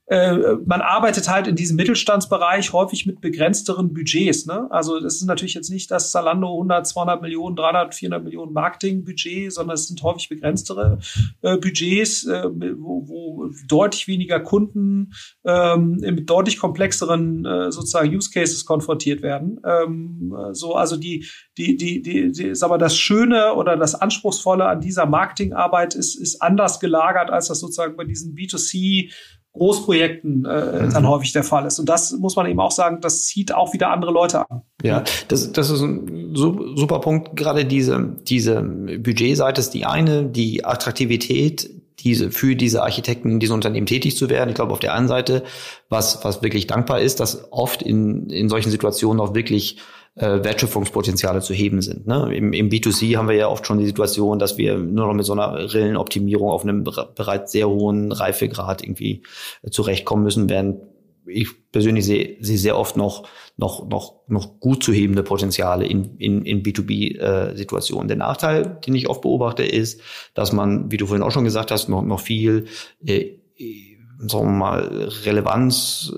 man 0.07 0.83
arbeitet 0.83 1.31
halt 1.31 1.47
in 1.47 1.57
diesem 1.57 1.77
Mittelstandsbereich 1.77 2.75
häufig 2.75 3.07
mit 3.07 3.23
begrenzteren 3.23 3.95
Budgets. 3.95 4.45
Ne? 4.45 4.67
Also 4.71 5.01
das 5.01 5.17
ist 5.17 5.25
natürlich 5.25 5.55
jetzt 5.55 5.71
nicht 5.71 5.91
das 5.91 6.11
Zalando 6.11 6.53
100, 6.53 6.87
200 6.87 7.23
Millionen, 7.23 7.57
300, 7.57 7.95
400 7.95 8.23
Millionen 8.23 8.53
Marketingbudget, 8.53 9.53
sondern 9.53 9.75
es 9.75 9.89
sind 9.89 10.03
häufig 10.03 10.29
begrenztere 10.29 10.99
äh, 11.41 11.57
Budgets, 11.57 12.27
äh, 12.27 12.45
wo, 12.77 13.09
wo 13.09 13.51
deutlich 13.67 14.07
weniger 14.07 14.41
Kunden 14.41 15.13
ähm, 15.45 15.97
mit 16.01 16.29
deutlich 16.29 16.59
komplexeren 16.59 17.45
äh, 17.45 17.73
sozusagen 17.73 18.15
Use 18.15 18.31
Cases 18.31 18.65
konfrontiert 18.65 19.23
werden. 19.23 19.61
Ähm, 19.65 20.35
so 20.53 20.75
also 20.75 20.97
die 20.97 21.27
die 21.57 21.77
die 21.77 22.03
die, 22.03 22.33
die 22.33 22.55
sag 22.55 22.69
mal, 22.69 22.79
das 22.79 22.97
Schöne 22.97 23.55
oder 23.55 23.77
das 23.77 23.95
anspruchsvolle 23.95 24.67
an 24.67 24.81
dieser 24.81 25.07
Marketingarbeit 25.07 25.95
ist 25.95 26.15
ist 26.21 26.43
anders 26.43 26.81
gelagert 26.81 27.31
als 27.31 27.49
das 27.49 27.61
sozusagen 27.61 27.97
bei 27.97 28.05
diesen 28.05 28.35
B2C 28.35 29.11
Großprojekten 29.55 30.45
äh, 30.45 30.83
mhm. 30.83 30.93
dann 30.93 31.09
häufig 31.09 31.33
der 31.33 31.45
Fall 31.45 31.65
ist. 31.67 31.79
Und 31.79 31.89
das 31.89 32.13
muss 32.13 32.35
man 32.37 32.47
eben 32.47 32.61
auch 32.61 32.73
sagen, 32.73 33.01
das 33.01 33.25
zieht 33.25 33.55
auch 33.55 33.73
wieder 33.73 33.91
andere 33.91 34.13
Leute 34.13 34.51
an. 34.51 34.63
Ja, 34.83 35.05
das, 35.29 35.53
das 35.53 35.71
ist 35.71 35.81
ein 35.81 36.35
super 36.35 37.01
Punkt. 37.01 37.37
Gerade 37.37 37.65
diese, 37.65 38.17
diese 38.27 38.63
Budgetseite 38.63 39.61
ist 39.61 39.71
die 39.71 39.87
eine, 39.87 40.25
die 40.25 40.65
Attraktivität 40.65 41.71
diese, 42.01 42.33
für 42.33 42.57
diese 42.57 42.83
Architekten 42.83 43.31
in 43.31 43.41
diesen 43.41 43.55
Unternehmen 43.55 43.87
tätig 43.87 44.17
zu 44.17 44.29
werden. 44.29 44.51
Ich 44.51 44.57
glaube, 44.57 44.73
auf 44.73 44.81
der 44.81 44.93
einen 44.93 45.09
Seite, 45.09 45.45
was, 45.89 46.25
was 46.25 46.43
wirklich 46.43 46.67
dankbar 46.67 47.01
ist, 47.01 47.21
dass 47.21 47.51
oft 47.53 47.81
in, 47.81 48.29
in 48.29 48.49
solchen 48.49 48.71
Situationen 48.71 49.21
auch 49.21 49.35
wirklich 49.35 49.79
äh, 50.17 50.45
Wertschöpfungspotenziale 50.45 51.41
zu 51.41 51.55
heben 51.55 51.83
sind. 51.83 52.07
Ne? 52.07 52.35
Im, 52.35 52.53
Im 52.53 52.69
B2C 52.69 53.17
haben 53.17 53.29
wir 53.29 53.37
ja 53.37 53.49
oft 53.49 53.67
schon 53.67 53.79
die 53.79 53.87
Situation, 53.87 54.39
dass 54.39 54.59
wir 54.59 54.79
nur 54.79 55.07
noch 55.07 55.15
mit 55.15 55.27
so 55.27 55.33
einer 55.33 55.73
Rillenoptimierung 55.73 56.51
auf 56.51 56.63
einem 56.63 56.85
bereits 56.85 57.53
sehr 57.53 57.69
hohen 57.69 58.13
Reifegrad 58.13 58.83
irgendwie 58.83 59.23
äh, 59.63 59.71
zurechtkommen 59.71 60.23
müssen, 60.23 60.49
während 60.49 60.83
ich 61.27 61.49
persönlich 61.73 62.05
sehe, 62.05 62.37
sehe 62.41 62.59
sehr 62.59 62.79
oft 62.79 62.97
noch, 62.97 63.27
noch, 63.57 63.89
noch, 63.89 64.21
noch 64.29 64.61
gut 64.61 64.85
zu 64.85 64.93
hebende 64.93 65.23
Potenziale 65.23 65.87
in, 65.87 66.17
in, 66.19 66.45
in 66.45 66.63
B2B-Situationen. 66.63 68.07
Äh, 68.07 68.09
Der 68.09 68.17
Nachteil, 68.17 68.81
den 68.87 68.95
ich 68.95 69.09
oft 69.09 69.23
beobachte, 69.23 69.63
ist, 69.63 70.01
dass 70.35 70.53
man, 70.53 70.91
wie 70.93 70.99
du 70.99 71.07
vorhin 71.07 71.23
auch 71.23 71.31
schon 71.31 71.45
gesagt 71.45 71.71
hast, 71.71 71.89
noch, 71.89 72.03
noch 72.03 72.21
viel 72.21 72.67
äh, 73.07 73.39
sagen 74.29 74.47
wir 74.47 74.59
mal, 74.59 75.09
Relevanz 75.25 76.13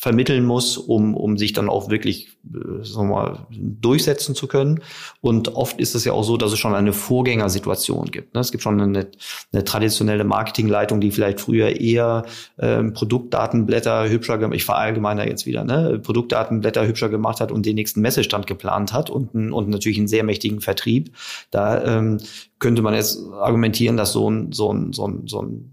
vermitteln 0.00 0.46
muss, 0.46 0.78
um, 0.78 1.14
um 1.14 1.36
sich 1.36 1.52
dann 1.52 1.68
auch 1.68 1.90
wirklich 1.90 2.28
äh, 2.44 2.84
sagen 2.84 3.10
wir 3.10 3.16
mal, 3.16 3.46
durchsetzen 3.50 4.34
zu 4.34 4.46
können. 4.46 4.80
Und 5.20 5.56
oft 5.56 5.78
ist 5.78 5.94
es 5.94 6.06
ja 6.06 6.12
auch 6.12 6.22
so, 6.22 6.38
dass 6.38 6.52
es 6.52 6.58
schon 6.58 6.74
eine 6.74 6.94
Vorgängersituation 6.94 8.10
gibt. 8.10 8.34
Ne? 8.34 8.40
Es 8.40 8.50
gibt 8.50 8.62
schon 8.62 8.80
eine, 8.80 9.08
eine 9.52 9.64
traditionelle 9.64 10.24
Marketingleitung, 10.24 11.00
die 11.00 11.10
vielleicht 11.10 11.40
früher 11.40 11.80
eher 11.80 12.24
ähm, 12.58 12.94
Produktdatenblätter 12.94 14.08
hübscher 14.08 14.38
gemacht, 14.38 14.56
ich 14.56 14.64
verallgemeiner 14.64 15.28
jetzt 15.28 15.44
wieder, 15.44 15.64
ne? 15.64 16.00
Produktdatenblätter 16.02 16.86
hübscher 16.86 17.10
gemacht 17.10 17.40
hat 17.40 17.52
und 17.52 17.66
den 17.66 17.74
nächsten 17.74 18.00
Messestand 18.00 18.46
geplant 18.46 18.92
hat 18.94 19.10
und, 19.10 19.52
und 19.52 19.68
natürlich 19.68 19.98
einen 19.98 20.08
sehr 20.08 20.24
mächtigen 20.24 20.60
Vertrieb. 20.60 21.14
Da 21.50 21.84
ähm, 21.84 22.20
könnte 22.58 22.82
man 22.82 22.94
jetzt 22.94 23.18
argumentieren, 23.32 23.96
dass 23.96 24.12
so 24.12 24.30
ein, 24.30 24.52
so 24.52 24.72
ein, 24.72 24.92
so 24.92 25.06
ein, 25.06 25.26
so 25.26 25.42
ein 25.42 25.70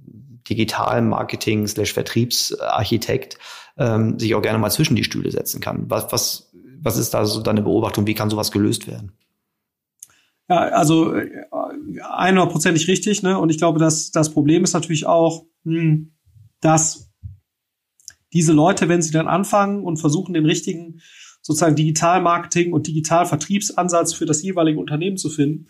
Digital-Marketing 0.47 1.67
slash 1.67 1.93
Vertriebsarchitekt 1.93 3.37
ähm, 3.77 4.17
sich 4.19 4.35
auch 4.35 4.41
gerne 4.41 4.59
mal 4.59 4.71
zwischen 4.71 4.95
die 4.95 5.03
Stühle 5.03 5.31
setzen 5.31 5.61
kann. 5.61 5.89
Was, 5.89 6.11
was, 6.11 6.51
was 6.81 6.97
ist 6.97 7.13
da 7.13 7.25
so 7.25 7.41
deine 7.41 7.61
Beobachtung? 7.61 8.07
Wie 8.07 8.15
kann 8.15 8.29
sowas 8.29 8.51
gelöst 8.51 8.87
werden? 8.87 9.11
Ja, 10.49 10.59
also 10.59 11.11
100%ig 11.11 12.87
äh, 12.87 12.91
richtig. 12.91 13.23
Ne? 13.23 13.37
Und 13.37 13.49
ich 13.49 13.57
glaube, 13.57 13.79
dass 13.79 14.11
das 14.11 14.31
Problem 14.31 14.63
ist 14.63 14.73
natürlich 14.73 15.05
auch, 15.05 15.45
hm, 15.63 16.13
dass 16.61 17.11
diese 18.33 18.53
Leute, 18.53 18.89
wenn 18.89 19.01
sie 19.01 19.11
dann 19.11 19.27
anfangen 19.27 19.83
und 19.83 19.97
versuchen, 19.97 20.33
den 20.33 20.45
richtigen 20.45 21.01
sozusagen 21.41 21.75
Digital-Marketing 21.75 22.73
und 22.73 22.87
Digital-Vertriebsansatz 22.87 24.13
für 24.13 24.25
das 24.25 24.41
jeweilige 24.41 24.79
Unternehmen 24.79 25.17
zu 25.17 25.29
finden, 25.29 25.67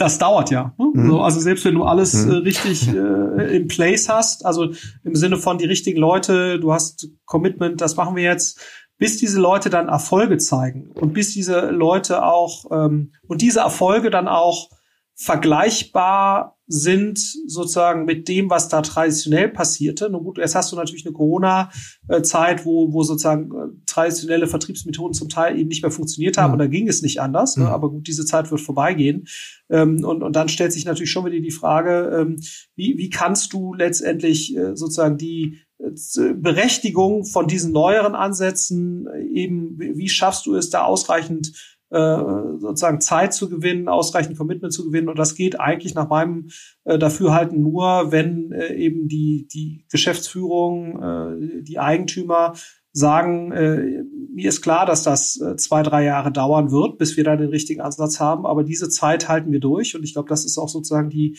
das 0.00 0.18
dauert 0.18 0.50
ja. 0.50 0.74
Ne? 0.78 0.90
Mhm. 0.94 1.10
So, 1.10 1.20
also 1.20 1.40
selbst 1.40 1.64
wenn 1.64 1.74
du 1.74 1.84
alles 1.84 2.26
mhm. 2.26 2.32
äh, 2.32 2.34
richtig 2.36 2.88
äh, 2.88 3.56
in 3.56 3.68
place 3.68 4.08
hast, 4.08 4.46
also 4.46 4.72
im 5.04 5.14
Sinne 5.14 5.36
von 5.36 5.58
die 5.58 5.66
richtigen 5.66 5.98
Leute, 5.98 6.58
du 6.58 6.72
hast 6.72 7.08
Commitment, 7.26 7.80
das 7.80 7.96
machen 7.96 8.16
wir 8.16 8.22
jetzt, 8.22 8.60
bis 8.98 9.16
diese 9.16 9.40
Leute 9.40 9.70
dann 9.70 9.88
Erfolge 9.88 10.38
zeigen 10.38 10.90
und 10.92 11.12
bis 11.12 11.32
diese 11.32 11.70
Leute 11.70 12.24
auch 12.24 12.66
ähm, 12.70 13.12
und 13.26 13.40
diese 13.42 13.60
Erfolge 13.60 14.10
dann 14.10 14.28
auch 14.28 14.68
vergleichbar 15.14 16.58
sind 16.72 17.18
sozusagen 17.18 18.04
mit 18.04 18.28
dem, 18.28 18.48
was 18.48 18.68
da 18.68 18.80
traditionell 18.80 19.48
passierte. 19.48 20.08
Nun 20.08 20.22
gut, 20.22 20.38
jetzt 20.38 20.54
hast 20.54 20.70
du 20.70 20.76
natürlich 20.76 21.04
eine 21.04 21.12
Corona-Zeit, 21.12 22.64
wo, 22.64 22.92
wo 22.92 23.02
sozusagen 23.02 23.50
äh, 23.50 23.66
traditionelle 23.86 24.46
Vertriebsmethoden 24.46 25.12
zum 25.12 25.28
Teil 25.28 25.58
eben 25.58 25.68
nicht 25.68 25.82
mehr 25.82 25.90
funktioniert 25.90 26.38
haben 26.38 26.50
mhm. 26.50 26.52
und 26.52 26.58
da 26.60 26.66
ging 26.68 26.86
es 26.86 27.02
nicht 27.02 27.20
anders. 27.20 27.56
Ne? 27.56 27.64
Mhm. 27.64 27.70
Aber 27.70 27.90
gut, 27.90 28.06
diese 28.06 28.24
Zeit 28.24 28.52
wird 28.52 28.60
vorbeigehen. 28.60 29.26
Ähm, 29.68 30.04
und, 30.04 30.22
und 30.22 30.36
dann 30.36 30.48
stellt 30.48 30.72
sich 30.72 30.84
natürlich 30.84 31.10
schon 31.10 31.26
wieder 31.26 31.40
die 31.40 31.50
Frage, 31.50 32.16
ähm, 32.20 32.36
wie, 32.76 32.96
wie 32.96 33.10
kannst 33.10 33.52
du 33.52 33.74
letztendlich 33.74 34.56
äh, 34.56 34.76
sozusagen 34.76 35.18
die 35.18 35.58
äh, 35.78 36.34
Berechtigung 36.34 37.24
von 37.24 37.48
diesen 37.48 37.72
neueren 37.72 38.14
Ansätzen 38.14 39.08
eben, 39.32 39.76
wie 39.76 40.08
schaffst 40.08 40.46
du 40.46 40.54
es 40.54 40.70
da 40.70 40.84
ausreichend 40.84 41.48
äh, 41.48 41.79
sozusagen 41.90 43.00
Zeit 43.00 43.34
zu 43.34 43.48
gewinnen, 43.48 43.88
ausreichend 43.88 44.38
Commitment 44.38 44.72
zu 44.72 44.84
gewinnen. 44.84 45.08
Und 45.08 45.18
das 45.18 45.34
geht 45.34 45.58
eigentlich 45.58 45.94
nach 45.94 46.08
meinem 46.08 46.50
äh, 46.84 46.98
Dafürhalten 46.98 47.60
nur, 47.60 48.12
wenn 48.12 48.52
äh, 48.52 48.74
eben 48.74 49.08
die, 49.08 49.48
die 49.52 49.84
Geschäftsführung, 49.90 51.02
äh, 51.02 51.62
die 51.62 51.78
Eigentümer 51.78 52.54
sagen, 52.92 53.52
äh, 53.52 54.04
mir 54.32 54.48
ist 54.48 54.62
klar, 54.62 54.86
dass 54.86 55.02
das 55.02 55.40
äh, 55.40 55.56
zwei, 55.56 55.82
drei 55.82 56.04
Jahre 56.04 56.32
dauern 56.32 56.70
wird, 56.70 56.98
bis 56.98 57.16
wir 57.16 57.24
da 57.24 57.36
den 57.36 57.50
richtigen 57.50 57.80
Ansatz 57.80 58.20
haben. 58.20 58.46
Aber 58.46 58.64
diese 58.64 58.88
Zeit 58.88 59.28
halten 59.28 59.52
wir 59.52 59.60
durch. 59.60 59.96
Und 59.96 60.02
ich 60.02 60.14
glaube, 60.14 60.28
das 60.28 60.44
ist 60.44 60.58
auch 60.58 60.68
sozusagen 60.68 61.10
die, 61.10 61.38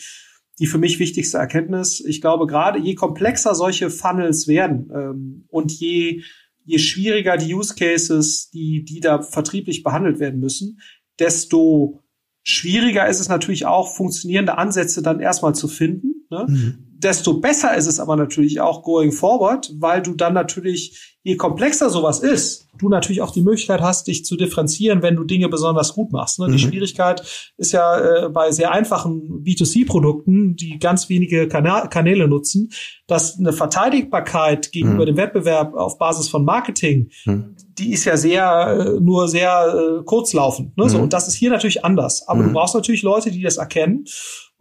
die 0.58 0.66
für 0.66 0.78
mich 0.78 0.98
wichtigste 0.98 1.38
Erkenntnis. 1.38 2.00
Ich 2.00 2.20
glaube, 2.20 2.46
gerade 2.46 2.78
je 2.78 2.94
komplexer 2.94 3.54
solche 3.54 3.90
Funnels 3.90 4.48
werden 4.48 4.90
ähm, 4.94 5.44
und 5.48 5.72
je 5.72 6.22
je 6.64 6.78
schwieriger 6.78 7.36
die 7.36 7.54
Use 7.54 7.74
Cases, 7.74 8.50
die, 8.50 8.84
die 8.84 9.00
da 9.00 9.22
vertrieblich 9.22 9.82
behandelt 9.82 10.18
werden 10.20 10.40
müssen, 10.40 10.80
desto 11.18 12.02
schwieriger 12.42 13.08
ist 13.08 13.20
es 13.20 13.28
natürlich 13.28 13.66
auch, 13.66 13.94
funktionierende 13.94 14.58
Ansätze 14.58 15.02
dann 15.02 15.20
erstmal 15.20 15.54
zu 15.54 15.68
finden. 15.68 16.26
Ne? 16.30 16.46
Mhm. 16.48 16.91
Desto 17.02 17.34
besser 17.34 17.74
ist 17.76 17.86
es 17.86 17.98
aber 17.98 18.16
natürlich 18.16 18.60
auch 18.60 18.82
going 18.82 19.12
forward, 19.12 19.72
weil 19.78 20.02
du 20.02 20.14
dann 20.14 20.34
natürlich, 20.34 21.16
je 21.24 21.36
komplexer 21.36 21.90
sowas 21.90 22.20
ist, 22.20 22.68
du 22.78 22.88
natürlich 22.88 23.22
auch 23.22 23.32
die 23.32 23.42
Möglichkeit 23.42 23.80
hast, 23.80 24.06
dich 24.06 24.24
zu 24.24 24.36
differenzieren, 24.36 25.02
wenn 25.02 25.16
du 25.16 25.24
Dinge 25.24 25.48
besonders 25.48 25.94
gut 25.94 26.12
machst. 26.12 26.38
Ne? 26.38 26.46
Mhm. 26.46 26.52
Die 26.52 26.58
Schwierigkeit 26.58 27.22
ist 27.56 27.72
ja 27.72 27.98
äh, 27.98 28.28
bei 28.28 28.52
sehr 28.52 28.72
einfachen 28.72 29.42
B2C-Produkten, 29.44 30.54
die 30.54 30.78
ganz 30.78 31.08
wenige 31.08 31.48
Kana 31.48 31.86
Kanäle 31.88 32.28
nutzen, 32.28 32.70
dass 33.06 33.38
eine 33.38 33.52
Verteidigbarkeit 33.52 34.70
gegenüber 34.70 35.02
mhm. 35.02 35.06
dem 35.06 35.16
Wettbewerb 35.16 35.74
auf 35.74 35.98
Basis 35.98 36.28
von 36.28 36.44
Marketing, 36.44 37.10
mhm. 37.24 37.56
die 37.78 37.92
ist 37.92 38.04
ja 38.04 38.16
sehr, 38.16 38.94
äh, 38.96 39.00
nur 39.00 39.28
sehr 39.28 39.74
äh, 40.00 40.04
kurzlaufend. 40.04 40.76
Ne? 40.76 40.88
So, 40.88 40.98
mhm. 40.98 41.04
und 41.04 41.12
das 41.12 41.26
ist 41.26 41.34
hier 41.34 41.50
natürlich 41.50 41.84
anders. 41.84 42.28
Aber 42.28 42.42
du 42.42 42.50
mhm. 42.50 42.54
brauchst 42.54 42.74
natürlich 42.74 43.02
Leute, 43.02 43.30
die 43.30 43.42
das 43.42 43.56
erkennen. 43.56 44.04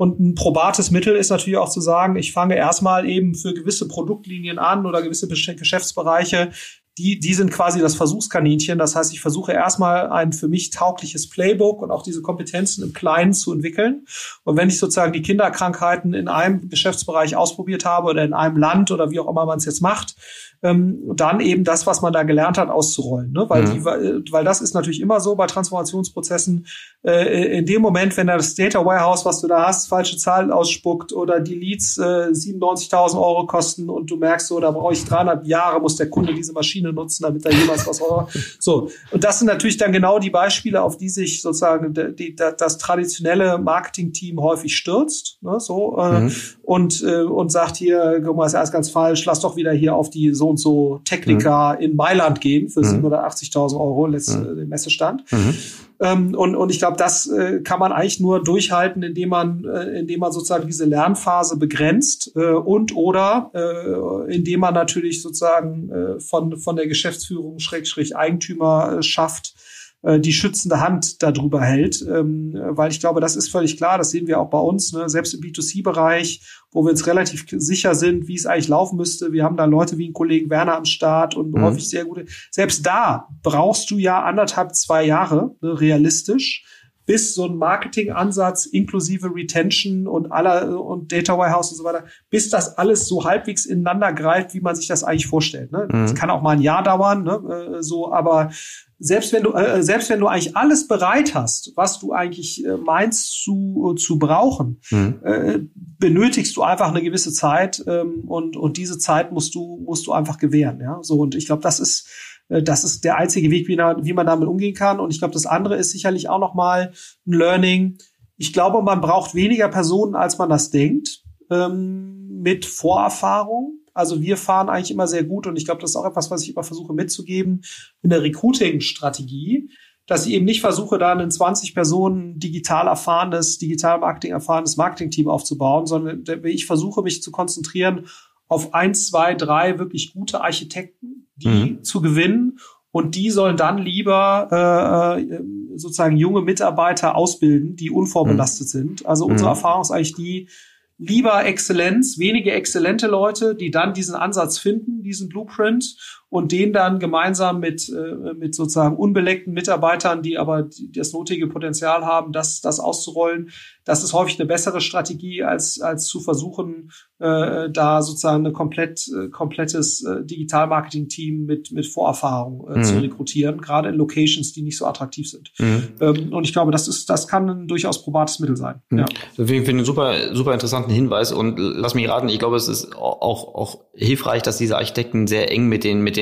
Und 0.01 0.19
ein 0.19 0.33
probates 0.33 0.89
Mittel 0.89 1.15
ist 1.15 1.29
natürlich 1.29 1.57
auch 1.57 1.69
zu 1.69 1.79
sagen, 1.79 2.15
ich 2.15 2.33
fange 2.33 2.55
erstmal 2.55 3.07
eben 3.07 3.35
für 3.35 3.53
gewisse 3.53 3.87
Produktlinien 3.87 4.57
an 4.57 4.87
oder 4.87 5.03
gewisse 5.03 5.27
Geschäftsbereiche 5.27 6.49
die, 6.97 7.19
die 7.19 7.33
sind 7.33 7.51
quasi 7.51 7.79
das 7.79 7.95
Versuchskaninchen. 7.95 8.77
Das 8.77 8.95
heißt, 8.95 9.13
ich 9.13 9.21
versuche 9.21 9.53
erstmal 9.53 10.09
ein 10.11 10.33
für 10.33 10.47
mich 10.47 10.71
taugliches 10.71 11.29
Playbook 11.29 11.81
und 11.81 11.89
auch 11.89 12.03
diese 12.03 12.21
Kompetenzen 12.21 12.83
im 12.83 12.93
Kleinen 12.93 13.33
zu 13.33 13.53
entwickeln. 13.53 14.05
Und 14.43 14.57
wenn 14.57 14.67
ich 14.67 14.77
sozusagen 14.77 15.13
die 15.13 15.21
Kinderkrankheiten 15.21 16.13
in 16.13 16.27
einem 16.27 16.69
Geschäftsbereich 16.69 17.35
ausprobiert 17.35 17.85
habe 17.85 18.09
oder 18.09 18.25
in 18.25 18.33
einem 18.33 18.57
Land 18.57 18.91
oder 18.91 19.09
wie 19.09 19.19
auch 19.19 19.29
immer 19.29 19.45
man 19.45 19.57
es 19.57 19.65
jetzt 19.65 19.81
macht, 19.81 20.15
ähm, 20.63 20.99
dann 21.15 21.39
eben 21.39 21.63
das, 21.63 21.87
was 21.87 22.01
man 22.01 22.13
da 22.13 22.23
gelernt 22.23 22.57
hat, 22.57 22.69
auszurollen. 22.69 23.31
Ne? 23.31 23.45
Weil, 23.47 23.63
mhm. 23.63 24.23
die, 24.23 24.31
weil 24.31 24.43
das 24.43 24.61
ist 24.61 24.73
natürlich 24.73 25.01
immer 25.01 25.19
so 25.19 25.35
bei 25.35 25.47
Transformationsprozessen. 25.47 26.65
Äh, 27.03 27.59
in 27.59 27.65
dem 27.65 27.81
Moment, 27.81 28.17
wenn 28.17 28.27
das 28.27 28.55
Data 28.55 28.85
Warehouse, 28.85 29.25
was 29.25 29.41
du 29.41 29.47
da 29.47 29.67
hast, 29.67 29.87
falsche 29.87 30.17
Zahlen 30.17 30.51
ausspuckt 30.51 31.13
oder 31.13 31.39
die 31.39 31.55
Leads 31.55 31.97
äh, 31.97 32.31
97.000 32.31 33.15
Euro 33.15 33.45
kosten 33.45 33.89
und 33.89 34.09
du 34.09 34.17
merkst 34.17 34.47
so, 34.47 34.59
da 34.59 34.71
brauche 34.71 34.93
ich 34.93 35.05
300 35.05 35.45
Jahre, 35.45 35.79
muss 35.79 35.95
der 35.95 36.09
Kunde 36.09 36.33
diese 36.33 36.53
Maschine 36.53 36.71
Maschine 36.71 36.93
nutzen, 36.93 37.23
damit 37.23 37.45
da 37.45 37.49
jemals 37.49 37.87
was 37.87 37.97
so. 38.59 38.89
Und 39.11 39.23
das 39.23 39.39
sind 39.39 39.47
natürlich 39.47 39.77
dann 39.77 39.91
genau 39.91 40.19
die 40.19 40.29
Beispiele, 40.29 40.81
auf 40.81 40.97
die 40.97 41.09
sich 41.09 41.41
sozusagen 41.41 41.93
die, 41.93 42.15
die, 42.15 42.35
das 42.35 42.77
traditionelle 42.77 43.57
Marketing-Team 43.57 44.39
häufig 44.39 44.75
stürzt, 44.75 45.37
ne, 45.41 45.59
so, 45.59 45.97
äh, 45.97 46.21
mhm. 46.21 46.31
und, 46.63 47.03
äh, 47.03 47.23
und 47.23 47.51
sagt 47.51 47.77
hier, 47.77 48.21
guck 48.23 48.35
mal, 48.35 48.45
ist 48.45 48.55
alles 48.55 48.71
ganz 48.71 48.89
falsch, 48.89 49.25
lass 49.25 49.39
doch 49.41 49.55
wieder 49.55 49.71
hier 49.71 49.95
auf 49.95 50.09
die 50.09 50.33
so 50.33 50.49
und 50.51 50.57
so 50.57 51.01
Techniker 51.03 51.75
mhm. 51.77 51.83
in 51.83 51.95
Mailand 51.95 52.41
gehen 52.41 52.69
für 52.69 52.81
mhm. 52.81 53.05
780.000 53.05 53.73
Euro, 53.73 54.05
letzte 54.05 54.37
mhm. 54.37 54.69
Messestand. 54.69 55.23
Mhm. 55.31 55.55
Ähm, 56.01 56.33
und, 56.35 56.55
und 56.55 56.71
ich 56.71 56.79
glaube, 56.79 56.97
das 56.97 57.27
äh, 57.27 57.61
kann 57.61 57.79
man 57.79 57.91
eigentlich 57.91 58.19
nur 58.19 58.43
durchhalten, 58.43 59.03
indem 59.03 59.29
man, 59.29 59.63
äh, 59.65 59.99
indem 59.99 60.19
man 60.19 60.31
sozusagen 60.31 60.65
diese 60.65 60.85
Lernphase 60.85 61.57
begrenzt 61.57 62.31
äh, 62.35 62.53
und 62.53 62.95
oder 62.95 63.51
äh, 63.53 64.33
indem 64.33 64.61
man 64.61 64.73
natürlich 64.73 65.21
sozusagen 65.21 65.89
äh, 65.91 66.19
von, 66.19 66.57
von 66.57 66.75
der 66.75 66.87
Geschäftsführung 66.87 67.59
Schrägstrich 67.59 68.15
Eigentümer 68.15 68.97
äh, 68.97 69.03
schafft, 69.03 69.53
äh, 70.01 70.19
die 70.19 70.33
schützende 70.33 70.79
Hand 70.79 71.21
darüber 71.21 71.61
hält. 71.61 72.01
Ähm, 72.01 72.59
weil 72.69 72.89
ich 72.89 72.99
glaube, 72.99 73.21
das 73.21 73.35
ist 73.35 73.49
völlig 73.49 73.77
klar, 73.77 73.99
das 73.99 74.09
sehen 74.09 74.25
wir 74.25 74.39
auch 74.39 74.49
bei 74.49 74.59
uns, 74.59 74.93
ne? 74.93 75.07
selbst 75.07 75.35
im 75.35 75.41
B2C-Bereich, 75.41 76.41
wo 76.71 76.83
wir 76.83 76.91
uns 76.91 77.05
relativ 77.05 77.45
sicher 77.49 77.95
sind, 77.95 78.27
wie 78.27 78.35
es 78.35 78.45
eigentlich 78.45 78.69
laufen 78.69 78.97
müsste. 78.97 79.31
Wir 79.31 79.43
haben 79.43 79.57
da 79.57 79.65
Leute 79.65 79.97
wie 79.97 80.05
einen 80.05 80.13
Kollegen 80.13 80.49
Werner 80.49 80.77
am 80.77 80.85
Start 80.85 81.35
und 81.35 81.53
mhm. 81.53 81.61
häufig 81.61 81.89
sehr 81.89 82.05
gute. 82.05 82.25
Selbst 82.49 82.85
da 82.85 83.27
brauchst 83.43 83.91
du 83.91 83.97
ja 83.97 84.23
anderthalb, 84.23 84.73
zwei 84.75 85.05
Jahre, 85.05 85.55
ne, 85.61 85.79
realistisch, 85.79 86.65
bis 87.11 87.35
so 87.35 87.43
ein 87.45 87.57
Marketingansatz 87.57 88.65
inklusive 88.65 89.35
Retention 89.35 90.07
und 90.07 90.31
aller 90.31 90.79
und 90.81 91.11
Data 91.11 91.37
Warehouse 91.37 91.71
und 91.71 91.77
so 91.77 91.83
weiter, 91.83 92.05
bis 92.29 92.49
das 92.49 92.77
alles 92.77 93.05
so 93.05 93.25
halbwegs 93.25 93.65
ineinander 93.65 94.13
greift, 94.13 94.53
wie 94.53 94.61
man 94.61 94.77
sich 94.77 94.87
das 94.87 95.03
eigentlich 95.03 95.27
vorstellt. 95.27 95.73
Ne? 95.73 95.89
Mhm. 95.91 96.03
Das 96.03 96.15
kann 96.15 96.29
auch 96.29 96.41
mal 96.41 96.51
ein 96.51 96.61
Jahr 96.61 96.83
dauern, 96.83 97.23
ne? 97.23 97.79
Äh, 97.79 97.83
so, 97.83 98.13
aber 98.13 98.51
selbst 98.97 99.33
wenn 99.33 99.43
du 99.43 99.51
äh, 99.51 99.83
selbst 99.83 100.09
wenn 100.09 100.21
du 100.21 100.27
eigentlich 100.27 100.55
alles 100.55 100.87
bereit 100.87 101.35
hast, 101.35 101.73
was 101.75 101.99
du 101.99 102.13
eigentlich 102.13 102.63
äh, 102.63 102.77
meinst 102.77 103.43
zu 103.43 103.93
zu 103.97 104.17
brauchen, 104.17 104.79
mhm. 104.89 105.19
äh, 105.25 105.59
benötigst 105.73 106.55
du 106.55 106.61
einfach 106.61 106.91
eine 106.91 107.01
gewisse 107.01 107.33
Zeit 107.33 107.83
ähm, 107.87 108.23
und 108.27 108.55
und 108.55 108.77
diese 108.77 108.97
Zeit 108.99 109.33
musst 109.33 109.53
du 109.53 109.81
musst 109.83 110.07
du 110.07 110.13
einfach 110.13 110.37
gewähren, 110.37 110.79
ja. 110.79 110.99
So 111.01 111.15
und 111.15 111.35
ich 111.35 111.47
glaube, 111.47 111.61
das 111.61 111.81
ist 111.81 112.07
äh, 112.07 112.11
das 112.51 112.83
ist 112.83 113.05
der 113.05 113.17
einzige 113.17 113.49
Weg, 113.49 113.67
wie, 113.67 113.77
wie 113.77 114.13
man 114.13 114.25
damit 114.25 114.47
umgehen 114.47 114.73
kann. 114.73 114.99
Und 114.99 115.11
ich 115.11 115.19
glaube, 115.19 115.33
das 115.33 115.45
andere 115.45 115.77
ist 115.77 115.91
sicherlich 115.91 116.27
auch 116.27 116.39
noch 116.39 116.53
mal 116.53 116.91
ein 117.25 117.33
Learning. 117.33 117.97
Ich 118.37 118.51
glaube, 118.51 118.81
man 118.81 118.99
braucht 118.99 119.35
weniger 119.35 119.69
Personen, 119.69 120.15
als 120.15 120.37
man 120.37 120.49
das 120.49 120.69
denkt, 120.69 121.23
ähm, 121.49 122.41
mit 122.41 122.65
Vorerfahrung. 122.65 123.77
Also 123.93 124.21
wir 124.21 124.35
fahren 124.35 124.69
eigentlich 124.69 124.91
immer 124.91 125.07
sehr 125.07 125.23
gut 125.23 125.47
und 125.47 125.55
ich 125.57 125.65
glaube, 125.65 125.81
das 125.81 125.91
ist 125.91 125.95
auch 125.95 126.05
etwas, 126.05 126.31
was 126.31 126.43
ich 126.43 126.49
immer 126.49 126.63
versuche 126.63 126.93
mitzugeben 126.93 127.61
in 128.01 128.09
der 128.09 128.21
Recruiting-Strategie, 128.21 129.69
dass 130.07 130.25
ich 130.25 130.33
eben 130.33 130.45
nicht 130.45 130.61
versuche, 130.61 130.97
da 130.97 131.13
ein 131.13 131.31
20 131.31 131.73
Personen 131.73 132.39
digital 132.39 132.87
erfahrenes, 132.87 133.57
digital 133.59 133.99
Marketing 133.99 134.31
erfahrenes 134.31 134.77
Marketing-Team 134.77 135.27
aufzubauen, 135.27 135.85
sondern 135.85 136.23
ich 136.45 136.65
versuche 136.65 137.01
mich 137.01 137.21
zu 137.21 137.31
konzentrieren 137.31 138.07
auf 138.47 138.73
eins, 138.73 139.07
zwei, 139.07 139.35
drei 139.35 139.79
wirklich 139.79 140.13
gute 140.13 140.41
Architekten, 140.41 141.27
die 141.43 141.71
mhm. 141.71 141.83
zu 141.83 142.01
gewinnen 142.01 142.59
und 142.91 143.15
die 143.15 143.29
sollen 143.29 143.57
dann 143.57 143.77
lieber 143.77 144.47
äh, 144.51 145.21
äh 145.21 145.39
sozusagen 145.73 146.17
junge 146.17 146.41
Mitarbeiter 146.41 147.15
ausbilden, 147.15 147.77
die 147.77 147.89
unvorbelastet 147.89 148.67
mhm. 148.67 148.71
sind. 148.71 149.05
Also 149.05 149.25
unsere 149.25 149.49
mhm. 149.49 149.55
Erfahrung 149.55 149.81
ist 149.81 149.91
eigentlich 149.91 150.15
die, 150.15 150.49
lieber 150.97 151.45
Exzellenz, 151.45 152.19
wenige 152.19 152.51
exzellente 152.51 153.07
Leute, 153.07 153.55
die 153.55 153.71
dann 153.71 153.93
diesen 153.93 154.13
Ansatz 154.13 154.57
finden, 154.57 155.01
diesen 155.01 155.29
Blueprint 155.29 155.95
und 156.31 156.53
den 156.53 156.71
dann 156.71 156.99
gemeinsam 156.99 157.59
mit, 157.59 157.89
äh, 157.89 158.33
mit 158.33 158.55
sozusagen 158.55 158.95
unbeleckten 158.95 159.53
Mitarbeitern, 159.53 160.23
die 160.23 160.37
aber 160.37 160.69
das 160.95 161.11
nötige 161.11 161.47
Potenzial 161.47 162.05
haben, 162.05 162.31
das, 162.31 162.61
das 162.61 162.79
auszurollen, 162.79 163.49
das 163.83 164.01
ist 164.01 164.13
häufig 164.13 164.39
eine 164.39 164.47
bessere 164.47 164.79
Strategie, 164.79 165.43
als, 165.43 165.81
als 165.81 166.07
zu 166.07 166.21
versuchen, 166.21 166.91
äh, 167.19 167.69
da 167.69 168.01
sozusagen 168.01 168.45
ein 168.47 168.53
komplett, 168.53 169.07
äh, 169.09 169.27
komplettes 169.27 170.05
äh, 170.05 170.23
Digital-Marketing-Team 170.23 171.45
mit, 171.45 171.73
mit 171.73 171.85
Vorerfahrung 171.85 172.65
äh, 172.69 172.77
mhm. 172.77 172.83
zu 172.83 172.99
rekrutieren, 172.99 173.59
gerade 173.59 173.89
in 173.89 173.95
Locations, 173.95 174.53
die 174.53 174.61
nicht 174.61 174.77
so 174.77 174.85
attraktiv 174.85 175.29
sind. 175.29 175.51
Mhm. 175.59 175.83
Ähm, 175.99 176.33
und 176.33 176.45
ich 176.45 176.53
glaube, 176.53 176.71
das 176.71 176.87
ist, 176.87 177.09
das 177.09 177.27
kann 177.27 177.49
ein 177.49 177.67
durchaus 177.67 178.03
probates 178.03 178.39
Mittel 178.39 178.55
sein. 178.55 178.81
Mhm. 178.89 178.99
Ja. 178.99 179.05
Deswegen 179.37 179.65
finde 179.65 179.69
ich 179.69 179.69
einen 179.69 179.85
super, 179.85 180.33
super 180.33 180.53
interessanten 180.53 180.91
Hinweis 180.91 181.33
und 181.33 181.57
lass 181.57 181.93
mich 181.93 182.07
raten, 182.07 182.29
ich 182.29 182.39
glaube, 182.39 182.55
es 182.55 182.69
ist 182.69 182.95
auch, 182.95 183.53
auch 183.53 183.81
hilfreich, 183.93 184.43
dass 184.43 184.57
diese 184.57 184.77
Architekten 184.77 185.27
sehr 185.27 185.51
eng 185.51 185.67
mit 185.67 185.83
den, 185.83 186.01
mit 186.01 186.15
den 186.15 186.20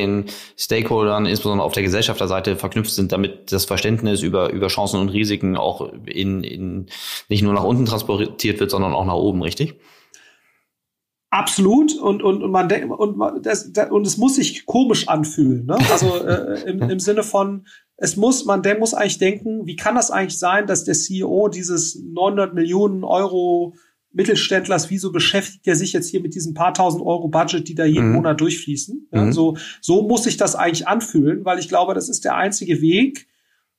Stakeholdern, 0.57 1.25
insbesondere 1.25 1.65
auf 1.65 1.73
der 1.73 1.83
Gesellschafterseite 1.83 2.55
verknüpft 2.55 2.91
sind, 2.91 3.11
damit 3.11 3.51
das 3.51 3.65
Verständnis 3.65 4.21
über, 4.21 4.51
über 4.51 4.67
Chancen 4.67 4.99
und 4.99 5.09
Risiken 5.09 5.57
auch 5.57 5.91
in, 6.05 6.43
in 6.43 6.85
nicht 7.27 7.43
nur 7.43 7.49
nur 7.49 7.59
nach 7.59 7.67
unten 7.67 7.85
transportiert 7.85 8.59
wird, 8.59 8.71
sondern 8.71 8.93
auch 8.93 9.05
nach 9.05 9.15
oben, 9.15 9.41
richtig? 9.41 9.79
Absolut 11.31 11.95
und 11.95 12.23
und 12.23 12.41
und 12.41 12.51
man 12.51 12.69
denkt 12.69 12.89
und 12.89 13.17
man, 13.17 13.41
das, 13.43 13.71
das, 13.71 13.91
und 13.91 14.07
es 14.07 14.17
muss 14.17 14.35
sich 14.35 14.65
komisch 14.65 15.07
anfühlen, 15.07 15.65
ne? 15.67 15.77
Also 15.91 16.15
äh, 16.25 16.63
im, 16.69 16.81
im 16.89 16.99
Sinne 16.99 17.21
von 17.21 17.67
es 17.97 18.15
muss 18.15 18.45
man 18.45 18.63
der 18.63 18.79
muss 18.79 18.95
eigentlich 18.95 19.19
denken, 19.19 19.67
wie 19.67 19.75
kann 19.75 19.95
das 19.95 20.09
eigentlich 20.09 20.39
sein, 20.39 20.65
dass 20.65 20.85
der 20.85 20.95
CEO 20.95 21.49
dieses 21.49 22.01
900 22.01 22.55
Millionen 22.55 23.03
Euro 23.03 23.75
Mittelständlers, 24.11 24.89
wieso 24.89 25.11
beschäftigt 25.11 25.67
er 25.67 25.75
sich 25.75 25.93
jetzt 25.93 26.09
hier 26.09 26.21
mit 26.21 26.33
diesen 26.33 26.53
paar 26.53 26.73
tausend 26.73 27.05
Euro 27.05 27.27
Budget, 27.27 27.67
die 27.67 27.75
da 27.75 27.85
jeden 27.85 28.09
mhm. 28.09 28.15
Monat 28.15 28.41
durchfließen? 28.41 29.07
Ja, 29.11 29.25
mhm. 29.25 29.33
so, 29.33 29.57
so 29.81 30.07
muss 30.07 30.23
sich 30.23 30.37
das 30.37 30.55
eigentlich 30.55 30.87
anfühlen, 30.87 31.45
weil 31.45 31.59
ich 31.59 31.69
glaube, 31.69 31.93
das 31.93 32.09
ist 32.09 32.25
der 32.25 32.35
einzige 32.35 32.81
Weg, 32.81 33.27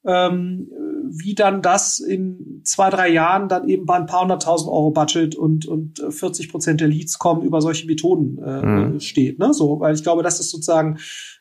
ähm, 0.07 0.71
wie 1.13 1.35
dann 1.35 1.63
das 1.63 1.99
in 1.99 2.63
zwei, 2.65 2.89
drei 2.91 3.09
Jahren 3.09 3.49
dann 3.49 3.69
eben 3.69 3.85
bei 3.85 3.97
ein 3.97 4.07
paar 4.07 4.23
hunderttausend 4.23 4.71
Euro 4.71 4.93
Budget 4.93 5.35
und, 5.35 5.67
und 5.67 5.99
40 6.09 6.51
Prozent 6.51 6.81
der 6.81 6.89
Leads 6.89 7.19
kommen 7.19 7.43
über 7.43 7.61
solche 7.61 7.87
Methoden 7.87 8.39
äh, 8.39 8.63
mhm. 8.65 9.01
steht. 9.01 9.39
Ne? 9.39 9.53
So, 9.53 9.81
weil 9.81 9.95
ich 9.95 10.03
glaube, 10.05 10.23
das 10.23 10.39
ist 10.39 10.51
sozusagen, 10.51 10.99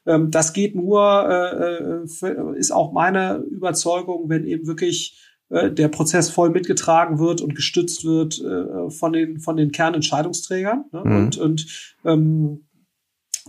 ähm, 0.07 0.31
das 0.31 0.53
geht 0.53 0.75
nur, 0.75 1.29
äh, 1.29 2.07
für, 2.07 2.55
ist 2.57 2.71
auch 2.71 2.91
meine 2.91 3.43
Überzeugung, 3.49 4.29
wenn 4.29 4.45
eben 4.45 4.65
wirklich 4.65 5.17
äh, 5.49 5.71
der 5.71 5.87
Prozess 5.87 6.29
voll 6.29 6.49
mitgetragen 6.49 7.19
wird 7.19 7.41
und 7.41 7.55
gestützt 7.55 8.05
wird 8.05 8.39
äh, 8.39 8.89
von 8.89 9.13
den 9.13 9.39
von 9.39 9.57
den 9.57 9.71
Kernentscheidungsträgern. 9.71 10.85
Ne? 10.91 11.01
Mhm. 11.03 11.15
Und, 11.15 11.37
und 11.37 11.95
ähm, 12.05 12.65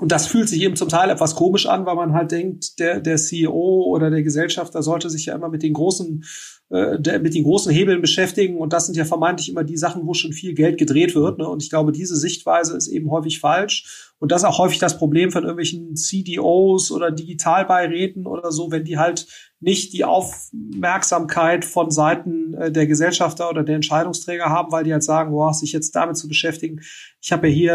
und 0.01 0.13
das 0.13 0.27
fühlt 0.27 0.49
sich 0.49 0.63
eben 0.63 0.77
zum 0.77 0.89
Teil 0.89 1.11
etwas 1.11 1.35
komisch 1.35 1.67
an, 1.67 1.85
weil 1.85 1.95
man 1.95 2.15
halt 2.15 2.31
denkt, 2.31 2.79
der, 2.79 3.01
der 3.01 3.17
CEO 3.17 3.85
oder 3.87 4.11
der 4.11 4.23
Gesellschafter 4.23 4.83
sollte 4.83 5.11
sich 5.11 5.27
ja 5.27 5.35
immer 5.35 5.51
mit 5.51 5.63
den 5.63 5.75
großen, 5.75 6.25
äh, 6.71 6.99
der, 6.99 7.21
mit 7.21 7.35
den 7.35 7.45
großen 7.45 7.71
Hebeln 7.71 8.01
beschäftigen. 8.01 8.57
Und 8.57 8.73
das 8.73 8.87
sind 8.87 8.97
ja 8.97 9.05
vermeintlich 9.05 9.51
immer 9.51 9.63
die 9.63 9.77
Sachen, 9.77 10.07
wo 10.07 10.15
schon 10.15 10.33
viel 10.33 10.55
Geld 10.55 10.79
gedreht 10.79 11.15
wird. 11.15 11.39
Ne? 11.39 11.47
Und 11.47 11.63
ich 11.63 11.69
glaube, 11.69 11.93
diese 11.93 12.17
Sichtweise 12.17 12.79
ist 12.79 12.89
eben 12.89 13.11
häufig 13.11 13.41
falsch. 13.41 14.15
Und 14.19 14.33
das 14.33 14.43
ist 14.43 14.49
auch 14.49 14.59
häufig 14.59 14.79
das 14.79 14.97
Problem 14.97 15.33
von 15.33 15.43
irgendwelchen 15.43 15.97
CDOs 15.97 16.93
oder 16.93 17.11
Digitalbeiräten 17.11 18.27
oder 18.27 18.53
so, 18.53 18.71
wenn 18.71 18.85
die 18.85 18.97
halt 18.97 19.27
nicht 19.61 19.93
die 19.93 20.05
Aufmerksamkeit 20.05 21.65
von 21.65 21.91
Seiten 21.91 22.55
äh, 22.55 22.73
der 22.73 22.87
Gesellschafter 22.87 23.51
oder 23.51 23.63
der 23.63 23.77
Entscheidungsträger 23.77 24.47
haben, 24.47 24.73
weil 24.73 24.85
die 24.85 24.93
halt 24.93 25.05
sagen, 25.05 25.33
boah, 25.33 25.53
sich 25.53 25.73
jetzt 25.73 25.95
damit 25.95 26.17
zu 26.17 26.29
beschäftigen, 26.29 26.81
ich 27.21 27.31
habe 27.33 27.49
ja 27.49 27.55
hier 27.55 27.75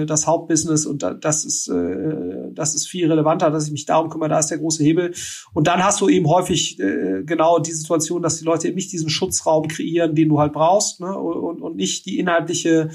äh, 0.00 0.06
das 0.06 0.26
Hauptbusiness 0.26 0.86
und 0.86 1.02
das 1.02 1.44
ist 1.44 1.68
äh, 1.68 2.50
das 2.54 2.74
ist 2.74 2.88
viel 2.88 3.10
relevanter, 3.10 3.50
dass 3.50 3.66
ich 3.66 3.72
mich 3.72 3.86
darum 3.86 4.10
kümmere, 4.10 4.30
da 4.30 4.38
ist 4.38 4.48
der 4.48 4.58
große 4.58 4.82
Hebel. 4.82 5.14
Und 5.52 5.66
dann 5.66 5.82
hast 5.84 6.00
du 6.00 6.08
eben 6.08 6.28
häufig 6.28 6.78
äh, 6.80 7.22
genau 7.24 7.58
die 7.58 7.72
Situation, 7.72 8.22
dass 8.22 8.38
die 8.38 8.44
Leute 8.44 8.68
eben 8.68 8.76
nicht 8.76 8.92
diesen 8.92 9.10
Schutzraum 9.10 9.68
kreieren, 9.68 10.14
den 10.14 10.28
du 10.28 10.40
halt 10.40 10.52
brauchst, 10.52 11.00
ne? 11.00 11.16
und, 11.16 11.60
und 11.60 11.76
nicht 11.76 12.06
die 12.06 12.18
inhaltliche 12.18 12.90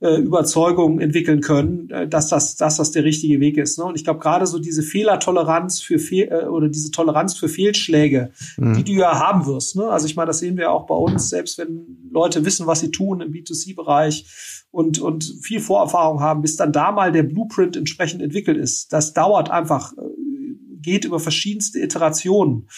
äh, 0.00 0.16
Überzeugung 0.16 1.00
entwickeln 1.00 1.40
können, 1.40 1.90
äh, 1.90 2.06
dass 2.06 2.28
das, 2.28 2.56
dass 2.56 2.76
das 2.76 2.92
der 2.92 3.04
richtige 3.04 3.40
Weg 3.40 3.56
ist. 3.56 3.78
Ne? 3.78 3.84
Und 3.84 3.96
ich 3.96 4.04
glaube 4.04 4.20
gerade 4.20 4.46
so 4.46 4.58
diese 4.58 4.82
Fehlertoleranz 4.82 5.80
für 5.80 5.98
Fehl 5.98 6.28
äh, 6.28 6.46
oder 6.46 6.68
diese 6.68 6.90
Toleranz 6.90 7.36
für 7.36 7.48
Fehlschläge, 7.48 8.30
mhm. 8.56 8.74
die 8.74 8.84
du 8.84 8.92
ja 8.92 9.18
haben 9.18 9.46
wirst. 9.46 9.76
Ne? 9.76 9.88
Also 9.88 10.06
ich 10.06 10.14
meine, 10.14 10.28
das 10.28 10.38
sehen 10.38 10.56
wir 10.56 10.70
auch 10.70 10.86
bei 10.86 10.94
uns, 10.94 11.30
selbst 11.30 11.58
wenn 11.58 12.08
Leute 12.12 12.44
wissen, 12.44 12.66
was 12.66 12.80
sie 12.80 12.90
tun 12.90 13.20
im 13.20 13.32
B2C-Bereich 13.32 14.64
und, 14.70 15.00
und 15.00 15.24
viel 15.42 15.60
Vorerfahrung 15.60 16.20
haben, 16.20 16.42
bis 16.42 16.56
dann 16.56 16.72
da 16.72 16.92
mal 16.92 17.10
der 17.10 17.24
Blueprint 17.24 17.76
entsprechend 17.76 18.22
entwickelt 18.22 18.56
ist. 18.56 18.92
Das 18.92 19.14
dauert 19.14 19.50
einfach, 19.50 19.94
geht 20.80 21.04
über 21.04 21.18
verschiedenste 21.18 21.80
Iterationen. 21.80 22.68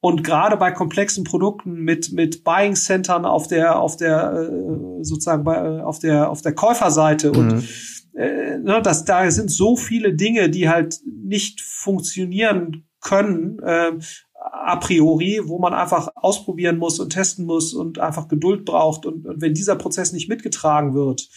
Und 0.00 0.22
gerade 0.22 0.56
bei 0.56 0.70
komplexen 0.70 1.24
Produkten 1.24 1.80
mit 1.82 2.12
mit 2.12 2.44
Buying 2.44 2.76
Centern 2.76 3.24
auf 3.24 3.48
der 3.48 3.78
auf 3.78 3.96
der 3.96 4.32
äh, 4.32 5.04
sozusagen 5.04 5.42
bei, 5.42 5.56
äh, 5.56 5.80
auf 5.80 5.98
der 5.98 6.30
auf 6.30 6.42
der 6.42 6.54
Käuferseite 6.54 7.32
mhm. 7.32 7.36
und 7.36 7.68
äh, 8.14 8.58
ne, 8.58 8.80
das 8.82 9.04
da 9.04 9.28
sind 9.30 9.50
so 9.50 9.76
viele 9.76 10.14
Dinge, 10.14 10.50
die 10.50 10.68
halt 10.68 11.00
nicht 11.04 11.60
funktionieren 11.60 12.86
können 13.00 13.58
äh, 13.60 13.92
a 14.52 14.76
priori, 14.76 15.40
wo 15.44 15.58
man 15.58 15.74
einfach 15.74 16.08
ausprobieren 16.14 16.78
muss 16.78 17.00
und 17.00 17.10
testen 17.10 17.46
muss 17.46 17.74
und 17.74 17.98
einfach 17.98 18.28
Geduld 18.28 18.64
braucht 18.64 19.06
und, 19.06 19.26
und 19.26 19.40
wenn 19.40 19.54
dieser 19.54 19.76
Prozess 19.76 20.12
nicht 20.12 20.28
mitgetragen 20.28 20.94
wird, 20.94 21.28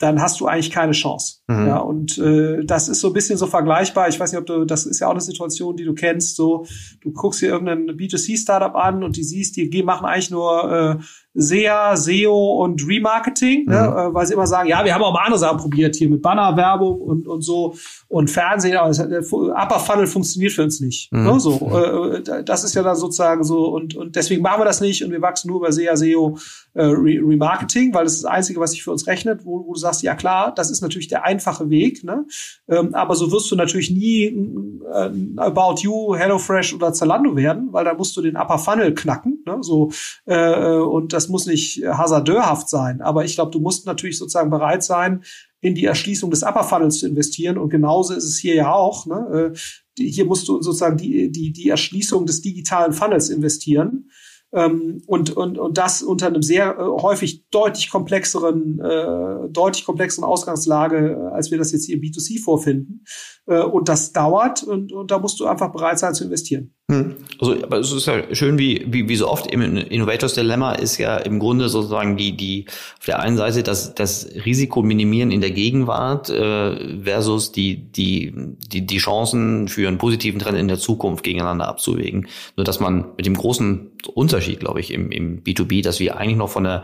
dann 0.00 0.22
hast 0.22 0.40
du 0.40 0.46
eigentlich 0.46 0.70
keine 0.70 0.92
Chance. 0.92 1.42
Mhm. 1.46 1.66
Ja, 1.66 1.76
und 1.76 2.16
äh, 2.16 2.64
das 2.64 2.88
ist 2.88 3.00
so 3.00 3.08
ein 3.08 3.12
bisschen 3.12 3.36
so 3.36 3.46
vergleichbar. 3.46 4.08
Ich 4.08 4.18
weiß 4.18 4.32
nicht, 4.32 4.40
ob 4.40 4.46
du, 4.46 4.64
das 4.64 4.86
ist 4.86 4.98
ja 4.98 5.08
auch 5.08 5.12
eine 5.12 5.20
Situation, 5.20 5.76
die 5.76 5.84
du 5.84 5.92
kennst. 5.92 6.36
So, 6.36 6.64
du 7.02 7.12
guckst 7.12 7.42
dir 7.42 7.50
irgendein 7.50 7.86
B2C-Startup 7.98 8.74
an 8.74 9.04
und 9.04 9.16
die 9.16 9.22
siehst, 9.22 9.56
die 9.56 9.82
machen 9.82 10.06
eigentlich 10.06 10.30
nur 10.30 10.98
äh, 10.98 11.04
SEA, 11.34 11.96
SEO 11.96 12.62
und 12.62 12.84
Remarketing, 12.86 13.66
ne, 13.66 13.88
mhm. 13.88 13.94
ne, 13.94 14.02
äh, 14.02 14.14
weil 14.14 14.26
sie 14.26 14.34
immer 14.34 14.46
sagen, 14.46 14.68
ja, 14.68 14.84
wir 14.84 14.92
haben 14.92 15.02
auch 15.02 15.12
mal 15.12 15.24
andere 15.24 15.38
Sachen 15.38 15.58
probiert 15.58 15.94
hier 15.94 16.08
mit 16.08 16.22
Bannerwerbung 16.22 17.00
und, 17.00 17.28
und 17.28 17.42
so 17.42 17.74
und 18.08 18.30
Fernsehen, 18.30 18.76
aber 18.76 18.92
der 18.92 19.20
Upper 19.20 19.78
Funnel 19.78 20.06
funktioniert 20.08 20.52
für 20.52 20.64
uns 20.64 20.80
nicht. 20.80 21.12
Mhm. 21.12 21.24
Ne, 21.24 21.40
so, 21.40 21.70
äh, 21.76 22.42
das 22.42 22.64
ist 22.64 22.74
ja 22.74 22.82
dann 22.82 22.96
sozusagen 22.96 23.44
so 23.44 23.68
und, 23.68 23.94
und 23.94 24.16
deswegen 24.16 24.42
machen 24.42 24.60
wir 24.60 24.64
das 24.64 24.80
nicht 24.80 25.04
und 25.04 25.12
wir 25.12 25.22
wachsen 25.22 25.48
nur 25.48 25.60
über 25.60 25.72
SEA, 25.72 25.96
SEO, 25.96 26.36
äh, 26.74 26.82
Remarketing, 26.84 27.94
weil 27.94 28.04
das 28.04 28.14
ist 28.14 28.24
das 28.24 28.30
Einzige, 28.30 28.60
was 28.60 28.72
sich 28.72 28.82
für 28.82 28.90
uns 28.90 29.06
rechnet, 29.06 29.44
wo, 29.44 29.66
wo 29.66 29.74
du 29.74 29.78
sagst, 29.78 30.02
ja 30.02 30.14
klar, 30.14 30.52
das 30.54 30.70
ist 30.70 30.80
natürlich 30.82 31.08
der 31.08 31.24
einfache 31.24 31.70
Weg, 31.70 32.04
ne? 32.04 32.26
Ähm, 32.68 32.94
aber 32.94 33.14
so 33.14 33.30
wirst 33.32 33.50
du 33.50 33.56
natürlich 33.56 33.90
nie 33.90 34.24
äh, 34.24 35.10
About 35.36 35.80
You, 35.80 36.14
HelloFresh 36.14 36.74
oder 36.74 36.92
Zalando 36.92 37.36
werden, 37.36 37.68
weil 37.72 37.84
da 37.84 37.94
musst 37.94 38.16
du 38.16 38.22
den 38.22 38.36
Upper 38.36 38.58
Funnel 38.58 38.94
knacken, 38.94 39.42
ne? 39.46 39.58
So 39.60 39.90
äh, 40.26 40.76
und 40.76 41.12
das 41.12 41.19
muss 41.28 41.46
nicht 41.46 41.84
hasardeurhaft 41.84 42.68
sein, 42.68 43.00
aber 43.00 43.24
ich 43.24 43.34
glaube, 43.34 43.50
du 43.50 43.60
musst 43.60 43.86
natürlich 43.86 44.18
sozusagen 44.18 44.50
bereit 44.50 44.82
sein, 44.82 45.22
in 45.60 45.74
die 45.74 45.84
Erschließung 45.84 46.30
des 46.30 46.42
Upper 46.42 46.64
Funnels 46.64 47.00
zu 47.00 47.06
investieren. 47.06 47.58
Und 47.58 47.68
genauso 47.68 48.14
ist 48.14 48.24
es 48.24 48.38
hier 48.38 48.54
ja 48.54 48.72
auch. 48.72 49.06
Ne? 49.06 49.52
Äh, 49.54 50.02
hier 50.02 50.24
musst 50.24 50.48
du 50.48 50.62
sozusagen 50.62 50.96
die, 50.96 51.30
die, 51.30 51.52
die 51.52 51.68
Erschließung 51.68 52.26
des 52.26 52.40
digitalen 52.40 52.92
Funnels 52.92 53.28
investieren. 53.28 54.10
Ähm, 54.52 55.02
und, 55.06 55.30
und, 55.36 55.58
und 55.58 55.78
das 55.78 56.02
unter 56.02 56.26
einem 56.26 56.42
sehr 56.42 56.76
äh, 56.76 56.82
häufig 56.82 57.48
deutlich 57.50 57.88
komplexeren, 57.88 58.80
äh, 58.80 59.48
deutlich 59.48 59.84
komplexeren 59.84 60.24
Ausgangslage, 60.24 61.12
äh, 61.12 61.34
als 61.34 61.52
wir 61.52 61.58
das 61.58 61.70
jetzt 61.70 61.86
hier 61.86 61.96
im 61.96 62.00
B2C 62.00 62.42
vorfinden. 62.42 63.04
Äh, 63.46 63.62
und 63.62 63.88
das 63.88 64.12
dauert 64.12 64.64
und, 64.64 64.92
und 64.92 65.10
da 65.10 65.20
musst 65.20 65.38
du 65.38 65.46
einfach 65.46 65.70
bereit 65.70 66.00
sein 66.00 66.14
zu 66.14 66.24
investieren. 66.24 66.74
Hm. 66.90 67.14
Also, 67.38 67.62
aber 67.62 67.78
es 67.78 67.92
ist 67.92 68.06
ja 68.06 68.34
schön, 68.34 68.58
wie, 68.58 68.84
wie, 68.88 69.08
wie 69.08 69.14
so 69.14 69.28
oft 69.28 69.46
im 69.46 69.62
Innovators 69.62 70.34
Dilemma 70.34 70.72
ist 70.72 70.98
ja 70.98 71.18
im 71.18 71.38
Grunde 71.38 71.68
sozusagen 71.68 72.16
die, 72.16 72.36
die 72.36 72.66
auf 72.98 73.06
der 73.06 73.20
einen 73.20 73.36
Seite 73.36 73.62
das, 73.62 73.94
das 73.94 74.28
Risiko 74.44 74.82
minimieren 74.82 75.30
in 75.30 75.40
der 75.40 75.52
Gegenwart 75.52 76.30
äh, 76.30 76.98
versus 77.04 77.52
die, 77.52 77.76
die, 77.76 78.34
die, 78.72 78.84
die 78.84 78.98
Chancen 78.98 79.68
für 79.68 79.86
einen 79.86 79.98
positiven 79.98 80.40
Trend 80.40 80.58
in 80.58 80.66
der 80.66 80.78
Zukunft 80.78 81.22
gegeneinander 81.22 81.68
abzuwägen. 81.68 82.26
Nur 82.56 82.64
dass 82.64 82.80
man 82.80 83.06
mit 83.16 83.24
dem 83.24 83.36
großen 83.36 83.92
Unterschied, 84.12 84.58
glaube 84.58 84.80
ich, 84.80 84.92
im, 84.92 85.12
im 85.12 85.44
B2B, 85.44 85.84
dass 85.84 86.00
wir 86.00 86.16
eigentlich 86.16 86.38
noch 86.38 86.50
von 86.50 86.64
der 86.64 86.82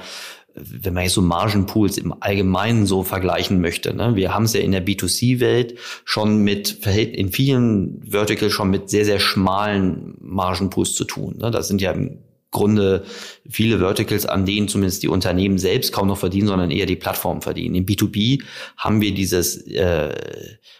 wenn 0.57 0.94
man 0.94 1.04
jetzt 1.04 1.14
so 1.14 1.22
Margenpools 1.22 1.98
im 1.98 2.14
Allgemeinen 2.20 2.86
so 2.86 3.02
vergleichen 3.02 3.61
möchte. 3.61 3.94
Ne? 3.94 4.16
Wir 4.16 4.34
haben 4.34 4.44
es 4.44 4.54
ja 4.54 4.61
in 4.61 4.72
der 4.72 4.84
B2C-Welt 4.84 5.78
schon 6.04 6.38
mit 6.42 6.86
in 6.86 7.30
vielen 7.30 8.02
Verticals 8.02 8.52
schon 8.52 8.70
mit 8.70 8.88
sehr, 8.88 9.04
sehr 9.04 9.18
schmalen 9.18 10.16
Margenpools 10.20 10.94
zu 10.94 11.04
tun. 11.04 11.36
Ne? 11.38 11.50
Das 11.50 11.68
sind 11.68 11.80
ja 11.80 11.92
im 11.92 12.18
Grunde 12.57 13.04
viele 13.48 13.78
Verticals, 13.78 14.26
an 14.26 14.46
denen 14.46 14.66
zumindest 14.68 15.02
die 15.02 15.09
Unternehmen 15.09 15.59
selbst 15.59 15.92
kaum 15.92 16.09
noch 16.09 16.18
verdienen, 16.18 16.48
sondern 16.48 16.70
eher 16.70 16.86
die 16.86 16.96
Plattformen 16.96 17.42
verdienen. 17.42 17.74
Im 17.74 17.86
B2B 17.86 18.42
haben 18.76 19.00
wir 19.00 19.12
dieses, 19.14 19.66
äh, 19.68 20.14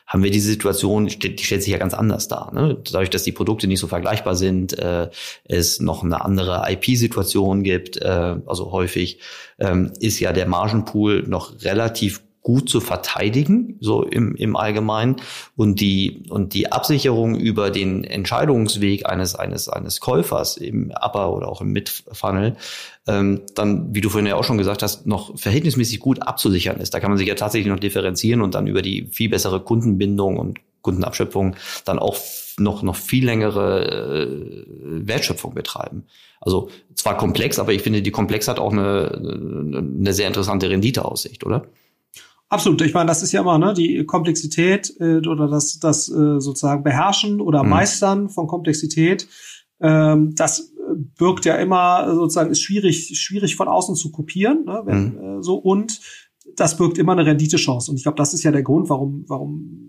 haben 0.07 0.23
wir 0.23 0.31
diese 0.31 0.49
Situation, 0.49 1.07
die 1.07 1.13
stellt 1.13 1.63
sich 1.63 1.67
ja 1.67 1.79
ganz 1.79 1.95
anders 1.95 2.29
dar. 2.29 2.53
Ne? 2.55 2.77
Dadurch, 2.91 3.11
dass 3.11 3.25
die 3.25 3.33
Produkte 3.33 3.67
nicht 3.67 3.81
so 3.81 3.87
vergleichbar 3.87 4.35
sind, 4.35 4.79
äh, 4.79 5.11
es 5.45 5.81
noch 5.81 6.03
eine 6.03 6.25
andere 6.25 6.65
IP-Situation 6.69 7.63
gibt, 7.63 7.99
äh, 7.99 8.37
also 8.47 8.73
häufig 8.73 9.21
ähm, 9.59 9.93
ist 10.01 10.19
ja 10.19 10.33
der 10.33 10.47
Margenpool 10.47 11.25
noch 11.27 11.63
relativ 11.63 12.23
gut 12.47 12.69
zu 12.69 12.81
verteidigen, 12.81 13.77
so 13.81 14.05
im, 14.05 14.37
im 14.37 14.55
Allgemeinen. 14.55 15.17
Und 15.57 15.81
die, 15.81 16.23
und 16.29 16.55
die 16.55 16.71
Absicherung 16.71 17.35
über 17.35 17.73
den 17.73 18.05
Entscheidungsweg 18.05 19.05
eines, 19.05 19.35
eines, 19.35 19.69
eines 19.69 19.99
Käufers 19.99 20.57
im 20.57 20.93
Upper 20.93 21.33
oder 21.33 21.49
auch 21.49 21.61
im 21.61 21.73
Mid-Funnel, 21.73 22.55
ähm, 23.09 23.41
dann, 23.57 23.93
wie 23.97 24.01
du 24.01 24.11
vorhin 24.11 24.29
ja 24.29 24.37
auch 24.37 24.45
schon 24.45 24.59
gesagt 24.59 24.85
hast, 24.85 25.09
noch 25.09 25.37
verhältnismäßig 25.37 25.99
gut 25.99 26.23
abzusichern 26.23 26.77
ist. 26.77 26.95
Da 26.95 27.01
kann 27.01 27.11
man 27.11 27.19
sich 27.19 27.27
ja 27.27 27.35
tatsächlich 27.35 27.67
noch 27.67 27.81
differenzieren 27.81 28.43
und 28.43 28.55
dann 28.55 28.69
über 28.69 28.81
die 28.81 29.09
viel 29.11 29.29
bessere 29.29 29.59
Kundenbindung 29.59 30.37
und 30.37 30.61
Kundenabschöpfung 30.83 31.57
dann 31.85 31.99
auch 31.99 32.17
noch, 32.59 32.85
noch 32.85 32.95
viel 32.95 33.25
längere 33.25 34.29
äh, 34.29 35.09
Wertschöpfung 35.09 35.53
betreiben. 35.53 36.05
Also 36.41 36.71
zwar 36.95 37.17
komplex, 37.17 37.59
aber 37.59 37.73
ich 37.73 37.83
finde, 37.83 38.03
die 38.03 38.13
Komplex 38.13 38.47
hat 38.47 38.61
auch 38.61 38.71
eine, 38.71 39.11
eine 39.19 40.13
sehr 40.13 40.29
interessante 40.29 40.71
Renditeaussicht, 40.71 41.45
oder? 41.45 41.67
Absolut. 42.49 42.81
Ich 42.83 42.95
meine, 42.95 43.09
das 43.09 43.23
ist 43.23 43.33
ja 43.33 43.41
immer 43.41 43.59
ne, 43.59 43.75
die 43.75 44.05
Komplexität 44.05 44.95
äh, 45.01 45.17
oder 45.27 45.49
das, 45.49 45.79
das 45.79 46.09
äh, 46.09 46.41
sozusagen 46.41 46.85
Beherrschen 46.85 47.41
oder 47.41 47.65
mhm. 47.65 47.71
Meistern 47.71 48.29
von 48.29 48.47
Komplexität. 48.47 49.29
Ähm, 49.81 50.35
das 50.35 50.73
birgt 51.19 51.45
ja 51.45 51.57
immer 51.57 52.15
sozusagen 52.15 52.51
ist 52.51 52.63
schwierig 52.63 53.19
schwierig 53.21 53.57
von 53.57 53.69
außen 53.69 53.97
zu 53.97 54.13
kopieren, 54.13 54.65
ne, 54.65 54.83
wenn, 54.85 55.15
mhm. 55.15 55.39
äh, 55.39 55.43
so 55.43 55.57
und 55.57 56.01
das 56.55 56.77
birgt 56.77 56.99
immer 56.99 57.13
eine 57.13 57.27
Renditechance. 57.27 57.91
Und 57.91 57.97
ich 57.97 58.05
glaube, 58.05 58.17
das 58.17 58.33
ist 58.33 58.45
ja 58.45 58.53
der 58.53 58.63
Grund, 58.63 58.89
warum 58.89 59.25
warum 59.27 59.86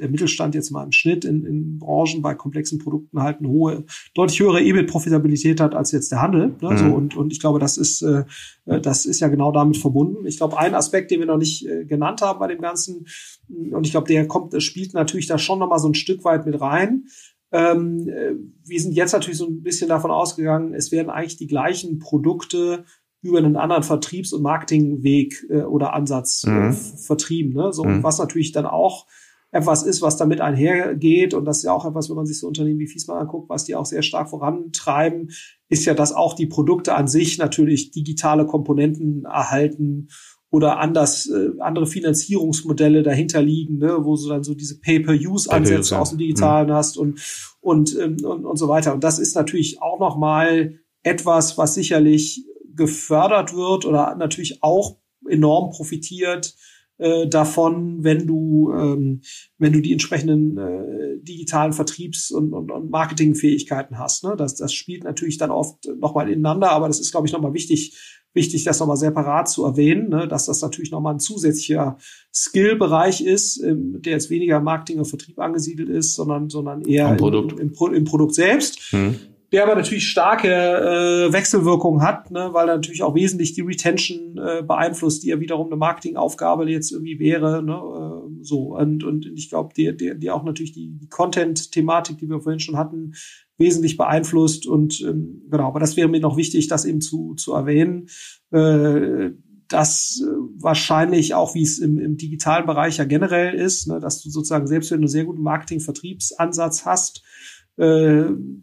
der 0.00 0.10
Mittelstand 0.10 0.54
jetzt 0.54 0.70
mal 0.70 0.84
im 0.84 0.92
Schnitt 0.92 1.24
in, 1.24 1.44
in 1.44 1.78
Branchen 1.78 2.22
bei 2.22 2.34
komplexen 2.34 2.78
Produkten 2.78 3.22
halt 3.22 3.38
eine 3.38 3.48
hohe, 3.48 3.84
deutlich 4.14 4.40
höhere 4.40 4.60
EBIT-Profitabilität 4.60 5.60
hat 5.60 5.74
als 5.74 5.92
jetzt 5.92 6.10
der 6.10 6.22
Handel. 6.22 6.54
Ne? 6.60 6.70
Mhm. 6.70 6.78
So, 6.78 6.84
und, 6.86 7.16
und 7.16 7.32
ich 7.32 7.40
glaube, 7.40 7.58
das 7.58 7.76
ist, 7.76 8.02
äh, 8.02 8.24
das 8.64 9.06
ist 9.06 9.20
ja 9.20 9.28
genau 9.28 9.52
damit 9.52 9.76
verbunden. 9.76 10.26
Ich 10.26 10.38
glaube, 10.38 10.58
ein 10.58 10.74
Aspekt, 10.74 11.10
den 11.10 11.20
wir 11.20 11.26
noch 11.26 11.38
nicht 11.38 11.66
äh, 11.66 11.84
genannt 11.84 12.22
haben 12.22 12.38
bei 12.38 12.48
dem 12.48 12.60
Ganzen, 12.60 13.06
und 13.48 13.86
ich 13.86 13.92
glaube, 13.92 14.08
der 14.08 14.26
kommt, 14.26 14.60
spielt 14.62 14.94
natürlich 14.94 15.26
da 15.26 15.38
schon 15.38 15.58
nochmal 15.58 15.78
so 15.78 15.88
ein 15.88 15.94
Stück 15.94 16.24
weit 16.24 16.46
mit 16.46 16.60
rein. 16.60 17.04
Ähm, 17.52 18.08
äh, 18.08 18.34
wir 18.64 18.80
sind 18.80 18.92
jetzt 18.92 19.12
natürlich 19.12 19.38
so 19.38 19.46
ein 19.46 19.62
bisschen 19.62 19.88
davon 19.88 20.10
ausgegangen, 20.10 20.72
es 20.72 20.92
werden 20.92 21.10
eigentlich 21.10 21.36
die 21.36 21.48
gleichen 21.48 21.98
Produkte 21.98 22.84
über 23.22 23.38
einen 23.38 23.56
anderen 23.56 23.82
Vertriebs- 23.82 24.32
und 24.32 24.42
Marketingweg 24.42 25.46
äh, 25.50 25.62
oder 25.62 25.92
Ansatz 25.92 26.44
äh, 26.44 26.50
mhm. 26.50 26.72
vertrieben. 26.72 27.52
Ne? 27.52 27.72
So, 27.72 27.84
mhm. 27.84 28.02
was 28.02 28.18
natürlich 28.18 28.52
dann 28.52 28.66
auch 28.66 29.06
etwas 29.52 29.82
ist, 29.82 30.00
was 30.02 30.16
damit 30.16 30.40
einhergeht. 30.40 31.34
Und 31.34 31.44
das 31.44 31.58
ist 31.58 31.64
ja 31.64 31.72
auch 31.72 31.84
etwas, 31.84 32.08
wenn 32.08 32.16
man 32.16 32.26
sich 32.26 32.38
so 32.38 32.46
Unternehmen 32.46 32.78
wie 32.78 32.86
Fiesmann 32.86 33.18
anguckt, 33.18 33.48
was 33.48 33.64
die 33.64 33.74
auch 33.74 33.86
sehr 33.86 34.02
stark 34.02 34.30
vorantreiben, 34.30 35.30
ist 35.68 35.84
ja, 35.84 35.94
dass 35.94 36.12
auch 36.12 36.34
die 36.34 36.46
Produkte 36.46 36.94
an 36.94 37.08
sich 37.08 37.38
natürlich 37.38 37.90
digitale 37.90 38.46
Komponenten 38.46 39.24
erhalten 39.24 40.08
oder 40.50 40.78
anders 40.78 41.26
äh, 41.26 41.50
andere 41.60 41.86
Finanzierungsmodelle 41.86 43.02
dahinter 43.02 43.40
liegen, 43.40 43.78
ne, 43.78 43.98
wo 44.00 44.16
du 44.16 44.28
dann 44.28 44.42
so 44.42 44.54
diese 44.54 44.80
Pay-per-Use-Ansätze 44.80 45.98
aus 45.98 46.10
dem 46.10 46.18
Digitalen 46.18 46.68
mhm. 46.68 46.72
hast 46.72 46.96
und 46.96 47.20
und, 47.60 47.96
ähm, 47.98 48.16
und 48.24 48.44
und 48.44 48.56
so 48.56 48.68
weiter. 48.68 48.92
Und 48.92 49.04
das 49.04 49.18
ist 49.18 49.36
natürlich 49.36 49.80
auch 49.80 50.00
noch 50.00 50.16
mal 50.16 50.74
etwas, 51.02 51.56
was 51.56 51.74
sicherlich 51.74 52.44
gefördert 52.74 53.54
wird 53.54 53.84
oder 53.84 54.16
natürlich 54.16 54.62
auch 54.62 54.96
enorm 55.28 55.70
profitiert 55.70 56.56
äh, 57.00 57.26
davon, 57.28 58.04
wenn 58.04 58.26
du, 58.26 58.72
ähm, 58.72 59.22
wenn 59.58 59.72
du 59.72 59.80
die 59.80 59.92
entsprechenden 59.92 60.58
äh, 60.58 61.18
digitalen 61.22 61.72
Vertriebs- 61.72 62.30
und, 62.30 62.52
und, 62.52 62.70
und 62.70 62.90
Marketingfähigkeiten 62.90 63.98
hast. 63.98 64.22
Ne? 64.22 64.34
Das, 64.36 64.54
das 64.54 64.72
spielt 64.74 65.04
natürlich 65.04 65.38
dann 65.38 65.50
oft 65.50 65.88
nochmal 65.98 66.30
ineinander, 66.30 66.70
aber 66.70 66.88
das 66.88 67.00
ist, 67.00 67.10
glaube 67.10 67.26
ich, 67.26 67.32
nochmal 67.32 67.54
wichtig, 67.54 67.96
wichtig, 68.34 68.64
das 68.64 68.80
nochmal 68.80 68.98
separat 68.98 69.48
zu 69.48 69.64
erwähnen, 69.64 70.10
ne? 70.10 70.28
dass 70.28 70.46
das 70.46 70.60
natürlich 70.60 70.90
nochmal 70.90 71.14
ein 71.14 71.20
zusätzlicher 71.20 71.96
Skill-Bereich 72.34 73.22
ist, 73.22 73.62
ähm, 73.62 74.00
der 74.02 74.12
jetzt 74.12 74.30
weniger 74.30 74.60
Marketing 74.60 74.98
und 74.98 75.06
Vertrieb 75.06 75.38
angesiedelt 75.38 75.88
ist, 75.88 76.14
sondern, 76.14 76.50
sondern 76.50 76.82
eher 76.82 77.14
Produkt. 77.14 77.52
Im, 77.58 77.72
im, 77.72 77.94
im, 77.94 78.04
Produkt 78.04 78.34
selbst. 78.34 78.78
Hm 78.90 79.16
der 79.52 79.64
aber 79.64 79.74
natürlich 79.74 80.08
starke 80.08 80.48
äh, 80.48 81.32
Wechselwirkungen 81.32 82.02
hat, 82.02 82.30
ne, 82.30 82.50
weil 82.52 82.68
er 82.68 82.76
natürlich 82.76 83.02
auch 83.02 83.14
wesentlich 83.14 83.52
die 83.52 83.62
Retention 83.62 84.38
äh, 84.38 84.62
beeinflusst, 84.62 85.24
die 85.24 85.28
ja 85.28 85.40
wiederum 85.40 85.66
eine 85.66 85.76
Marketingaufgabe 85.76 86.70
jetzt 86.70 86.92
irgendwie 86.92 87.18
wäre. 87.18 87.62
Ne, 87.62 87.72
äh, 87.72 88.44
so 88.44 88.76
und 88.76 89.02
und 89.02 89.26
ich 89.26 89.50
glaube, 89.50 89.74
die, 89.76 89.96
die, 89.96 90.18
die 90.18 90.30
auch 90.30 90.44
natürlich 90.44 90.72
die, 90.72 90.90
die 90.96 91.08
Content-Thematik, 91.08 92.18
die 92.18 92.28
wir 92.28 92.40
vorhin 92.40 92.60
schon 92.60 92.76
hatten, 92.76 93.14
wesentlich 93.58 93.96
beeinflusst 93.96 94.66
und 94.66 95.00
ähm, 95.02 95.42
genau. 95.50 95.66
Aber 95.66 95.80
das 95.80 95.96
wäre 95.96 96.08
mir 96.08 96.20
noch 96.20 96.36
wichtig, 96.36 96.68
das 96.68 96.84
eben 96.84 97.00
zu 97.00 97.34
zu 97.34 97.52
erwähnen. 97.52 98.08
Äh, 98.52 99.30
das 99.70 100.20
äh, 100.22 100.30
wahrscheinlich 100.58 101.34
auch, 101.34 101.54
wie 101.54 101.62
es 101.62 101.78
im, 101.78 101.98
im 101.98 102.16
digitalen 102.16 102.66
Bereich 102.66 102.98
ja 102.98 103.04
generell 103.04 103.54
ist, 103.54 103.86
ne, 103.86 104.00
dass 104.00 104.20
du 104.20 104.30
sozusagen 104.30 104.66
selbst 104.66 104.90
wenn 104.90 104.98
du 104.98 105.04
einen 105.04 105.08
sehr 105.08 105.24
guten 105.24 105.42
Marketing-Vertriebsansatz 105.42 106.84
hast, 106.84 107.22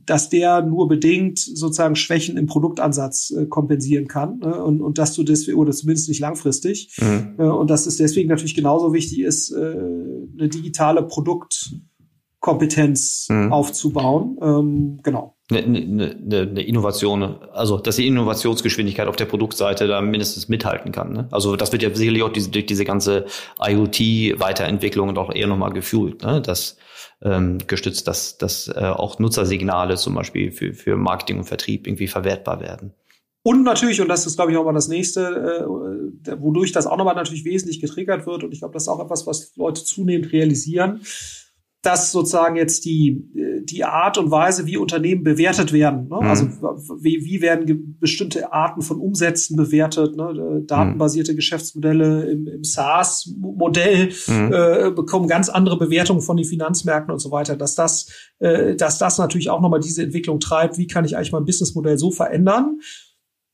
dass 0.07 0.29
der 0.29 0.63
nur 0.63 0.87
bedingt 0.87 1.37
sozusagen 1.39 1.95
Schwächen 1.95 2.35
im 2.37 2.47
Produktansatz 2.47 3.31
äh, 3.31 3.45
kompensieren 3.45 4.07
kann 4.07 4.41
äh, 4.41 4.47
und, 4.47 4.81
und 4.81 4.97
dass 4.97 5.13
du 5.13 5.21
das 5.23 5.47
oder 5.49 5.71
zumindest 5.71 6.09
nicht 6.09 6.21
langfristig 6.21 6.97
mhm. 6.99 7.35
äh, 7.37 7.43
und 7.43 7.69
dass 7.69 7.85
es 7.85 7.97
deswegen 7.97 8.29
natürlich 8.29 8.55
genauso 8.55 8.93
wichtig 8.93 9.19
ist, 9.19 9.51
äh, 9.51 9.57
eine 9.57 10.49
digitale 10.49 11.03
Produktkompetenz 11.03 13.27
mhm. 13.29 13.51
aufzubauen. 13.51 14.37
Ähm, 14.41 15.01
genau. 15.03 15.35
eine, 15.51 15.65
eine, 15.65 16.15
eine 16.41 16.61
Innovation, 16.61 17.35
also 17.51 17.77
dass 17.77 17.97
die 17.97 18.07
Innovationsgeschwindigkeit 18.07 19.09
auf 19.09 19.17
der 19.17 19.25
Produktseite 19.25 19.87
da 19.87 19.99
mindestens 20.01 20.47
mithalten 20.47 20.93
kann. 20.93 21.11
Ne? 21.11 21.27
Also 21.31 21.57
das 21.57 21.73
wird 21.73 21.83
ja 21.83 21.93
sicherlich 21.93 22.23
auch 22.23 22.31
diese, 22.31 22.49
durch 22.49 22.65
diese 22.65 22.85
ganze 22.85 23.25
IoT-Weiterentwicklung 23.59 25.09
und 25.09 25.17
auch 25.17 25.35
eher 25.35 25.47
nochmal 25.47 25.73
gefühlt, 25.73 26.23
ne? 26.23 26.41
dass 26.41 26.77
ähm, 27.21 27.57
gestützt, 27.67 28.07
dass, 28.07 28.37
dass 28.37 28.67
äh, 28.67 28.79
auch 28.79 29.19
Nutzersignale 29.19 29.95
zum 29.97 30.15
Beispiel 30.15 30.51
für, 30.51 30.73
für 30.73 30.97
Marketing 30.97 31.39
und 31.39 31.45
Vertrieb 31.45 31.87
irgendwie 31.87 32.07
verwertbar 32.07 32.61
werden. 32.61 32.93
Und 33.43 33.63
natürlich, 33.63 34.01
und 34.01 34.09
das 34.09 34.25
ist, 34.25 34.35
glaube 34.35 34.51
ich, 34.51 34.57
auch 34.57 34.65
mal 34.65 34.73
das 34.73 34.89
nächste, 34.89 35.21
äh, 36.25 36.41
wodurch 36.41 36.73
das 36.73 36.85
auch 36.85 36.97
nochmal 36.97 37.15
natürlich 37.15 37.45
wesentlich 37.45 37.79
getriggert 37.79 38.25
wird, 38.25 38.43
und 38.43 38.51
ich 38.51 38.59
glaube, 38.59 38.73
das 38.73 38.83
ist 38.83 38.89
auch 38.89 39.03
etwas, 39.03 39.25
was 39.25 39.55
Leute 39.55 39.83
zunehmend 39.83 40.33
realisieren, 40.33 41.01
dass 41.87 42.11
sozusagen 42.11 42.57
jetzt 42.57 42.83
die, 42.83 43.23
die 43.63 43.85
Art 43.85 44.17
und 44.17 44.29
Weise, 44.29 44.65
wie 44.65 44.75
Unternehmen 44.75 45.23
bewertet 45.23 45.71
werden. 45.71 46.09
Ne? 46.09 46.17
Mhm. 46.19 46.27
Also 46.27 46.45
wie, 46.99 47.23
wie 47.23 47.41
werden 47.41 47.95
bestimmte 47.97 48.51
Arten 48.51 48.81
von 48.81 48.99
Umsätzen 48.99 49.55
bewertet, 49.55 50.17
ne? 50.17 50.63
datenbasierte 50.67 51.31
mhm. 51.31 51.37
Geschäftsmodelle 51.37 52.29
im, 52.29 52.47
im 52.47 52.63
SaaS-Modell 52.65 54.09
mhm. 54.27 54.51
äh, 54.53 54.91
bekommen 54.91 55.29
ganz 55.29 55.47
andere 55.47 55.77
Bewertungen 55.77 56.19
von 56.19 56.35
den 56.35 56.45
Finanzmärkten 56.45 57.13
und 57.13 57.19
so 57.19 57.31
weiter, 57.31 57.55
dass 57.55 57.73
das, 57.73 58.09
äh, 58.39 58.75
dass 58.75 58.97
das 58.97 59.17
natürlich 59.17 59.49
auch 59.49 59.61
nochmal 59.61 59.79
diese 59.79 60.03
Entwicklung 60.03 60.41
treibt, 60.41 60.77
wie 60.77 60.87
kann 60.87 61.05
ich 61.05 61.15
eigentlich 61.15 61.31
mein 61.31 61.45
Businessmodell 61.45 61.97
so 61.97 62.11
verändern, 62.11 62.81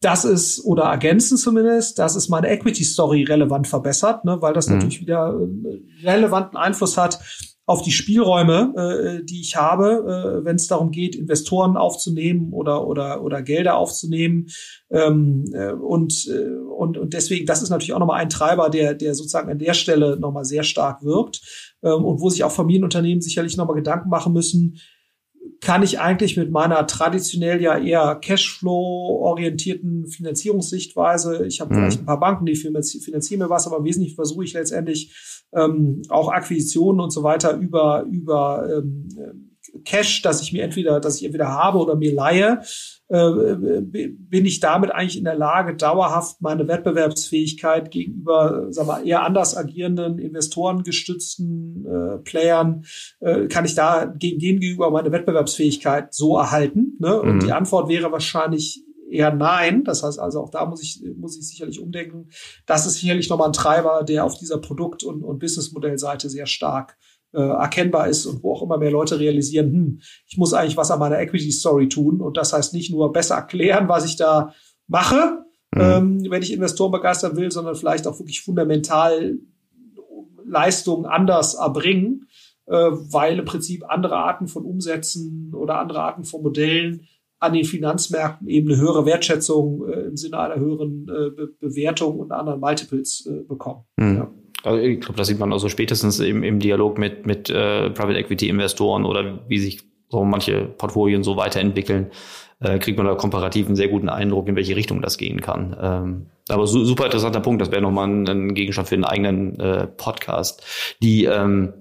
das 0.02 0.26
ist, 0.26 0.66
oder 0.66 0.86
ergänzen 0.86 1.38
zumindest, 1.38 2.00
dass 2.00 2.16
es 2.16 2.30
meine 2.30 2.50
Equity 2.50 2.84
Story 2.84 3.24
relevant 3.26 3.68
verbessert, 3.68 4.26
ne, 4.26 4.42
weil 4.42 4.54
das 4.54 4.68
mhm. 4.68 4.76
natürlich 4.78 5.02
wieder 5.02 5.40
äh, 5.40 6.08
relevanten 6.08 6.58
Einfluss 6.58 6.98
hat 6.98 7.20
auf 7.66 7.82
die 7.82 7.92
Spielräume, 7.92 8.74
äh, 8.76 9.24
die 9.24 9.40
ich 9.40 9.56
habe, 9.56 10.42
äh, 10.42 10.46
wenn 10.46 10.58
es 10.58 10.68
darum 10.68 10.92
geht, 10.92 11.16
Investoren 11.16 11.78
aufzunehmen 11.78 12.52
oder 12.52 12.86
oder 12.86 13.24
oder 13.24 13.42
Gelder 13.42 13.78
aufzunehmen 13.78 14.48
ähm, 14.90 15.46
äh, 15.54 15.72
und 15.72 16.28
äh, 16.28 16.50
und 16.50 16.98
und 16.98 17.14
deswegen, 17.14 17.46
das 17.46 17.62
ist 17.62 17.70
natürlich 17.70 17.94
auch 17.94 18.00
nochmal 18.00 18.22
ein 18.22 18.30
Treiber, 18.30 18.70
der 18.70 18.96
der 18.96 19.16
sozusagen 19.16 19.50
an 19.50 19.60
der 19.60 19.74
Stelle 19.74 20.18
nochmal 20.20 20.46
sehr 20.46 20.64
stark 20.64 21.04
wirkt 21.04 21.42
ähm, 21.84 22.04
und 22.04 22.20
wo 22.20 22.30
sich 22.30 22.44
auch 22.44 22.52
Familienunternehmen 22.52 23.22
sicherlich 23.22 23.56
nochmal 23.56 23.78
Gedanken 23.78 24.10
machen 24.10 24.34
müssen, 24.34 24.80
kann 25.62 25.84
ich 25.84 26.00
eigentlich 26.00 26.36
mit 26.36 26.52
meiner 26.52 26.86
traditionell 26.88 27.62
ja 27.62 27.78
eher 27.78 28.16
Cashflow-orientierten 28.16 30.08
Finanzierungssichtweise, 30.08 31.46
ich 31.46 31.62
habe 31.62 31.74
mhm. 31.74 31.78
vielleicht 31.78 32.00
ein 32.02 32.06
paar 32.06 32.20
Banken, 32.20 32.46
die 32.46 32.56
finanzieren 32.56 33.40
mir 33.40 33.50
was, 33.50 33.68
aber 33.68 33.84
wesentlich 33.84 34.16
versuche 34.16 34.44
ich 34.44 34.54
letztendlich 34.54 35.14
ähm, 35.56 36.02
auch 36.10 36.30
Akquisitionen 36.30 37.00
und 37.00 37.12
so 37.12 37.24
weiter 37.24 37.56
über, 37.58 38.06
über 38.10 38.68
ähm, 38.78 39.08
Cash, 39.86 40.22
dass 40.22 40.42
ich 40.42 40.54
mir 40.54 40.64
entweder, 40.64 41.00
dass 41.00 41.18
ich 41.18 41.26
entweder 41.26 41.50
habe 41.50 41.80
oder 41.80 41.96
mir 41.96 42.14
leihe, 42.14 42.62
äh, 43.10 43.56
bin 43.82 44.46
ich 44.46 44.60
damit 44.60 44.92
eigentlich 44.92 45.18
in 45.18 45.24
der 45.24 45.36
Lage, 45.36 45.76
dauerhaft 45.76 46.42
meine 46.42 46.68
Wettbewerbsfähigkeit 46.68 47.92
gegenüber, 47.92 48.72
sagen 48.72 48.88
wir, 48.88 49.04
eher 49.04 49.24
anders 49.24 49.56
agierenden, 49.58 50.20
investorengestützten 50.20 51.86
äh, 51.86 52.18
Playern, 52.20 52.86
äh, 53.20 53.48
kann 53.48 53.66
ich 53.66 53.76
da 53.76 54.06
gegen 54.06 54.40
denen 54.40 54.60
gegenüber 54.60 54.92
meine 54.92 55.12
Wettbewerbsfähigkeit 55.12 56.14
so 56.14 56.38
erhalten? 56.38 56.98
Ne? 57.00 57.20
Und 57.20 57.36
mhm. 57.36 57.40
die 57.42 57.52
Antwort 57.52 57.90
wäre 57.90 58.12
wahrscheinlich 58.12 58.84
eher 59.14 59.34
nein. 59.34 59.84
Das 59.84 60.04
heißt 60.04 60.20
also, 60.20 60.42
auch 60.42 60.50
da 60.50 60.66
muss 60.66 60.82
ich, 60.82 61.02
muss 61.16 61.38
ich 61.38 61.48
sicherlich 61.48 61.80
umdenken. 61.80 62.30
Das 62.66 62.86
ist 62.86 62.96
sicherlich 62.96 63.30
nochmal 63.30 63.48
ein 63.48 63.54
Treiber, 63.54 64.04
der 64.04 64.26
auf 64.26 64.38
dieser 64.38 64.58
Produkt- 64.58 65.04
und, 65.04 65.24
und 65.24 65.40
Businessmodellseite 65.40 66.30
sehr 66.30 66.48
stark 66.48 66.98
äh, 67.34 67.42
erkennbar 67.42 68.08
ist 68.08 68.26
und 68.26 68.44
wo 68.44 68.54
auch 68.54 68.62
immer 68.62 68.78
mehr 68.78 68.92
Leute 68.92 69.20
realisieren, 69.20 69.72
hm, 69.72 70.02
ich 70.28 70.38
muss 70.38 70.54
eigentlich 70.54 70.78
was 70.78 70.92
an 70.92 71.00
meiner 71.00 71.20
Equity 71.20 71.52
Story 71.52 71.90
tun. 71.90 72.22
Und 72.22 72.38
das 72.38 72.54
heißt 72.54 72.74
nicht 72.74 72.92
nur 72.92 73.12
besser 73.12 73.36
erklären, 73.36 73.90
was 73.90 74.06
ich 74.06 74.16
da 74.16 74.54
mache, 74.88 75.46
mhm. 75.74 75.82
ähm, 75.82 76.26
wenn 76.30 76.44
ich 76.44 76.54
Investoren 76.54 76.92
begeistern 76.92 77.36
will, 77.36 77.52
sondern 77.52 77.76
vielleicht 77.76 78.08
auch 78.08 78.20
wirklich 78.20 78.42
fundamental 78.42 79.38
Leistungen 80.46 81.06
anders 81.06 81.56
erbringen, 81.56 82.28
äh, 82.68 82.74
weil 82.76 83.40
im 83.40 83.46
Prinzip 83.46 83.84
andere 83.88 84.16
Arten 84.16 84.48
von 84.48 84.66
Umsätzen 84.66 85.54
oder 85.54 85.80
andere 85.80 86.02
Arten 86.02 86.26
von 86.26 86.44
Modellen 86.44 87.08
an 87.44 87.54
den 87.54 87.66
Finanzmärkten 87.66 88.48
eben 88.48 88.72
eine 88.72 88.80
höhere 88.80 89.06
Wertschätzung 89.06 89.88
äh, 89.88 90.02
im 90.08 90.18
Sinne 90.18 90.40
einer 90.40 90.56
höheren 90.56 91.08
äh, 91.10 91.30
Be 91.30 91.50
Bewertung 91.60 92.20
und 92.20 92.32
anderen 92.32 92.60
Multiples 92.60 93.26
äh, 93.26 93.44
bekommen. 93.44 93.84
Mhm. 93.98 94.16
Ja. 94.16 94.32
Also 94.64 94.80
ich 94.80 95.02
glaube, 95.02 95.18
das 95.18 95.28
sieht 95.28 95.40
man 95.40 95.52
also 95.52 95.68
spätestens 95.68 96.20
im, 96.20 96.42
im 96.42 96.60
Dialog 96.60 96.98
mit, 96.98 97.26
mit 97.26 97.50
äh, 97.50 97.90
Private 97.90 98.18
Equity 98.18 98.48
Investoren 98.48 99.04
oder 99.04 99.40
wie 99.50 99.60
sich 99.60 99.82
so 100.10 100.24
manche 100.24 100.66
Portfolien 100.66 101.24
so 101.24 101.36
weiterentwickeln, 101.36 102.12
äh, 102.62 102.80
kriegt 102.80 102.98
man 102.98 103.08
da 103.08 103.16
komparativ 103.16 103.66
einen 103.66 103.76
sehr 103.76 103.90
guten 103.90 104.08
Eindruck, 104.08 104.48
in 104.48 104.56
welche 104.56 104.76
Richtung 104.76 105.02
das 105.02 105.18
gehen 105.18 105.42
kann. 105.42 105.76
Ähm, 105.82 106.26
aber 106.50 106.66
su 106.68 106.86
super 106.86 107.06
interessanter 107.06 107.42
Punkt, 107.42 107.62
das 107.62 107.72
wäre 107.72 107.82
nochmal 107.82 108.08
ein, 108.08 108.28
ein 108.28 108.54
Gegenstand 108.54 108.88
für 108.88 108.96
einen 108.96 109.06
eigenen 109.06 109.60
äh, 109.60 109.88
Podcast. 109.88 110.64
Die 111.02 111.26
ähm, 111.26 111.74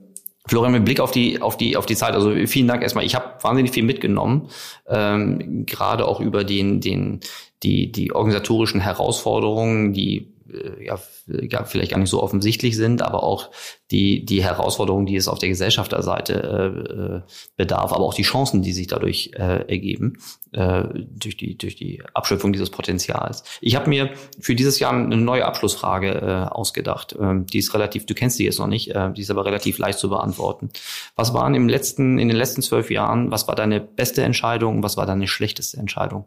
Florian, 0.46 0.72
mit 0.72 0.84
Blick 0.84 1.00
auf 1.00 1.12
die, 1.12 1.40
auf 1.40 1.56
die, 1.56 1.76
auf 1.76 1.86
die 1.86 1.94
Zeit, 1.94 2.14
also 2.14 2.34
vielen 2.46 2.66
Dank 2.66 2.82
erstmal. 2.82 3.04
Ich 3.04 3.14
habe 3.14 3.34
wahnsinnig 3.42 3.72
viel 3.72 3.84
mitgenommen, 3.84 4.48
ähm, 4.88 5.66
gerade 5.66 6.06
auch 6.06 6.20
über 6.20 6.42
den, 6.44 6.80
den, 6.80 7.20
die, 7.62 7.92
die 7.92 8.12
organisatorischen 8.12 8.80
Herausforderungen, 8.80 9.92
die 9.92 10.32
ja, 10.80 10.98
ja, 11.26 11.64
vielleicht 11.64 11.92
gar 11.92 11.98
nicht 11.98 12.10
so 12.10 12.22
offensichtlich 12.22 12.76
sind, 12.76 13.02
aber 13.02 13.22
auch 13.22 13.50
die, 13.90 14.24
die 14.24 14.42
Herausforderungen, 14.42 15.06
die 15.06 15.16
es 15.16 15.28
auf 15.28 15.38
der 15.38 15.48
Gesellschafterseite 15.48 16.32
äh, 16.34 16.92
äh, 16.92 17.20
bedarf, 17.56 17.92
aber 17.92 18.04
auch 18.04 18.14
die 18.14 18.22
Chancen, 18.22 18.62
die 18.62 18.72
sich 18.72 18.86
dadurch 18.86 19.32
äh, 19.34 19.68
ergeben, 19.68 20.18
äh, 20.52 20.84
durch, 20.94 21.36
die, 21.36 21.56
durch 21.56 21.76
die 21.76 22.02
Abschöpfung 22.14 22.52
dieses 22.52 22.70
Potenzials. 22.70 23.44
Ich 23.60 23.76
habe 23.76 23.88
mir 23.88 24.10
für 24.40 24.54
dieses 24.54 24.78
Jahr 24.78 24.92
eine 24.92 25.16
neue 25.16 25.44
Abschlussfrage 25.44 26.10
äh, 26.10 26.52
ausgedacht. 26.52 27.16
Ähm, 27.18 27.46
die 27.46 27.58
ist 27.58 27.74
relativ, 27.74 28.06
du 28.06 28.14
kennst 28.14 28.38
die 28.38 28.44
jetzt 28.44 28.58
noch 28.58 28.66
nicht, 28.66 28.94
äh, 28.94 29.12
die 29.12 29.22
ist 29.22 29.30
aber 29.30 29.44
relativ 29.44 29.78
leicht 29.78 29.98
zu 29.98 30.08
beantworten. 30.08 30.70
Was 31.16 31.34
waren 31.34 31.54
im 31.54 31.68
letzten, 31.68 32.18
in 32.18 32.28
den 32.28 32.36
letzten 32.36 32.62
zwölf 32.62 32.90
Jahren, 32.90 33.30
was 33.30 33.48
war 33.48 33.54
deine 33.54 33.80
beste 33.80 34.22
Entscheidung, 34.22 34.82
was 34.82 34.96
war 34.96 35.06
deine 35.06 35.28
schlechteste 35.28 35.76
Entscheidung? 35.78 36.24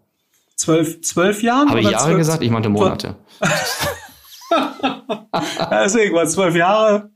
Zwölf, 0.56 1.02
zwölf 1.02 1.44
Jahren? 1.44 1.70
Habe 1.70 1.82
ich 1.82 1.90
Jahre 1.90 2.06
12? 2.06 2.18
gesagt? 2.18 2.44
Ich 2.44 2.50
meinte 2.50 2.70
Monate. 2.70 3.16
Deswegen 5.72 6.16
war 6.16 6.26
zwölf 6.28 6.56
Jahre. 6.56 7.12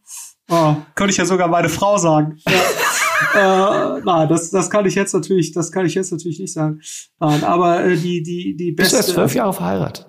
Oh, 0.50 0.76
könnte 0.96 1.12
ich 1.12 1.18
ja 1.18 1.26
sogar 1.26 1.48
meine 1.48 1.70
Frau 1.70 1.98
sagen. 1.98 2.40
Ja. 2.48 3.98
äh, 3.98 4.02
nein, 4.04 4.30
das, 4.30 4.50
das 4.50 4.70
kann 4.70 4.86
ich 4.86 4.96
jetzt 4.96 5.14
natürlich, 5.14 5.52
das 5.52 5.72
kann 5.72 5.86
ich 5.86 5.94
jetzt 5.94 6.12
natürlich 6.12 6.40
nicht 6.40 6.54
sagen. 6.54 6.82
Nein, 7.20 7.44
aber 7.44 7.84
äh, 7.84 7.96
die, 7.96 8.24
die, 8.24 8.56
die 8.56 8.72
beste. 8.72 8.98
Bist 8.98 9.10
du 9.10 9.14
zwölf 9.14 9.36
Jahre 9.36 9.54
verheiratet? 9.54 10.08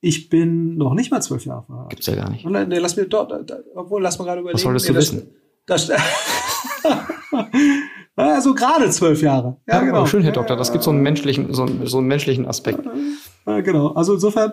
Ich 0.00 0.28
bin 0.28 0.76
noch 0.76 0.94
nicht 0.94 1.10
mal 1.10 1.20
zwölf 1.20 1.44
Jahre 1.44 1.64
verheiratet. 1.64 1.90
Gibt's 1.90 2.06
ja 2.06 2.14
gar 2.16 2.30
nicht. 2.30 2.44
Nee, 2.44 2.78
lass 2.78 2.96
mir 2.96 3.06
dort, 3.06 3.52
obwohl, 3.74 4.02
lass 4.02 4.18
mal 4.18 4.24
gerade 4.24 4.40
überlegen. 4.40 4.56
Was 4.56 4.62
solltest 4.62 4.88
nee, 4.88 4.92
du 4.92 4.98
wissen? 4.98 5.30
Das, 5.68 5.90
also 8.24 8.54
gerade 8.54 8.90
zwölf 8.90 9.22
Jahre. 9.22 9.56
Ja, 9.66 9.76
ja 9.76 9.84
genau. 9.84 10.06
Schön, 10.06 10.22
Herr 10.22 10.32
Doktor. 10.32 10.56
Das 10.56 10.72
gibt 10.72 10.84
so 10.84 10.90
einen 10.90 11.02
menschlichen, 11.02 11.52
so 11.52 11.64
einen, 11.64 11.86
so 11.86 11.98
einen 11.98 12.08
menschlichen 12.08 12.46
Aspekt. 12.46 12.84
Ja, 13.46 13.60
genau. 13.60 13.88
Also 13.88 14.14
insofern, 14.14 14.52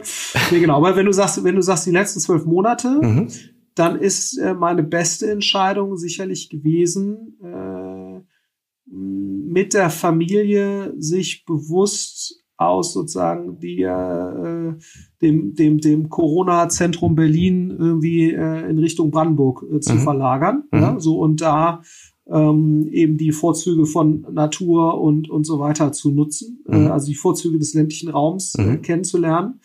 nee, 0.52 0.60
genau. 0.60 0.78
Aber 0.78 0.96
wenn 0.96 1.06
du 1.06 1.12
sagst, 1.12 1.44
wenn 1.44 1.56
du 1.56 1.62
sagst, 1.62 1.86
die 1.86 1.92
letzten 1.92 2.20
zwölf 2.20 2.46
Monate, 2.46 3.00
mhm. 3.02 3.28
dann 3.76 3.98
ist 3.98 4.38
äh, 4.38 4.54
meine 4.54 4.84
beste 4.84 5.30
Entscheidung 5.30 5.98
sicherlich 5.98 6.50
gewesen, 6.50 7.38
äh, 7.44 8.22
mit 8.88 9.74
der 9.74 9.90
Familie 9.90 10.94
sich 10.98 11.46
bewusst 11.46 12.46
aus 12.58 12.94
sozusagen 12.94 13.60
die, 13.60 13.82
äh, 13.82 14.74
dem, 15.22 15.56
dem, 15.56 15.80
dem 15.80 16.10
Corona-Zentrum 16.10 17.16
Berlin 17.16 17.76
irgendwie 17.78 18.32
äh, 18.32 18.70
in 18.70 18.80
Richtung 18.80 19.12
Brandenburg 19.12 19.66
äh, 19.70 19.80
zu 19.80 19.96
mhm. 19.96 20.00
verlagern. 20.00 20.64
Mhm. 20.72 20.80
Ja, 20.80 21.00
so 21.00 21.20
und 21.20 21.42
da 21.42 21.82
ähm, 22.32 22.88
eben 22.92 23.18
die 23.18 23.32
Vorzüge 23.32 23.86
von 23.86 24.26
Natur 24.32 25.00
und, 25.00 25.30
und 25.30 25.46
so 25.46 25.60
weiter 25.60 25.92
zu 25.92 26.12
nutzen, 26.12 26.64
äh, 26.68 26.76
mhm. 26.76 26.88
äh, 26.88 26.90
also 26.90 27.08
die 27.08 27.16
Vorzüge 27.16 27.60
des 27.60 27.74
ländlichen 27.74 28.10
Raums 28.10 28.56
äh, 28.56 28.64
mhm. 28.64 28.82
kennenzulernen. 28.82 29.60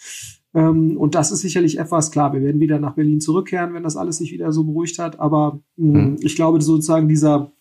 Ähm, 0.53 0.97
und 0.97 1.15
das 1.15 1.31
ist 1.31 1.41
sicherlich 1.41 1.79
etwas, 1.79 2.11
klar, 2.11 2.33
wir 2.33 2.43
werden 2.43 2.61
wieder 2.61 2.79
nach 2.79 2.95
Berlin 2.95 3.21
zurückkehren, 3.21 3.73
wenn 3.73 3.83
das 3.83 3.97
alles 3.97 4.19
sich 4.19 4.33
wieder 4.33 4.53
so 4.53 4.65
beruhigt 4.65 4.99
hat. 4.99 5.21
Aber 5.21 5.61
mh, 5.77 6.01
mhm. 6.01 6.17
ich 6.21 6.37
glaube 6.37 6.61
sozusagen 6.61 7.09
dieser, 7.09 7.53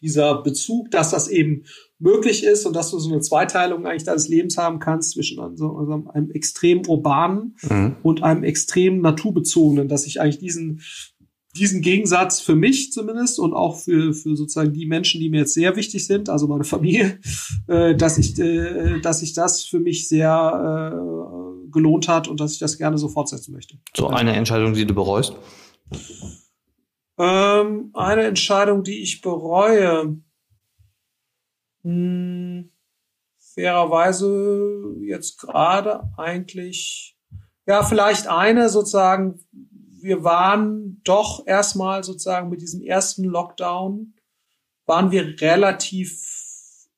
dieser 0.00 0.42
Bezug, 0.42 0.90
dass 0.90 1.10
das 1.10 1.28
eben 1.28 1.64
möglich 1.98 2.44
ist 2.44 2.66
und 2.66 2.74
dass 2.74 2.90
du 2.90 2.98
so 2.98 3.10
eine 3.10 3.20
Zweiteilung 3.20 3.86
eigentlich 3.86 4.04
deines 4.04 4.28
Lebens 4.28 4.56
haben 4.56 4.78
kannst 4.78 5.12
zwischen 5.12 5.40
also 5.40 5.76
einem 6.12 6.30
extrem 6.30 6.86
urbanen 6.86 7.56
mhm. 7.68 7.96
und 8.02 8.22
einem 8.22 8.44
extrem 8.44 9.00
naturbezogenen, 9.00 9.88
dass 9.88 10.06
ich 10.06 10.20
eigentlich 10.20 10.38
diesen 10.38 10.80
diesen 11.58 11.82
Gegensatz 11.82 12.40
für 12.40 12.54
mich 12.54 12.92
zumindest 12.92 13.38
und 13.38 13.52
auch 13.52 13.78
für, 13.78 14.12
für 14.14 14.36
sozusagen 14.36 14.72
die 14.72 14.86
Menschen, 14.86 15.20
die 15.20 15.30
mir 15.30 15.40
jetzt 15.40 15.54
sehr 15.54 15.76
wichtig 15.76 16.06
sind, 16.06 16.28
also 16.28 16.46
meine 16.46 16.64
Familie, 16.64 17.18
äh, 17.66 17.94
dass 17.94 18.18
ich, 18.18 18.38
äh, 18.38 19.00
dass 19.00 19.22
ich 19.22 19.34
das 19.34 19.64
für 19.64 19.80
mich 19.80 20.08
sehr 20.08 20.92
äh, 20.94 21.70
gelohnt 21.70 22.08
hat 22.08 22.28
und 22.28 22.40
dass 22.40 22.52
ich 22.52 22.58
das 22.58 22.78
gerne 22.78 22.98
so 22.98 23.08
fortsetzen 23.08 23.52
möchte. 23.52 23.78
So 23.96 24.08
eine 24.08 24.34
Entscheidung, 24.34 24.74
die 24.74 24.86
du 24.86 24.94
bereust? 24.94 25.36
Ähm, 27.18 27.90
eine 27.94 28.22
Entscheidung, 28.22 28.84
die 28.84 29.02
ich 29.02 29.20
bereue. 29.20 30.18
Hm. 31.82 32.70
fairerweise 33.54 34.96
jetzt 35.00 35.38
gerade 35.38 36.10
eigentlich, 36.16 37.16
ja, 37.66 37.82
vielleicht 37.84 38.26
eine 38.26 38.68
sozusagen, 38.68 39.40
wir 40.02 40.24
waren 40.24 41.00
doch 41.04 41.46
erstmal 41.46 42.04
sozusagen 42.04 42.48
mit 42.48 42.60
diesem 42.60 42.82
ersten 42.82 43.24
Lockdown, 43.24 44.14
waren 44.86 45.10
wir 45.10 45.40
relativ 45.40 46.24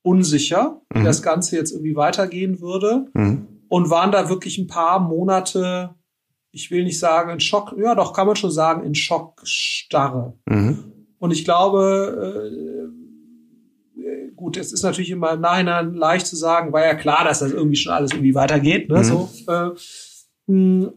unsicher, 0.03 0.80
wie 0.92 1.01
mhm. 1.01 1.05
das 1.05 1.22
Ganze 1.22 1.57
jetzt 1.57 1.72
irgendwie 1.72 1.96
weitergehen 1.96 2.61
würde 2.61 3.07
mhm. 3.12 3.46
und 3.68 3.90
waren 3.90 4.12
da 4.12 4.28
wirklich 4.28 4.59
ein 4.59 4.66
paar 4.66 5.01
Monate, 5.01 5.94
ich 6.53 6.70
will 6.70 6.84
nicht 6.84 6.98
sagen 6.98 7.30
in 7.30 7.40
Schock, 7.40 7.74
ja 7.78 7.94
doch 7.94 8.12
kann 8.12 8.26
man 8.26 8.36
schon 8.36 8.51
sagen 8.51 8.84
in 8.84 8.94
Schockstarre. 8.94 10.34
Mhm. 10.46 10.92
Und 11.18 11.32
ich 11.32 11.44
glaube, 11.44 12.40
äh, 12.40 14.30
gut, 14.34 14.57
es 14.57 14.72
ist 14.72 14.82
natürlich 14.82 15.11
immer 15.11 15.32
im 15.32 15.40
Nachhinein 15.40 15.92
leicht 15.92 16.26
zu 16.26 16.36
sagen, 16.36 16.72
war 16.72 16.84
ja 16.84 16.94
klar, 16.94 17.24
dass 17.24 17.40
das 17.40 17.53
irgendwie 17.53 17.76
schon 17.76 17.92
alles 17.92 18.12
irgendwie 18.12 18.34
weitergeht, 18.34 18.88
ne, 18.88 18.98
mhm. 18.98 19.05
so. 19.05 19.28
Äh, 19.46 19.70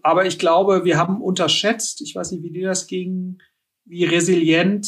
aber 0.02 0.26
ich 0.26 0.40
glaube, 0.40 0.86
wir 0.86 0.98
haben 0.98 1.22
unterschätzt, 1.22 2.02
ich 2.02 2.16
weiß 2.16 2.32
nicht, 2.32 2.44
wie 2.44 2.52
dir 2.52 2.68
das 2.68 2.88
ging, 2.88 3.40
wie 3.86 4.06
resilient 4.06 4.88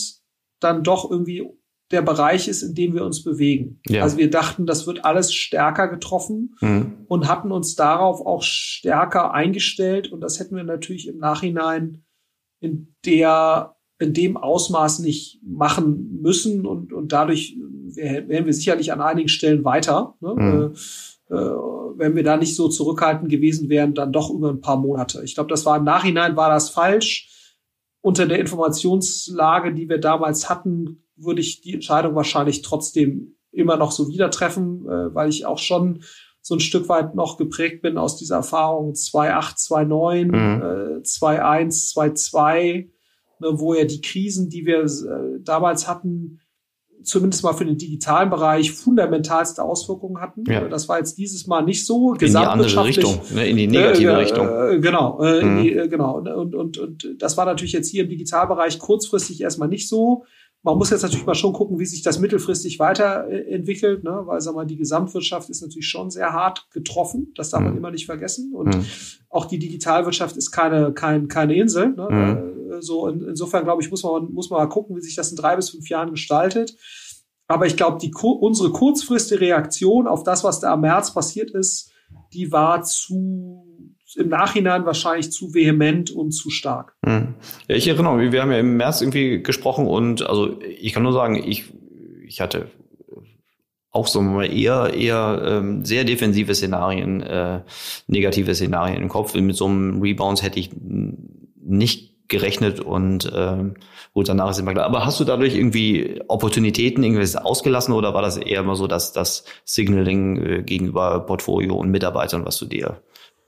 dann 0.59 0.83
doch 0.83 1.09
irgendwie 1.09 1.49
der 1.91 2.01
Bereich 2.01 2.47
ist, 2.47 2.63
in 2.63 2.73
dem 2.73 2.93
wir 2.93 3.05
uns 3.05 3.23
bewegen. 3.23 3.79
Ja. 3.87 4.03
Also 4.03 4.17
wir 4.17 4.29
dachten, 4.29 4.65
das 4.65 4.87
wird 4.87 5.05
alles 5.05 5.33
stärker 5.33 5.87
getroffen 5.87 6.55
mhm. 6.59 7.05
und 7.07 7.27
hatten 7.27 7.51
uns 7.51 7.75
darauf 7.75 8.25
auch 8.25 8.41
stärker 8.41 9.33
eingestellt. 9.33 10.11
Und 10.11 10.21
das 10.21 10.39
hätten 10.39 10.55
wir 10.55 10.63
natürlich 10.63 11.07
im 11.07 11.19
Nachhinein 11.19 12.03
in 12.59 12.95
der, 13.05 13.75
in 13.99 14.13
dem 14.13 14.35
Ausmaß 14.35 14.99
nicht 14.99 15.41
machen 15.43 16.21
müssen. 16.21 16.65
Und, 16.65 16.91
und 16.91 17.11
dadurch 17.11 17.55
wären 17.93 18.45
wir 18.45 18.53
sicherlich 18.53 18.91
an 18.91 19.01
einigen 19.01 19.29
Stellen 19.29 19.63
weiter. 19.63 20.15
Ne? 20.21 20.33
Mhm. 20.35 20.41
Äh, 20.41 20.65
äh, 20.65 20.73
wenn 21.27 22.15
wir 22.15 22.23
da 22.23 22.37
nicht 22.37 22.55
so 22.55 22.69
zurückhaltend 22.69 23.29
gewesen 23.29 23.69
wären, 23.69 23.93
dann 23.93 24.11
doch 24.11 24.29
über 24.29 24.49
ein 24.49 24.61
paar 24.61 24.77
Monate. 24.77 25.23
Ich 25.23 25.35
glaube, 25.35 25.49
das 25.49 25.65
war 25.65 25.77
im 25.77 25.83
Nachhinein 25.83 26.35
war 26.35 26.49
das 26.49 26.69
falsch. 26.69 27.31
Unter 28.01 28.27
der 28.27 28.39
Informationslage, 28.39 29.73
die 29.73 29.89
wir 29.89 29.97
damals 29.97 30.49
hatten, 30.49 31.03
würde 31.15 31.41
ich 31.41 31.61
die 31.61 31.73
Entscheidung 31.73 32.15
wahrscheinlich 32.15 32.61
trotzdem 32.61 33.35
immer 33.51 33.77
noch 33.77 33.91
so 33.91 34.09
wieder 34.09 34.29
treffen, 34.29 34.85
äh, 34.87 35.15
weil 35.15 35.29
ich 35.29 35.45
auch 35.45 35.59
schon 35.59 36.03
so 36.41 36.55
ein 36.55 36.59
Stück 36.59 36.89
weit 36.89 37.15
noch 37.15 37.37
geprägt 37.37 37.81
bin 37.81 37.97
aus 37.97 38.17
dieser 38.17 38.35
Erfahrung 38.35 38.91
2.8, 38.91 39.67
2.9, 39.67 40.25
mhm. 40.25 40.31
äh, 40.31 41.01
2.1, 41.01 41.93
2.2, 41.95 42.89
ne, 43.39 43.59
wo 43.59 43.73
ja 43.73 43.85
die 43.85 44.01
Krisen, 44.01 44.49
die 44.49 44.65
wir 44.65 44.83
äh, 44.83 45.41
damals 45.41 45.87
hatten, 45.87 46.41
zumindest 47.05 47.43
mal 47.43 47.53
für 47.53 47.65
den 47.65 47.77
digitalen 47.77 48.29
Bereich 48.29 48.71
fundamentalste 48.71 49.63
Auswirkungen 49.63 50.19
hatten. 50.19 50.43
Ja. 50.47 50.67
Das 50.67 50.89
war 50.89 50.97
jetzt 50.97 51.17
dieses 51.17 51.47
Mal 51.47 51.61
nicht 51.61 51.85
so. 51.85 52.13
In 52.13 52.19
die 52.19 52.35
andere 52.35 52.85
Richtung, 52.85 53.21
ne, 53.33 53.47
in 53.47 53.57
die 53.57 53.67
negative 53.67 54.11
äh, 54.11 54.15
Richtung. 54.15 54.47
Äh, 54.47 54.79
genau, 54.79 55.21
äh, 55.23 55.43
mhm. 55.43 55.61
die, 55.61 55.73
äh, 55.73 55.87
genau. 55.87 56.17
Und, 56.17 56.55
und, 56.55 56.77
und 56.77 57.15
das 57.19 57.37
war 57.37 57.45
natürlich 57.45 57.73
jetzt 57.73 57.89
hier 57.89 58.03
im 58.03 58.09
Digitalbereich 58.09 58.79
kurzfristig 58.79 59.41
erstmal 59.41 59.69
nicht 59.69 59.87
so. 59.87 60.25
Man 60.63 60.79
muss 60.79 60.89
jetzt 60.89 61.03
natürlich 61.03 61.27
mal 61.27 61.35
schon 61.35 61.53
gucken, 61.53 61.77
wie 61.77 61.85
sich 61.85 62.01
das 62.01 62.17
mittelfristig 62.17 62.79
weiterentwickelt, 62.79 64.03
ne? 64.03 64.23
weil 64.25 64.41
sag 64.41 64.55
mal, 64.55 64.65
die 64.65 64.77
Gesamtwirtschaft 64.77 65.47
ist 65.51 65.61
natürlich 65.61 65.87
schon 65.87 66.09
sehr 66.09 66.33
hart 66.33 66.67
getroffen. 66.73 67.31
Das 67.35 67.51
darf 67.51 67.61
mhm. 67.61 67.67
man 67.67 67.77
immer 67.77 67.91
nicht 67.91 68.07
vergessen. 68.07 68.51
Und 68.51 68.75
mhm. 68.75 68.85
auch 69.29 69.45
die 69.45 69.59
Digitalwirtschaft 69.59 70.35
ist 70.37 70.49
keine, 70.49 70.91
kein, 70.91 71.27
keine 71.27 71.55
Insel. 71.55 71.89
Ne? 71.89 72.54
Äh, 72.75 72.81
so 72.81 73.07
in, 73.07 73.21
insofern 73.21 73.63
glaube 73.63 73.81
ich, 73.81 73.89
muss 73.89 74.03
man, 74.03 74.31
muss 74.33 74.49
man 74.49 74.59
mal 74.59 74.69
gucken, 74.69 74.95
wie 74.95 75.01
sich 75.01 75.15
das 75.15 75.31
in 75.31 75.37
drei 75.37 75.55
bis 75.55 75.69
fünf 75.69 75.89
Jahren 75.89 76.11
gestaltet. 76.11 76.75
Aber 77.47 77.67
ich 77.67 77.75
glaube, 77.75 77.99
die 77.99 78.11
unsere 78.13 78.71
kurzfristige 78.71 79.41
Reaktion 79.41 80.07
auf 80.07 80.23
das, 80.23 80.43
was 80.43 80.59
da 80.59 80.73
am 80.73 80.81
März 80.81 81.13
passiert 81.13 81.51
ist, 81.51 81.91
die 82.33 82.51
war 82.51 82.81
zu 82.83 83.63
im 84.15 84.29
Nachhinein 84.29 84.85
wahrscheinlich 84.85 85.31
zu 85.31 85.53
vehement 85.53 86.11
und 86.11 86.31
zu 86.31 86.49
stark. 86.49 86.95
Hm. 87.05 87.35
Ja, 87.67 87.75
ich 87.75 87.87
erinnere 87.87 88.15
mich, 88.15 88.31
wir 88.31 88.41
haben 88.41 88.51
ja 88.51 88.59
im 88.59 88.77
März 88.77 89.01
irgendwie 89.01 89.43
gesprochen 89.43 89.87
und 89.87 90.27
also 90.27 90.57
ich 90.61 90.93
kann 90.93 91.03
nur 91.03 91.11
sagen, 91.11 91.35
ich, 91.35 91.65
ich 92.25 92.39
hatte 92.39 92.67
auch 93.91 94.07
so 94.07 94.21
mal 94.21 94.45
eher 94.45 94.93
eher 94.93 95.41
ähm, 95.45 95.85
sehr 95.85 96.03
defensive 96.03 96.53
Szenarien, 96.53 97.21
äh, 97.21 97.61
negative 98.07 98.53
Szenarien 98.53 99.01
im 99.01 99.09
Kopf. 99.09 99.33
Mit 99.35 99.55
so 99.55 99.65
einem 99.65 100.01
Rebounds 100.01 100.43
hätte 100.43 100.59
ich 100.59 100.71
nicht 100.75 102.14
gerechnet 102.27 102.79
und 102.79 103.31
ähm, 103.35 103.75
gut, 104.13 104.29
danach 104.29 104.49
ist 104.51 104.59
immer 104.59 104.73
klar. 104.73 104.85
Aber 104.85 105.05
hast 105.05 105.19
du 105.19 105.23
dadurch 105.23 105.55
irgendwie 105.55 106.21
Opportunitäten 106.27 107.03
irgendwie 107.03 107.37
ausgelassen 107.37 107.93
oder 107.93 108.13
war 108.13 108.21
das 108.21 108.37
eher 108.37 108.61
immer 108.61 108.75
so, 108.75 108.87
dass 108.87 109.13
das 109.13 109.45
Signaling 109.63 110.37
äh, 110.37 110.63
gegenüber 110.63 111.19
Portfolio 111.21 111.75
und 111.75 111.89
Mitarbeitern, 111.89 112.45
was 112.45 112.57
du 112.57 112.65
dir 112.65 113.01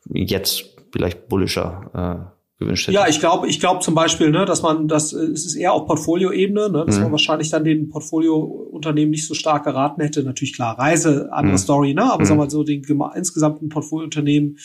jetzt 0.10 0.76
vielleicht 0.92 1.28
bullischer 1.28 2.30
äh, 2.30 2.38
gewünscht 2.60 2.88
hätte. 2.88 2.96
Ja, 2.96 3.08
ich 3.08 3.20
glaube, 3.20 3.48
ich 3.48 3.60
glaube 3.60 3.82
zum 3.82 3.94
Beispiel, 3.96 4.32
ne, 4.32 4.46
dass 4.46 4.62
man, 4.62 4.88
das 4.88 5.14
äh, 5.14 5.18
es 5.18 5.46
ist 5.46 5.56
eher 5.56 5.74
auf 5.74 5.86
Portfolioebene, 5.86 6.70
ne, 6.70 6.86
dass 6.86 6.98
mhm. 6.98 7.04
man 7.04 7.12
wahrscheinlich 7.12 7.50
dann 7.50 7.64
den 7.64 7.90
Portfoliounternehmen 7.90 9.12
nicht 9.12 9.28
so 9.28 9.34
stark 9.34 9.64
geraten 9.64 10.02
hätte. 10.02 10.24
Natürlich 10.24 10.54
klar, 10.54 10.78
Reise, 10.78 11.30
andere 11.32 11.54
mhm. 11.54 11.60
Story, 11.60 11.94
ne, 11.94 12.12
aber 12.12 12.24
mhm. 12.24 12.26
sagen 12.26 12.40
wir 12.40 12.46
mal 12.46 12.50
so 12.50 12.64
den 12.64 12.84
insgesamten 13.16 13.70
Portfoliounternehmen, 13.70 14.58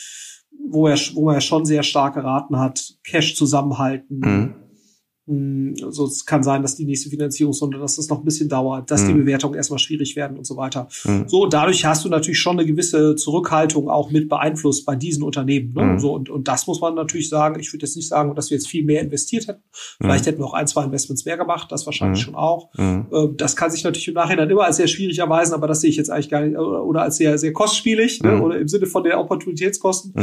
wo 0.70 0.86
er, 0.86 0.96
wo 1.14 1.30
er 1.30 1.40
schon 1.40 1.64
sehr 1.64 1.82
stark 1.82 2.14
geraten 2.14 2.58
hat, 2.58 2.94
Cash 3.04 3.34
zusammenhalten. 3.34 4.18
Mhm 4.18 4.26
hm, 4.26 4.61
also 5.28 6.06
es 6.06 6.26
kann 6.26 6.42
sein, 6.42 6.62
dass 6.62 6.74
die 6.74 6.84
nächste 6.84 7.08
Finanzierungsrunde, 7.08 7.78
dass 7.78 7.94
das 7.94 8.08
noch 8.08 8.18
ein 8.18 8.24
bisschen 8.24 8.48
dauert, 8.48 8.90
dass 8.90 9.02
mhm. 9.02 9.06
die 9.06 9.12
hm. 9.12 9.20
Bewertungen 9.20 9.54
erstmal 9.54 9.78
schwierig 9.78 10.16
werden 10.16 10.36
und 10.36 10.44
so 10.44 10.56
weiter. 10.56 10.88
Mhm. 11.04 11.28
So, 11.28 11.44
und 11.44 11.52
dadurch 11.52 11.84
hast 11.84 12.04
du 12.04 12.08
natürlich 12.08 12.40
schon 12.40 12.58
eine 12.58 12.66
gewisse 12.66 13.14
Zurückhaltung 13.14 13.88
auch 13.88 14.10
mit 14.10 14.28
beeinflusst 14.28 14.84
bei 14.84 14.96
diesen 14.96 15.22
Unternehmen. 15.22 15.74
Ne? 15.74 15.84
Mhm. 15.84 15.98
So, 16.00 16.12
und, 16.12 16.28
und 16.28 16.48
das 16.48 16.66
muss 16.66 16.80
man 16.80 16.96
natürlich 16.96 17.28
sagen. 17.28 17.60
Ich 17.60 17.72
würde 17.72 17.86
jetzt 17.86 17.94
nicht 17.94 18.08
sagen, 18.08 18.34
dass 18.34 18.50
wir 18.50 18.56
jetzt 18.56 18.66
viel 18.66 18.84
mehr 18.84 19.00
investiert 19.00 19.46
hätten. 19.46 19.62
Vielleicht 20.00 20.26
hätten 20.26 20.40
wir 20.40 20.46
auch 20.46 20.54
ein, 20.54 20.66
zwei 20.66 20.84
Investments 20.84 21.24
mehr 21.24 21.36
gemacht, 21.36 21.70
das 21.70 21.86
wahrscheinlich 21.86 22.20
schon 22.20 22.34
auch. 22.34 22.70
Äh, 22.76 23.04
das 23.36 23.54
kann 23.54 23.70
sich 23.70 23.84
natürlich 23.84 24.08
im 24.08 24.14
Nachhinein 24.14 24.50
immer 24.50 24.64
als 24.64 24.78
sehr 24.78 24.88
schwierig 24.88 25.20
erweisen, 25.20 25.54
aber 25.54 25.68
das 25.68 25.82
sehe 25.82 25.90
ich 25.90 25.96
jetzt 25.96 26.10
eigentlich 26.10 26.30
gar 26.30 26.40
nicht, 26.40 26.58
oder 26.58 27.02
als 27.02 27.16
sehr, 27.16 27.38
sehr 27.38 27.52
kostspielig, 27.52 28.22
ne? 28.24 28.42
oder 28.42 28.58
im 28.58 28.66
Sinne 28.66 28.86
von 28.86 29.04
der 29.04 29.20
Opportunitätskosten. 29.20 30.14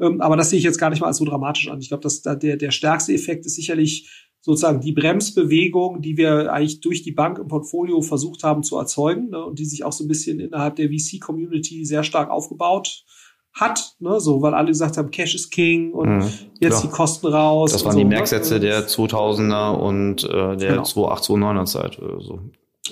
Ähm, 0.00 0.20
aber 0.20 0.36
das 0.36 0.50
sehe 0.50 0.58
ich 0.58 0.64
jetzt 0.64 0.78
gar 0.78 0.90
nicht 0.90 1.00
mal 1.00 1.06
als 1.06 1.18
so 1.18 1.24
dramatisch 1.24 1.68
an. 1.68 1.80
Ich 1.80 1.88
glaube, 1.88 2.02
dass 2.02 2.22
da 2.22 2.34
der, 2.34 2.56
der 2.56 2.72
stärkste 2.72 3.12
Effekt 3.12 3.46
ist 3.46 3.54
sicherlich, 3.54 4.27
sozusagen 4.40 4.80
die 4.80 4.92
Bremsbewegung, 4.92 6.00
die 6.00 6.16
wir 6.16 6.52
eigentlich 6.52 6.80
durch 6.80 7.02
die 7.02 7.12
Bank 7.12 7.38
im 7.38 7.48
Portfolio 7.48 8.00
versucht 8.02 8.44
haben 8.44 8.62
zu 8.62 8.78
erzeugen 8.78 9.30
ne, 9.30 9.44
und 9.44 9.58
die 9.58 9.64
sich 9.64 9.84
auch 9.84 9.92
so 9.92 10.04
ein 10.04 10.08
bisschen 10.08 10.40
innerhalb 10.40 10.76
der 10.76 10.88
VC-Community 10.88 11.84
sehr 11.84 12.04
stark 12.04 12.30
aufgebaut 12.30 13.04
hat, 13.52 13.96
ne, 13.98 14.20
so, 14.20 14.40
weil 14.40 14.54
alle 14.54 14.68
gesagt 14.68 14.96
haben, 14.96 15.10
Cash 15.10 15.34
is 15.34 15.50
King 15.50 15.92
und 15.92 16.18
mhm, 16.18 16.30
jetzt 16.60 16.82
die 16.84 16.88
Kosten 16.88 17.26
raus. 17.26 17.72
Das 17.72 17.84
waren 17.84 17.92
so, 17.92 17.98
die 17.98 18.04
ne? 18.04 18.10
Merksätze 18.10 18.54
ne? 18.54 18.60
der 18.60 18.86
2000er 18.86 19.72
und 19.72 20.24
äh, 20.24 20.56
der 20.56 20.70
genau. 20.70 20.82
2008, 20.84 21.56
er 21.58 21.64
Zeit. 21.64 22.00
So. 22.20 22.40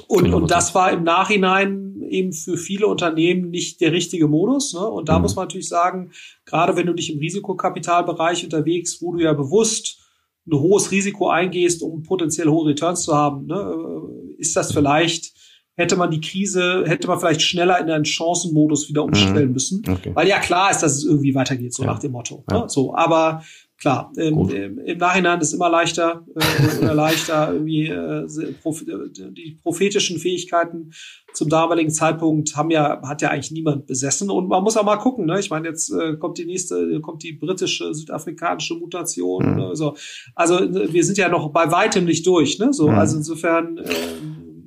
Und, 0.09 0.34
und 0.34 0.51
das 0.51 0.74
war 0.74 0.92
im 0.92 1.05
Nachhinein 1.05 2.03
eben 2.09 2.32
für 2.32 2.57
viele 2.57 2.86
Unternehmen 2.86 3.51
nicht 3.51 3.80
der 3.80 3.92
richtige 3.92 4.28
Modus. 4.28 4.74
Ne? 4.74 4.86
Und 4.86 5.09
da 5.09 5.16
mhm. 5.16 5.22
muss 5.22 5.36
man 5.36 5.44
natürlich 5.44 5.68
sagen, 5.68 6.11
gerade 6.44 6.76
wenn 6.76 6.86
du 6.86 6.92
dich 6.92 7.12
im 7.12 7.18
Risikokapitalbereich 7.18 8.44
unterwegs, 8.44 9.01
wo 9.01 9.12
du 9.12 9.20
ja 9.20 9.32
bewusst 9.32 10.06
ein 10.47 10.59
hohes 10.59 10.90
Risiko 10.90 11.28
eingehst, 11.28 11.82
um 11.82 12.03
potenziell 12.03 12.49
hohe 12.49 12.70
Returns 12.70 13.03
zu 13.03 13.14
haben, 13.14 13.47
ne, 13.47 13.57
äh, 13.57 14.40
ist 14.40 14.55
das 14.57 14.72
vielleicht, 14.72 15.34
hätte 15.74 15.97
man 15.97 16.11
die 16.11 16.20
Krise, 16.20 16.84
hätte 16.86 17.09
man 17.09 17.18
vielleicht 17.18 17.42
schneller 17.42 17.78
in 17.80 17.90
einen 17.90 18.05
Chancenmodus 18.05 18.88
wieder 18.88 19.05
umstellen 19.05 19.49
mhm. 19.49 19.53
müssen. 19.53 19.82
Okay. 19.88 20.12
Weil 20.14 20.28
ja 20.28 20.38
klar 20.38 20.70
ist, 20.70 20.82
dass 20.82 20.97
es 20.97 21.05
irgendwie 21.05 21.34
weitergeht, 21.34 21.74
so 21.74 21.82
ja. 21.82 21.90
nach 21.90 21.99
dem 21.99 22.12
Motto. 22.12 22.44
Ne? 22.51 22.57
Ja. 22.57 22.68
So, 22.68 22.94
aber 22.94 23.42
klar, 23.79 24.12
im, 24.16 24.49
im 24.49 24.99
Nachhinein 24.99 25.41
ist 25.41 25.49
es 25.49 25.55
immer 25.55 25.68
leichter 25.68 26.24
äh, 26.35 26.79
oder 26.79 26.95
leichter, 26.95 27.53
irgendwie 27.53 27.89
äh, 27.89 28.27
die 28.29 29.59
prophetischen 29.62 30.18
Fähigkeiten 30.18 30.93
zum 31.35 31.49
damaligen 31.51 31.91
Zeitpunkt 31.91 32.57
haben 32.57 32.70
ja, 32.70 33.03
hat 33.07 33.20
ja 33.20 33.31
eigentlich 33.31 33.51
niemand 33.51 33.87
besessen. 33.87 34.31
Und 34.31 34.49
man 34.49 34.62
muss 34.62 34.77
auch 34.77 34.85
mal 34.85 34.97
gucken, 34.97 35.27
ne? 35.27 35.39
Ich 35.39 35.51
meine, 35.51 35.68
jetzt 35.68 35.91
äh, 35.91 36.16
kommt 36.16 36.39
die 36.39 36.47
nächste, 36.47 37.01
kommt 37.01 37.22
die 37.22 37.33
britische, 37.33 37.93
südafrikanische 37.93 38.74
Mutation. 38.74 39.51
Mhm. 39.51 39.57
Ne? 39.57 39.77
So. 39.77 39.97
Also 40.35 40.59
wir 40.61 41.05
sind 41.05 41.18
ja 41.18 41.29
noch 41.29 41.51
bei 41.51 41.70
weitem 41.70 42.07
nicht 42.07 42.27
durch, 42.27 42.59
ne? 42.59 42.72
So, 42.72 42.89
mhm. 42.89 42.95
also 42.95 43.18
insofern. 43.18 43.79
Äh, 43.79 43.93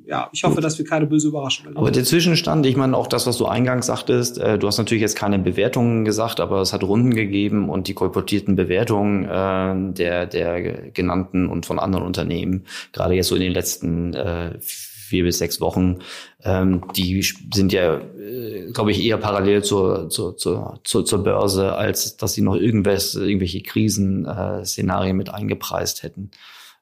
ja, 0.09 0.27
ich 0.33 0.43
hoffe, 0.43 0.59
dass 0.59 0.77
wir 0.79 0.85
keine 0.85 1.05
böse 1.05 1.27
Überraschung 1.27 1.65
erleben. 1.65 1.79
Aber 1.79 1.91
der 1.91 2.03
Zwischenstand, 2.03 2.65
ich 2.65 2.75
meine 2.75 2.97
auch 2.97 3.05
das, 3.05 3.27
was 3.27 3.37
du 3.37 3.45
eingangs 3.45 3.85
sagtest, 3.85 4.39
äh, 4.39 4.57
du 4.57 4.65
hast 4.65 4.79
natürlich 4.79 5.01
jetzt 5.01 5.15
keine 5.15 5.37
Bewertungen 5.37 6.03
gesagt, 6.03 6.39
aber 6.39 6.61
es 6.61 6.73
hat 6.73 6.83
Runden 6.83 7.13
gegeben 7.13 7.69
und 7.69 7.87
die 7.87 7.93
kolportierten 7.93 8.55
Bewertungen 8.55 9.25
äh, 9.25 9.93
der, 9.93 10.25
der 10.25 10.91
genannten 10.91 11.47
und 11.47 11.67
von 11.67 11.77
anderen 11.77 12.05
Unternehmen, 12.05 12.65
gerade 12.91 13.13
jetzt 13.13 13.27
so 13.27 13.35
in 13.35 13.41
den 13.41 13.51
letzten 13.51 14.15
äh, 14.15 14.57
vier 14.59 15.23
bis 15.23 15.37
sechs 15.37 15.61
Wochen, 15.61 15.99
ähm, 16.43 16.85
die 16.95 17.23
sind 17.53 17.71
ja, 17.71 17.97
äh, 17.97 18.71
glaube 18.73 18.91
ich, 18.91 19.03
eher 19.03 19.17
parallel 19.17 19.63
zur, 19.63 20.09
zur, 20.09 20.37
zur, 20.37 20.79
zur, 20.83 21.05
zur 21.05 21.23
Börse, 21.23 21.73
als 21.73 22.17
dass 22.17 22.33
sie 22.33 22.41
noch 22.41 22.55
irgendwas, 22.55 23.13
irgendwelche 23.13 23.61
Krisenszenarien 23.61 25.15
äh, 25.15 25.17
mit 25.17 25.31
eingepreist 25.31 26.01
hätten. 26.01 26.31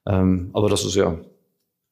Ähm, 0.05 0.51
aber 0.53 0.69
das 0.69 0.85
ist 0.85 0.95
ja 0.95 1.17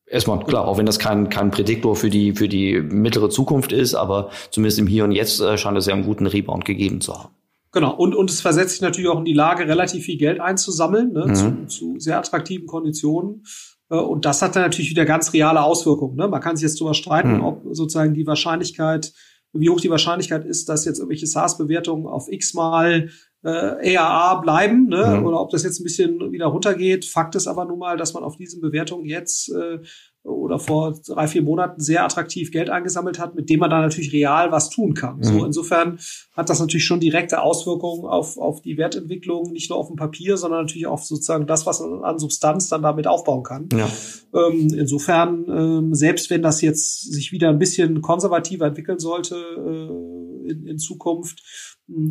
Erstmal, 0.07 0.39
klar, 0.43 0.67
auch 0.67 0.77
wenn 0.77 0.85
das 0.85 0.99
kein, 0.99 1.29
kein 1.29 1.49
Prädiktor 1.49 1.95
für 1.95 2.09
die, 2.09 2.33
für 2.33 2.47
die 2.47 2.79
mittlere 2.79 3.29
Zukunft 3.29 3.71
ist, 3.71 3.95
aber 3.95 4.29
zumindest 4.51 4.77
im 4.77 4.87
Hier 4.87 5.03
und 5.03 5.11
Jetzt 5.11 5.41
äh, 5.41 5.57
scheint 5.57 5.77
es 5.77 5.87
ja 5.87 5.93
einen 5.93 6.05
guten 6.05 6.27
Rebound 6.27 6.63
gegeben 6.63 7.01
zu 7.01 7.15
haben. 7.15 7.29
Genau, 7.71 7.93
und, 7.93 8.15
und 8.15 8.29
es 8.29 8.39
versetzt 8.39 8.71
sich 8.71 8.81
natürlich 8.81 9.09
auch 9.09 9.19
in 9.19 9.25
die 9.25 9.33
Lage, 9.33 9.67
relativ 9.67 10.05
viel 10.05 10.17
Geld 10.17 10.39
einzusammeln, 10.39 11.11
ne, 11.11 11.25
mhm. 11.27 11.35
zu, 11.35 11.65
zu 11.67 11.99
sehr 11.99 12.17
attraktiven 12.17 12.67
Konditionen. 12.67 13.43
Äh, 13.89 13.95
und 13.95 14.25
das 14.25 14.41
hat 14.41 14.55
dann 14.55 14.63
natürlich 14.63 14.91
wieder 14.91 15.05
ganz 15.05 15.33
reale 15.33 15.61
Auswirkungen. 15.61 16.15
Ne? 16.15 16.27
Man 16.27 16.41
kann 16.41 16.55
sich 16.55 16.63
jetzt 16.63 16.79
darüber 16.79 16.93
streiten, 16.93 17.37
mhm. 17.37 17.43
ob 17.43 17.63
sozusagen 17.71 18.13
die 18.13 18.27
Wahrscheinlichkeit, 18.27 19.11
wie 19.53 19.69
hoch 19.69 19.81
die 19.81 19.89
Wahrscheinlichkeit 19.89 20.45
ist, 20.45 20.69
dass 20.69 20.85
jetzt 20.85 20.99
irgendwelche 20.99 21.27
SaaS-Bewertungen 21.27 22.07
auf 22.07 22.31
x 22.31 22.53
mal 22.53 23.09
äh, 23.45 23.97
ARA 23.97 24.41
bleiben, 24.41 24.87
ne? 24.87 25.17
Mhm. 25.19 25.25
oder 25.25 25.39
ob 25.39 25.51
das 25.51 25.63
jetzt 25.63 25.79
ein 25.79 25.83
bisschen 25.83 26.31
wieder 26.31 26.47
runtergeht. 26.47 27.05
Fakt 27.05 27.35
ist 27.35 27.47
aber 27.47 27.65
nun 27.65 27.79
mal, 27.79 27.95
dass 27.95 28.13
man 28.13 28.23
auf 28.23 28.37
diesen 28.37 28.59
Bewertungen 28.59 29.05
jetzt 29.05 29.49
äh, 29.53 29.79
oder 30.23 30.57
vor 30.57 30.99
drei, 31.05 31.27
vier 31.27 31.43
Monaten 31.43 31.79
sehr 31.79 32.03
attraktiv 32.03 32.51
Geld 32.51 32.71
eingesammelt 32.71 33.19
hat, 33.19 33.35
mit 33.35 33.47
dem 33.47 33.59
man 33.59 33.69
dann 33.69 33.83
natürlich 33.83 34.11
real 34.11 34.51
was 34.51 34.71
tun 34.71 34.95
kann. 34.95 35.17
Mhm. 35.17 35.23
So 35.23 35.45
insofern 35.45 35.99
hat 36.35 36.49
das 36.49 36.59
natürlich 36.59 36.85
schon 36.85 36.99
direkte 36.99 37.41
Auswirkungen 37.41 38.05
auf, 38.05 38.37
auf 38.39 38.61
die 38.61 38.77
Wertentwicklung, 38.77 39.51
nicht 39.51 39.69
nur 39.69 39.77
auf 39.77 39.87
dem 39.87 39.95
Papier, 39.95 40.37
sondern 40.37 40.61
natürlich 40.61 40.87
auf 40.87 41.05
sozusagen 41.05 41.45
das, 41.45 41.67
was 41.67 41.79
man 41.79 42.03
an 42.03 42.17
Substanz 42.17 42.69
dann 42.69 42.81
damit 42.81 43.05
aufbauen 43.05 43.43
kann. 43.43 43.69
Ja. 43.73 43.87
Ähm, 44.33 44.73
insofern, 44.75 45.45
ähm, 45.47 45.93
selbst 45.93 46.31
wenn 46.31 46.41
das 46.41 46.61
jetzt 46.61 47.13
sich 47.13 47.31
wieder 47.31 47.49
ein 47.49 47.59
bisschen 47.59 48.01
konservativer 48.01 48.65
entwickeln 48.65 48.97
sollte 48.99 49.35
äh, 49.35 50.49
in, 50.49 50.65
in 50.65 50.79
Zukunft, 50.79 51.43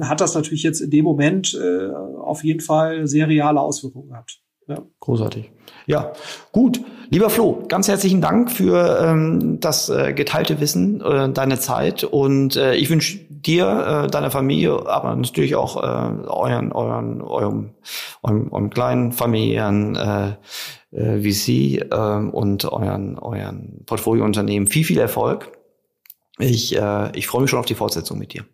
hat 0.03 0.21
das 0.21 0.35
natürlich 0.35 0.63
jetzt 0.63 0.81
in 0.81 0.91
dem 0.91 1.05
Moment 1.05 1.55
äh, 1.55 1.89
auf 1.91 2.45
jeden 2.45 2.61
Fall 2.61 3.07
sehr 3.07 3.29
reale 3.29 3.61
Auswirkungen 3.61 4.09
gehabt. 4.09 4.41
Ja. 4.67 4.83
Großartig. 5.01 5.51
Ja, 5.87 6.13
gut. 6.53 6.81
Lieber 7.11 7.29
Flo, 7.29 7.63
ganz 7.69 7.87
herzlichen 7.87 8.23
Dank 8.23 8.51
für 8.51 8.99
ähm, 9.03 9.61
das 9.61 9.91
äh, 9.91 10.15
geteilte 10.15 10.59
Wissen, 10.59 11.03
äh, 11.03 11.31
deine 11.31 11.59
Zeit 11.59 12.03
und 12.03 12.57
äh, 12.57 12.75
ich 12.75 12.89
wünsche 12.89 13.19
dir, 13.29 14.05
äh, 14.07 14.11
deiner 14.11 14.31
Familie, 14.31 14.87
aber 14.87 15.15
natürlich 15.15 15.55
auch 15.55 15.77
äh, 15.77 16.27
euren, 16.27 16.73
euren, 16.73 17.21
eurem, 17.21 17.75
eurem, 18.23 18.53
eurem 18.53 18.71
kleinen 18.71 19.13
Familien 19.13 19.97
äh, 19.97 20.37
äh, 20.93 21.21
VC 21.21 21.83
äh, 21.91 22.31
und 22.31 22.65
euren, 22.65 23.19
euren 23.19 23.83
Portfoliounternehmen 23.85 24.67
viel, 24.67 24.85
viel 24.85 24.99
Erfolg. 24.99 25.53
Ich, 26.39 26.75
äh, 26.75 27.17
ich 27.17 27.27
freue 27.27 27.43
mich 27.43 27.51
schon 27.51 27.61
auf 27.61 27.67
die 27.67 27.75
Fortsetzung 27.75 28.19
mit 28.19 28.33
dir. 28.33 28.45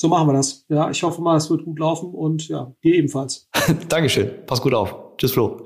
So 0.00 0.08
machen 0.08 0.28
wir 0.28 0.32
das. 0.32 0.64
Ja, 0.70 0.88
ich 0.88 1.02
hoffe 1.02 1.20
mal, 1.20 1.36
es 1.36 1.50
wird 1.50 1.62
gut 1.62 1.78
laufen 1.78 2.14
und 2.14 2.48
ja, 2.48 2.72
dir 2.82 2.94
ebenfalls. 2.94 3.50
Dankeschön. 3.90 4.30
Pass 4.46 4.62
gut 4.62 4.72
auf. 4.72 4.96
Tschüss, 5.18 5.32
Flo. 5.32 5.60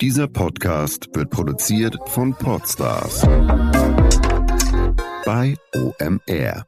Dieser 0.00 0.26
Podcast 0.28 1.14
wird 1.14 1.28
produziert 1.28 1.98
von 2.06 2.32
Podstars 2.32 3.20
bei 5.26 5.54
OMR. 5.74 6.64